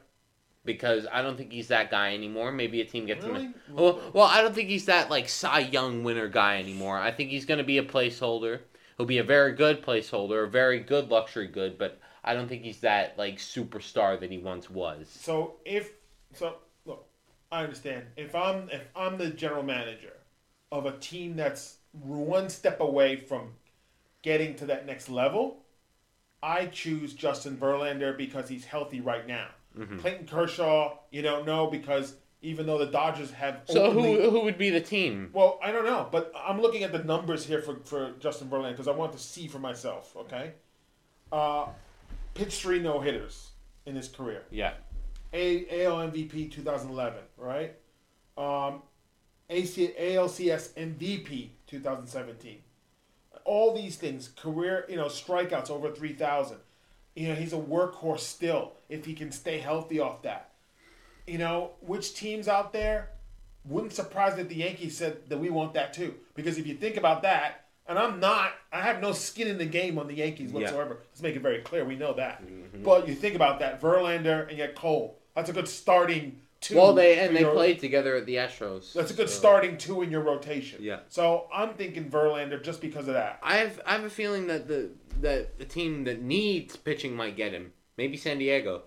because 0.64 1.06
I 1.10 1.22
don't 1.22 1.36
think 1.36 1.52
he's 1.52 1.68
that 1.68 1.90
guy 1.90 2.14
anymore. 2.14 2.52
Maybe 2.52 2.80
a 2.80 2.84
team 2.84 3.06
gets 3.06 3.24
Really? 3.24 3.42
him. 3.44 3.54
Well, 3.68 4.00
well, 4.12 4.26
I 4.26 4.42
don't 4.42 4.54
think 4.54 4.68
he's 4.68 4.86
that 4.86 5.10
like 5.10 5.28
Cy 5.28 5.60
Young 5.60 6.04
winner 6.04 6.28
guy 6.28 6.58
anymore. 6.58 6.98
I 6.98 7.10
think 7.10 7.30
he's 7.30 7.46
going 7.46 7.58
to 7.58 7.64
be 7.64 7.78
a 7.78 7.82
placeholder. 7.82 8.60
He'll 8.96 9.06
be 9.06 9.18
a 9.18 9.24
very 9.24 9.52
good 9.52 9.82
placeholder, 9.82 10.44
a 10.44 10.50
very 10.50 10.80
good 10.80 11.08
luxury 11.08 11.46
good, 11.46 11.78
but 11.78 11.98
I 12.22 12.34
don't 12.34 12.48
think 12.48 12.62
he's 12.62 12.80
that 12.80 13.16
like 13.18 13.36
superstar 13.38 14.20
that 14.20 14.30
he 14.30 14.38
once 14.38 14.68
was. 14.68 15.08
So 15.08 15.56
if 15.64 15.92
so, 16.34 16.56
look, 16.84 17.06
I 17.50 17.62
understand. 17.62 18.04
If 18.16 18.34
I'm 18.34 18.68
if 18.70 18.82
I'm 18.94 19.16
the 19.16 19.30
general 19.30 19.62
manager 19.62 20.12
of 20.70 20.86
a 20.86 20.96
team 20.98 21.36
that's 21.36 21.78
one 21.92 22.48
step 22.50 22.80
away 22.80 23.16
from 23.16 23.54
getting 24.22 24.54
to 24.56 24.66
that 24.66 24.86
next 24.86 25.08
level, 25.08 25.62
I 26.42 26.66
choose 26.66 27.14
Justin 27.14 27.56
Verlander 27.56 28.16
because 28.16 28.48
he's 28.48 28.64
healthy 28.64 29.00
right 29.00 29.26
now. 29.26 29.48
Mm-hmm. 29.78 29.98
Clayton 29.98 30.26
Kershaw, 30.26 30.98
you 31.10 31.22
don't 31.22 31.46
know 31.46 31.68
because 31.68 32.14
even 32.42 32.66
though 32.66 32.78
the 32.78 32.86
Dodgers 32.86 33.30
have 33.32 33.60
So 33.66 33.84
openly- 33.84 34.14
who 34.16 34.30
who 34.30 34.40
would 34.40 34.58
be 34.58 34.70
the 34.70 34.80
team? 34.80 35.30
well, 35.32 35.58
I 35.62 35.70
don't 35.72 35.84
know, 35.84 36.08
but 36.10 36.32
I'm 36.36 36.60
looking 36.60 36.82
at 36.82 36.92
the 36.92 37.04
numbers 37.04 37.44
here 37.44 37.60
for, 37.62 37.76
for 37.84 38.12
Justin 38.18 38.48
Verlander 38.48 38.70
because 38.72 38.88
I 38.88 38.92
want 38.92 39.12
to 39.12 39.18
see 39.18 39.46
for 39.46 39.58
myself. 39.58 40.14
Okay, 40.16 40.52
uh, 41.30 41.66
pitched 42.34 42.62
three 42.62 42.80
no 42.80 43.00
hitters 43.00 43.50
in 43.86 43.94
his 43.94 44.08
career. 44.08 44.42
Yeah. 44.50 44.72
A, 45.32 45.84
AL 45.84 45.96
MVP 46.10 46.50
2011, 46.50 47.20
right? 47.36 47.76
Um, 48.36 48.82
AC, 49.48 49.92
ALCS 49.98 50.70
MVP 50.74 51.50
2017. 51.68 52.58
All 53.44 53.74
these 53.74 53.96
things, 53.96 54.28
career, 54.36 54.84
you 54.88 54.96
know, 54.96 55.06
strikeouts 55.06 55.70
over 55.70 55.90
3,000. 55.90 56.58
You 57.14 57.28
know, 57.28 57.34
he's 57.34 57.52
a 57.52 57.56
workhorse 57.56 58.20
still 58.20 58.72
if 58.88 59.04
he 59.04 59.14
can 59.14 59.32
stay 59.32 59.58
healthy 59.58 59.98
off 59.98 60.22
that. 60.22 60.50
You 61.26 61.38
know, 61.38 61.72
which 61.80 62.14
teams 62.14 62.48
out 62.48 62.72
there 62.72 63.10
wouldn't 63.64 63.92
surprise 63.92 64.36
that 64.36 64.48
the 64.48 64.56
Yankees 64.56 64.96
said 64.96 65.28
that 65.28 65.38
we 65.38 65.50
want 65.50 65.74
that 65.74 65.92
too. 65.92 66.14
Because 66.34 66.58
if 66.58 66.66
you 66.66 66.74
think 66.74 66.96
about 66.96 67.22
that, 67.22 67.66
and 67.86 67.98
I'm 67.98 68.20
not, 68.20 68.52
I 68.72 68.82
have 68.82 69.00
no 69.00 69.12
skin 69.12 69.48
in 69.48 69.58
the 69.58 69.66
game 69.66 69.98
on 69.98 70.06
the 70.06 70.14
Yankees 70.14 70.52
Yeah. 70.52 70.60
whatsoever. 70.60 70.98
Let's 71.10 71.22
make 71.22 71.36
it 71.36 71.42
very 71.42 71.60
clear. 71.60 71.84
We 71.84 71.96
know 71.96 72.12
that. 72.14 72.42
Mm-hmm. 72.42 72.82
But 72.84 73.08
you 73.08 73.14
think 73.14 73.34
about 73.34 73.58
that, 73.58 73.80
Verlander 73.80 74.48
and 74.48 74.58
Gerrit 74.58 74.74
Cole. 74.76 75.18
That's 75.34 75.50
a 75.50 75.52
good 75.52 75.68
starting 75.68 76.40
two. 76.60 76.76
Well, 76.76 76.92
they 76.92 77.18
and 77.18 77.34
they 77.34 77.40
your- 77.40 77.52
played 77.52 77.78
together 77.80 78.16
at 78.16 78.26
the 78.26 78.36
Astros. 78.36 78.92
That's 78.92 79.10
a 79.10 79.14
good 79.14 79.28
so- 79.28 79.38
starting 79.38 79.76
two 79.78 80.02
in 80.02 80.10
your 80.10 80.20
rotation. 80.22 80.82
Yeah. 80.82 81.00
So 81.08 81.46
I'm 81.52 81.74
thinking 81.74 82.10
Verlander 82.10 82.62
just 82.62 82.80
because 82.80 83.08
of 83.08 83.14
that. 83.14 83.40
I 83.42 83.56
have 83.56 83.80
I 83.86 83.92
have 83.92 84.04
a 84.04 84.10
feeling 84.10 84.46
that 84.48 84.68
the 84.68 84.90
that 85.20 85.58
the 85.58 85.64
team 85.64 86.04
that 86.04 86.22
needs 86.22 86.76
pitching 86.76 87.14
might 87.16 87.36
get 87.36 87.52
him. 87.52 87.72
Maybe 87.96 88.16
San 88.16 88.38
Diego, 88.38 88.82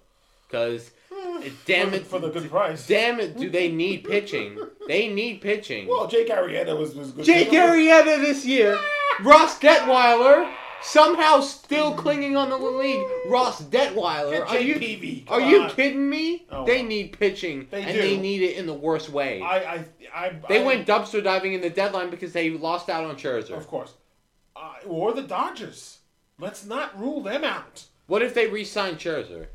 because 0.48 0.92
damn 1.66 1.94
it, 1.94 2.08
for 2.08 2.20
the 2.20 2.30
good 2.30 2.50
price. 2.50 2.88
Damn 2.88 3.20
it, 3.20 3.38
do 3.38 3.50
they 3.50 3.70
need 3.72 4.04
pitching? 4.06 4.58
They 4.88 5.08
need 5.08 5.42
pitching. 5.42 5.88
Well, 5.88 6.08
Jake 6.08 6.30
Arrieta 6.30 6.78
was, 6.78 6.96
was 6.96 7.12
good. 7.12 7.26
Jake 7.26 7.50
Arrieta 7.50 8.20
this 8.22 8.46
year, 8.46 8.80
Ross 9.22 9.60
Detwiler 9.60 10.52
somehow 10.84 11.40
still 11.42 11.94
clinging 11.96 12.36
on 12.38 12.50
the 12.50 12.58
league. 12.58 13.06
Ross 13.28 13.62
Detwiler, 13.64 14.48
are 14.48 14.60
you 14.60 14.76
JPV, 14.76 15.30
are 15.30 15.42
you 15.42 15.62
on. 15.64 15.70
kidding 15.72 16.10
me? 16.10 16.46
Oh, 16.52 16.66
they 16.66 16.84
need 16.84 17.18
pitching, 17.18 17.68
They 17.72 17.84
and 17.84 17.94
do. 17.94 18.02
they 18.02 18.18
need 18.18 18.42
it 18.42 18.58
in 18.58 18.66
the 18.66 18.74
worst 18.74 19.10
way. 19.10 19.42
I, 19.42 19.58
I, 19.58 19.86
I, 20.14 20.40
they 20.50 20.62
I- 20.62 20.66
went 20.66 20.88
dumpster 20.88 21.24
diving 21.24 21.54
in 21.54 21.62
the 21.62 21.70
deadline 21.70 22.10
because 22.10 22.34
they 22.34 22.50
lost 22.52 22.90
out 22.90 23.04
on 23.04 23.16
Scherzer. 23.16 23.52
Of 23.58 23.68
course. 23.68 23.94
Uh, 24.56 24.74
or 24.88 25.14
the 25.14 25.24
Dodgers. 25.24 26.00
Let's 26.40 26.66
not 26.66 27.00
rule 27.00 27.22
them 27.22 27.44
out. 27.44 27.86
What 28.08 28.22
if 28.22 28.34
they 28.34 28.48
re-signed 28.48 28.98
Scherzer 29.00 29.48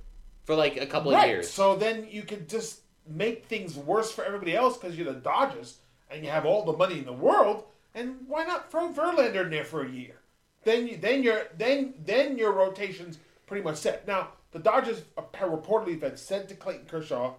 for 0.44 0.54
like 0.54 0.76
a 0.76 0.86
couple 0.86 1.14
of 1.14 1.26
years? 1.26 1.50
So 1.50 1.76
then 1.76 2.06
you 2.10 2.22
could 2.22 2.48
just 2.48 2.80
make 3.06 3.44
things 3.46 3.76
worse 3.76 4.10
for 4.12 4.24
everybody 4.24 4.54
else 4.56 4.76
because 4.76 4.96
you're 4.96 5.12
the 5.12 5.20
Dodgers 5.20 5.78
and 6.10 6.24
you 6.24 6.30
have 6.30 6.46
all 6.46 6.64
the 6.64 6.72
money 6.76 6.98
in 6.98 7.04
the 7.04 7.12
world. 7.12 7.64
And 7.94 8.16
why 8.26 8.44
not 8.44 8.70
throw 8.70 8.92
Verlander 8.92 9.44
in 9.44 9.50
there 9.50 9.64
for 9.64 9.84
a 9.84 9.88
year? 9.90 10.14
Then 10.68 10.86
you, 10.86 10.98
then 10.98 11.22
your 11.22 11.44
then 11.56 11.94
then 12.04 12.36
your 12.36 12.52
rotation's 12.52 13.18
pretty 13.46 13.64
much 13.64 13.76
set. 13.76 14.06
Now 14.06 14.28
the 14.50 14.58
Dodgers 14.58 15.00
reportedly 15.16 16.02
have 16.02 16.18
said 16.18 16.46
to 16.50 16.54
Clayton 16.54 16.84
Kershaw, 16.84 17.36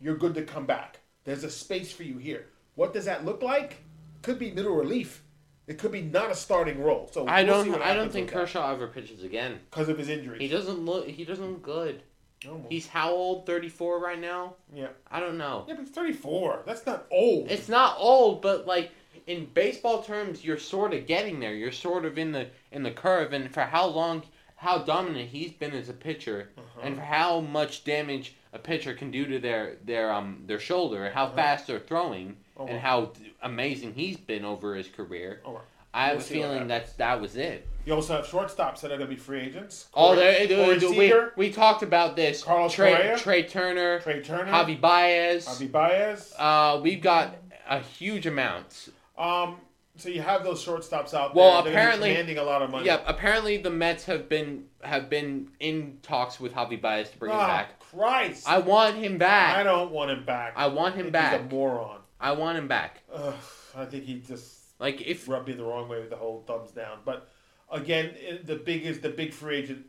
"You're 0.00 0.16
good 0.16 0.34
to 0.36 0.42
come 0.44 0.64
back. 0.64 1.00
There's 1.24 1.44
a 1.44 1.50
space 1.50 1.92
for 1.92 2.04
you 2.04 2.16
here." 2.16 2.46
What 2.74 2.94
does 2.94 3.04
that 3.04 3.26
look 3.26 3.42
like? 3.42 3.84
Could 4.22 4.38
be 4.38 4.50
middle 4.50 4.74
relief. 4.74 5.22
It 5.66 5.76
could 5.76 5.92
be 5.92 6.00
not 6.00 6.30
a 6.30 6.34
starting 6.34 6.82
role. 6.82 7.10
So 7.12 7.26
I 7.26 7.42
we'll 7.42 7.66
don't. 7.66 7.82
I 7.82 7.92
don't 7.92 8.10
think 8.10 8.30
that. 8.30 8.34
Kershaw 8.34 8.72
ever 8.72 8.86
pitches 8.86 9.22
again. 9.22 9.60
because 9.70 9.90
of 9.90 9.98
his 9.98 10.08
injury. 10.08 10.38
He 10.38 10.48
doesn't 10.48 10.86
look. 10.86 11.06
He 11.06 11.26
doesn't 11.26 11.46
look 11.46 11.62
good. 11.62 12.02
Well. 12.46 12.64
He's 12.70 12.86
how 12.86 13.10
old? 13.10 13.44
Thirty 13.44 13.68
four 13.68 14.00
right 14.00 14.18
now. 14.18 14.54
yeah. 14.74 14.88
I 15.10 15.20
don't 15.20 15.36
know. 15.36 15.66
Yeah, 15.68 15.74
but 15.74 15.84
he's 15.84 15.94
34. 15.94 16.62
That's 16.64 16.86
not 16.86 17.04
old. 17.10 17.50
It's 17.50 17.68
not 17.68 17.96
old, 17.98 18.40
but 18.40 18.66
like 18.66 18.90
in 19.26 19.46
baseball 19.54 20.02
terms, 20.02 20.44
you're 20.44 20.58
sort 20.58 20.92
of 20.94 21.06
getting 21.06 21.40
there. 21.40 21.54
You're 21.54 21.72
sort 21.72 22.04
of 22.04 22.18
in 22.18 22.32
the 22.32 22.48
in 22.72 22.82
the 22.82 22.90
curve, 22.90 23.32
and 23.32 23.52
for 23.52 23.62
how 23.62 23.86
long, 23.86 24.22
how 24.56 24.78
dominant 24.78 25.28
he's 25.30 25.52
been 25.52 25.72
as 25.72 25.88
a 25.88 25.92
pitcher, 25.94 26.50
Uh-huh. 26.56 26.80
and 26.82 26.96
for 26.96 27.02
how 27.02 27.40
much 27.40 27.84
damage 27.84 28.34
a 28.52 28.58
pitcher 28.58 28.94
can 28.94 29.10
do 29.10 29.24
to 29.26 29.38
their 29.38 29.76
their 29.84 30.12
um 30.12 30.42
their 30.46 30.60
shoulder, 30.60 31.10
how 31.10 31.28
fast 31.30 31.66
they're 31.66 31.78
throwing, 31.80 32.36
Uh-huh. 32.56 32.66
and 32.68 32.80
how 32.80 33.12
amazing 33.42 33.94
he's 33.94 34.16
been 34.16 34.44
over 34.44 34.74
his 34.74 34.88
career. 34.88 35.40
Right. 35.46 35.58
I 35.96 36.06
have 36.08 36.16
We'll 36.16 36.26
a 36.26 36.28
feeling 36.28 36.68
that 36.68 36.96
that 36.98 37.20
was 37.20 37.36
it. 37.36 37.68
You 37.86 37.94
also 37.94 38.16
have 38.16 38.26
shortstops 38.26 38.80
that 38.80 38.90
are 38.90 38.96
going 38.96 39.08
to 39.10 39.14
be 39.14 39.20
free 39.20 39.42
agents. 39.42 39.86
Oh, 39.94 40.14
Corey- 40.14 40.46
there, 40.46 40.78
Corey 40.78 40.98
we, 41.36 41.46
we 41.48 41.52
talked 41.52 41.82
about 41.84 42.16
this. 42.16 42.42
Carlos 42.42 42.72
Trey, 42.72 42.94
Correa, 42.96 43.18
Trey 43.18 43.42
Turner, 43.44 44.00
Trey 44.00 44.20
Turner, 44.22 44.50
Javi 44.50 44.80
Baez. 44.80 45.46
Javi 45.46 45.70
Baez. 45.70 46.32
Uh, 46.36 46.80
we've 46.82 47.00
got 47.02 47.36
a 47.68 47.78
huge 47.78 48.26
amount. 48.26 48.88
Um, 49.16 49.56
so 49.96 50.08
you 50.08 50.22
have 50.22 50.42
those 50.42 50.64
shortstops 50.64 51.14
out 51.14 51.34
Well, 51.34 51.62
there. 51.62 51.72
Gonna 51.72 51.76
apparently- 51.84 52.08
commanding 52.10 52.38
a 52.38 52.42
lot 52.42 52.62
of 52.62 52.70
money. 52.70 52.86
Yeah, 52.86 53.00
apparently 53.06 53.56
the 53.58 53.70
Mets 53.70 54.04
have 54.06 54.28
been 54.28 54.66
have 54.82 55.08
been 55.08 55.50
in 55.60 55.98
talks 56.02 56.40
with 56.40 56.52
Javi 56.52 56.80
Baez 56.80 57.10
to 57.10 57.18
bring 57.18 57.30
him 57.32 57.38
Oh, 57.38 57.46
back. 57.46 57.78
Christ! 57.80 58.48
I 58.48 58.58
want 58.58 58.96
him 58.96 59.18
back. 59.18 59.56
I 59.56 59.62
don't 59.62 59.92
want 59.92 60.10
him 60.10 60.24
back. 60.24 60.54
I 60.56 60.66
want 60.66 60.94
him 60.96 61.02
think 61.04 61.12
back. 61.12 61.32
He's 61.32 61.40
a 61.40 61.54
moron. 61.54 62.00
I 62.20 62.32
want 62.32 62.58
him 62.58 62.66
back. 62.68 63.02
Ugh, 63.12 63.34
I 63.76 63.84
think 63.84 64.04
he 64.04 64.18
just 64.20 64.60
Like 64.80 65.00
if 65.02 65.28
rubbed 65.28 65.46
me 65.48 65.54
the 65.54 65.64
wrong 65.64 65.88
way 65.88 66.00
with 66.00 66.10
the 66.10 66.16
whole 66.16 66.42
thumbs 66.46 66.72
down. 66.72 66.98
But 67.04 67.28
again, 67.70 68.14
the 68.42 68.56
biggest, 68.56 69.02
the 69.02 69.10
big 69.10 69.32
free 69.32 69.58
agent 69.58 69.86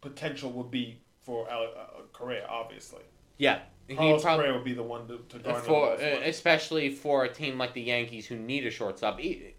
potential 0.00 0.50
would 0.52 0.70
be 0.70 1.00
for 1.22 1.50
uh, 1.50 1.66
Correa, 2.12 2.46
obviously. 2.48 3.02
Yeah, 3.38 3.60
Carlos 3.94 4.22
prob- 4.22 4.40
would 4.40 4.64
be 4.64 4.74
the 4.74 4.82
one 4.82 5.06
to, 5.08 5.18
to 5.30 5.38
garner 5.38 5.60
for 5.60 5.94
especially 5.94 6.90
for 6.94 7.24
a 7.24 7.28
team 7.32 7.58
like 7.58 7.74
the 7.74 7.82
Yankees 7.82 8.26
who 8.26 8.36
need 8.36 8.66
a 8.66 8.70
shortstop. 8.70 9.20
E- 9.20 9.54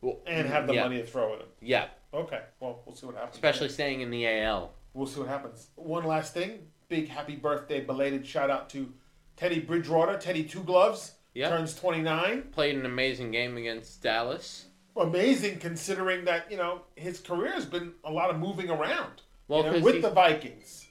well, 0.00 0.18
and 0.26 0.48
have 0.48 0.66
the 0.66 0.74
yeah, 0.74 0.82
money 0.84 0.98
to 0.98 1.06
throw 1.06 1.34
at 1.34 1.40
him. 1.40 1.46
Yeah, 1.60 1.86
Okay, 2.12 2.40
well, 2.60 2.82
we'll 2.84 2.94
see 2.96 3.06
what 3.06 3.14
happens. 3.14 3.34
especially 3.34 3.68
staying 3.68 4.00
in 4.00 4.10
the 4.10 4.26
AL. 4.26 4.72
We'll 4.94 5.06
see 5.06 5.20
what 5.20 5.28
happens. 5.28 5.68
One 5.76 6.04
last 6.04 6.34
thing. 6.34 6.66
Big 6.88 7.08
happy 7.08 7.36
birthday, 7.36 7.80
belated 7.80 8.26
shout 8.26 8.50
out 8.50 8.68
to 8.70 8.92
Teddy 9.36 9.60
Bridgewater. 9.60 10.18
Teddy 10.18 10.44
Two 10.44 10.62
Gloves 10.62 11.12
Yeah. 11.34 11.48
turns 11.48 11.74
29. 11.74 12.42
Played 12.52 12.76
an 12.76 12.84
amazing 12.84 13.30
game 13.30 13.56
against 13.56 14.02
Dallas. 14.02 14.66
Amazing 14.94 15.58
considering 15.60 16.26
that, 16.26 16.50
you 16.50 16.58
know, 16.58 16.82
his 16.96 17.18
career 17.20 17.52
has 17.52 17.64
been 17.64 17.94
a 18.04 18.10
lot 18.12 18.28
of 18.28 18.38
moving 18.38 18.68
around. 18.68 19.22
Well, 19.48 19.64
you 19.64 19.70
know, 19.70 19.78
with 19.80 19.94
he- 19.94 20.00
the 20.02 20.10
Vikings. 20.10 20.86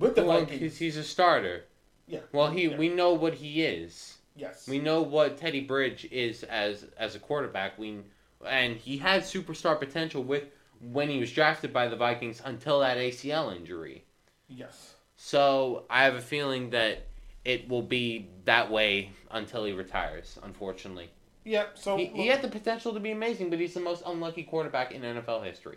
With 0.00 0.16
the 0.16 0.24
Well, 0.24 0.40
Vikings. 0.40 0.78
he's, 0.78 0.96
a 0.96 1.04
starter. 1.04 1.66
yeah. 2.08 2.20
Well, 2.32 2.50
he 2.50 2.68
yeah. 2.68 2.76
we 2.76 2.88
know 2.88 3.12
what 3.12 3.34
he 3.34 3.62
is. 3.62 4.16
Yes. 4.34 4.66
We 4.66 4.78
know 4.78 5.02
what 5.02 5.36
Teddy 5.38 5.60
Bridge 5.60 6.06
is 6.10 6.42
as 6.44 6.86
as 6.96 7.14
a 7.14 7.18
quarterback. 7.18 7.78
We 7.78 7.98
and 8.46 8.76
he 8.76 8.96
had 8.98 9.22
superstar 9.22 9.78
potential 9.78 10.24
with 10.24 10.44
when 10.80 11.08
he 11.10 11.20
was 11.20 11.30
drafted 11.30 11.72
by 11.72 11.88
the 11.88 11.96
Vikings 11.96 12.40
until 12.44 12.80
that 12.80 12.96
ACL 12.96 13.54
injury. 13.54 14.04
yes. 14.48 14.94
So 15.16 15.84
I 15.90 16.04
have 16.04 16.14
a 16.14 16.22
feeling 16.22 16.70
that 16.70 17.06
it 17.44 17.68
will 17.68 17.82
be 17.82 18.30
that 18.46 18.70
way 18.70 19.10
until 19.30 19.66
he 19.66 19.72
retires. 19.72 20.38
Unfortunately, 20.42 21.10
Yeah, 21.44 21.66
so 21.74 21.98
he, 21.98 22.06
he 22.06 22.26
had 22.28 22.40
the 22.40 22.48
potential 22.48 22.94
to 22.94 23.00
be 23.00 23.10
amazing, 23.10 23.50
but 23.50 23.58
he's 23.60 23.74
the 23.74 23.80
most 23.80 24.02
unlucky 24.06 24.44
quarterback 24.44 24.92
in 24.92 25.02
NFL 25.02 25.44
history. 25.44 25.76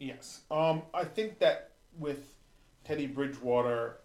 Yes. 0.00 0.40
Um, 0.50 0.82
I 0.92 1.04
think 1.04 1.38
that 1.38 1.70
with 1.96 2.33
Teddy 2.84 3.06
Bridgewater, 3.06 3.98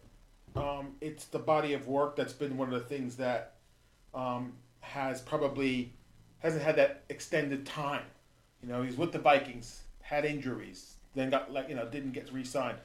um, 0.56 0.96
it's 1.02 1.26
the 1.26 1.40
body 1.40 1.74
of 1.74 1.88
work 1.88 2.16
that's 2.16 2.34
been 2.34 2.58
one 2.58 2.74
of 2.74 2.80
the 2.80 2.88
things 2.88 3.16
that 3.18 3.56
um, 4.14 4.54
has 4.82 5.22
probably 5.22 5.94
hasn't 6.40 6.64
had 6.64 6.76
that 6.78 7.04
extended 7.10 7.66
time. 7.66 8.06
You 8.64 8.70
know, 8.70 8.82
he's 8.82 8.98
with 8.98 9.12
the 9.12 9.20
Vikings, 9.20 9.84
had 10.02 10.26
injuries, 10.26 10.96
then 11.14 11.30
got 11.30 11.52
like 11.52 11.70
you 11.70 11.76
know 11.76 11.86
didn't 11.86 12.14
get 12.14 12.32
re-signed, 12.32 12.78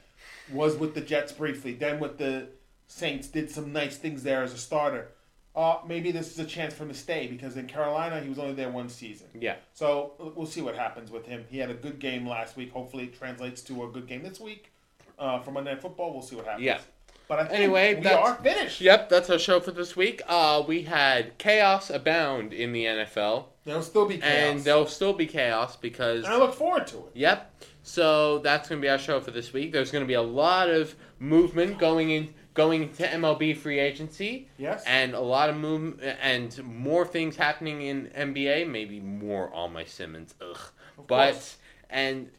was 0.51 0.75
with 0.75 0.93
the 0.93 1.01
Jets 1.01 1.31
briefly, 1.31 1.73
then 1.73 1.99
with 1.99 2.17
the 2.17 2.49
Saints, 2.87 3.27
did 3.27 3.49
some 3.49 3.73
nice 3.73 3.97
things 3.97 4.23
there 4.23 4.43
as 4.43 4.53
a 4.53 4.57
starter. 4.57 5.09
Uh, 5.55 5.79
maybe 5.87 6.11
this 6.11 6.31
is 6.31 6.37
a 6.37 6.45
chance 6.45 6.73
for 6.73 6.83
him 6.83 6.89
to 6.89 6.95
stay 6.95 7.27
because 7.27 7.55
in 7.55 7.65
Carolina 7.65 8.19
he 8.19 8.27
was 8.27 8.37
only 8.37 8.53
there 8.53 8.69
one 8.69 8.89
season. 8.89 9.27
Yeah. 9.33 9.55
So 9.73 10.33
we'll 10.35 10.45
see 10.45 10.61
what 10.61 10.75
happens 10.75 11.09
with 11.09 11.25
him. 11.25 11.45
He 11.49 11.59
had 11.59 11.69
a 11.69 11.73
good 11.73 11.99
game 11.99 12.27
last 12.27 12.57
week. 12.57 12.73
Hopefully, 12.73 13.05
it 13.05 13.17
translates 13.17 13.61
to 13.63 13.85
a 13.85 13.87
good 13.87 14.05
game 14.05 14.21
this 14.21 14.39
week 14.39 14.73
uh, 15.19 15.39
for 15.39 15.51
Monday 15.51 15.71
Night 15.73 15.81
Football. 15.81 16.13
We'll 16.13 16.21
see 16.21 16.35
what 16.35 16.45
happens. 16.45 16.65
Yeah. 16.65 16.79
But 17.27 17.39
I 17.39 17.43
think 17.45 17.55
Anyway, 17.55 17.95
we 17.95 18.07
are 18.07 18.35
finished. 18.35 18.81
Yep, 18.81 19.09
that's 19.09 19.29
our 19.31 19.39
show 19.39 19.59
for 19.59 19.71
this 19.71 19.95
week. 19.95 20.21
Uh, 20.27 20.63
we 20.67 20.83
had 20.83 21.35
chaos 21.39 21.89
abound 21.89 22.53
in 22.53 22.71
the 22.71 22.85
NFL, 22.85 23.45
There'll 23.63 23.81
still 23.81 24.05
be 24.05 24.19
chaos. 24.19 24.31
and 24.31 24.59
there'll 24.63 24.85
still 24.85 25.13
be 25.13 25.25
chaos 25.25 25.75
because 25.75 26.23
And 26.25 26.33
I 26.33 26.37
look 26.37 26.53
forward 26.53 26.85
to 26.87 26.97
it. 26.97 27.11
Yep. 27.15 27.63
So 27.81 28.39
that's 28.39 28.69
going 28.69 28.79
to 28.79 28.85
be 28.85 28.89
our 28.89 28.99
show 28.99 29.19
for 29.19 29.31
this 29.31 29.53
week. 29.53 29.71
There's 29.71 29.89
going 29.89 30.03
to 30.03 30.07
be 30.07 30.13
a 30.13 30.21
lot 30.21 30.69
of 30.69 30.95
movement 31.19 31.79
going 31.79 32.11
in 32.11 32.33
going 32.53 32.83
into 32.83 33.03
MLB 33.03 33.57
free 33.57 33.79
agency 33.79 34.47
Yes. 34.57 34.83
and 34.87 35.13
a 35.13 35.19
lot 35.19 35.49
of 35.49 35.57
move 35.57 35.99
and 36.21 36.63
more 36.63 37.05
things 37.05 37.35
happening 37.35 37.81
in 37.81 38.07
NBA, 38.15 38.69
maybe 38.69 38.99
more 39.01 39.53
on 39.53 39.73
my 39.73 39.83
Simmons. 39.83 40.35
Ugh. 40.41 40.57
But 41.07 41.31
course. 41.31 41.57
and 41.89 42.29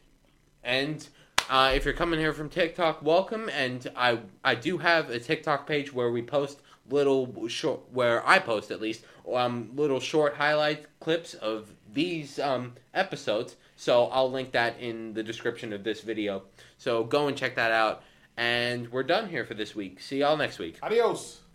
and 0.63 1.07
uh, 1.49 1.71
if 1.73 1.85
you're 1.85 1.93
coming 1.93 2.19
here 2.19 2.33
from 2.33 2.49
TikTok, 2.49 3.01
welcome. 3.01 3.49
And 3.49 3.89
I 3.95 4.19
I 4.43 4.55
do 4.55 4.77
have 4.77 5.09
a 5.09 5.19
TikTok 5.19 5.67
page 5.67 5.93
where 5.93 6.11
we 6.11 6.21
post 6.21 6.61
little 6.89 7.47
short 7.47 7.81
where 7.91 8.25
I 8.27 8.39
post 8.39 8.71
at 8.71 8.79
least 8.79 9.03
um 9.33 9.71
little 9.75 9.99
short 9.99 10.35
highlight 10.35 10.85
clips 10.99 11.33
of 11.33 11.71
these 11.93 12.39
um 12.39 12.73
episodes. 12.93 13.55
So 13.75 14.05
I'll 14.05 14.31
link 14.31 14.51
that 14.53 14.79
in 14.79 15.13
the 15.13 15.23
description 15.23 15.73
of 15.73 15.83
this 15.83 16.01
video. 16.01 16.43
So 16.77 17.03
go 17.03 17.27
and 17.27 17.37
check 17.37 17.55
that 17.55 17.71
out. 17.71 18.03
And 18.35 18.91
we're 18.91 19.03
done 19.03 19.29
here 19.29 19.45
for 19.45 19.53
this 19.53 19.75
week. 19.75 19.99
See 19.99 20.19
y'all 20.19 20.37
next 20.37 20.59
week. 20.59 20.77
Adios. 20.81 21.46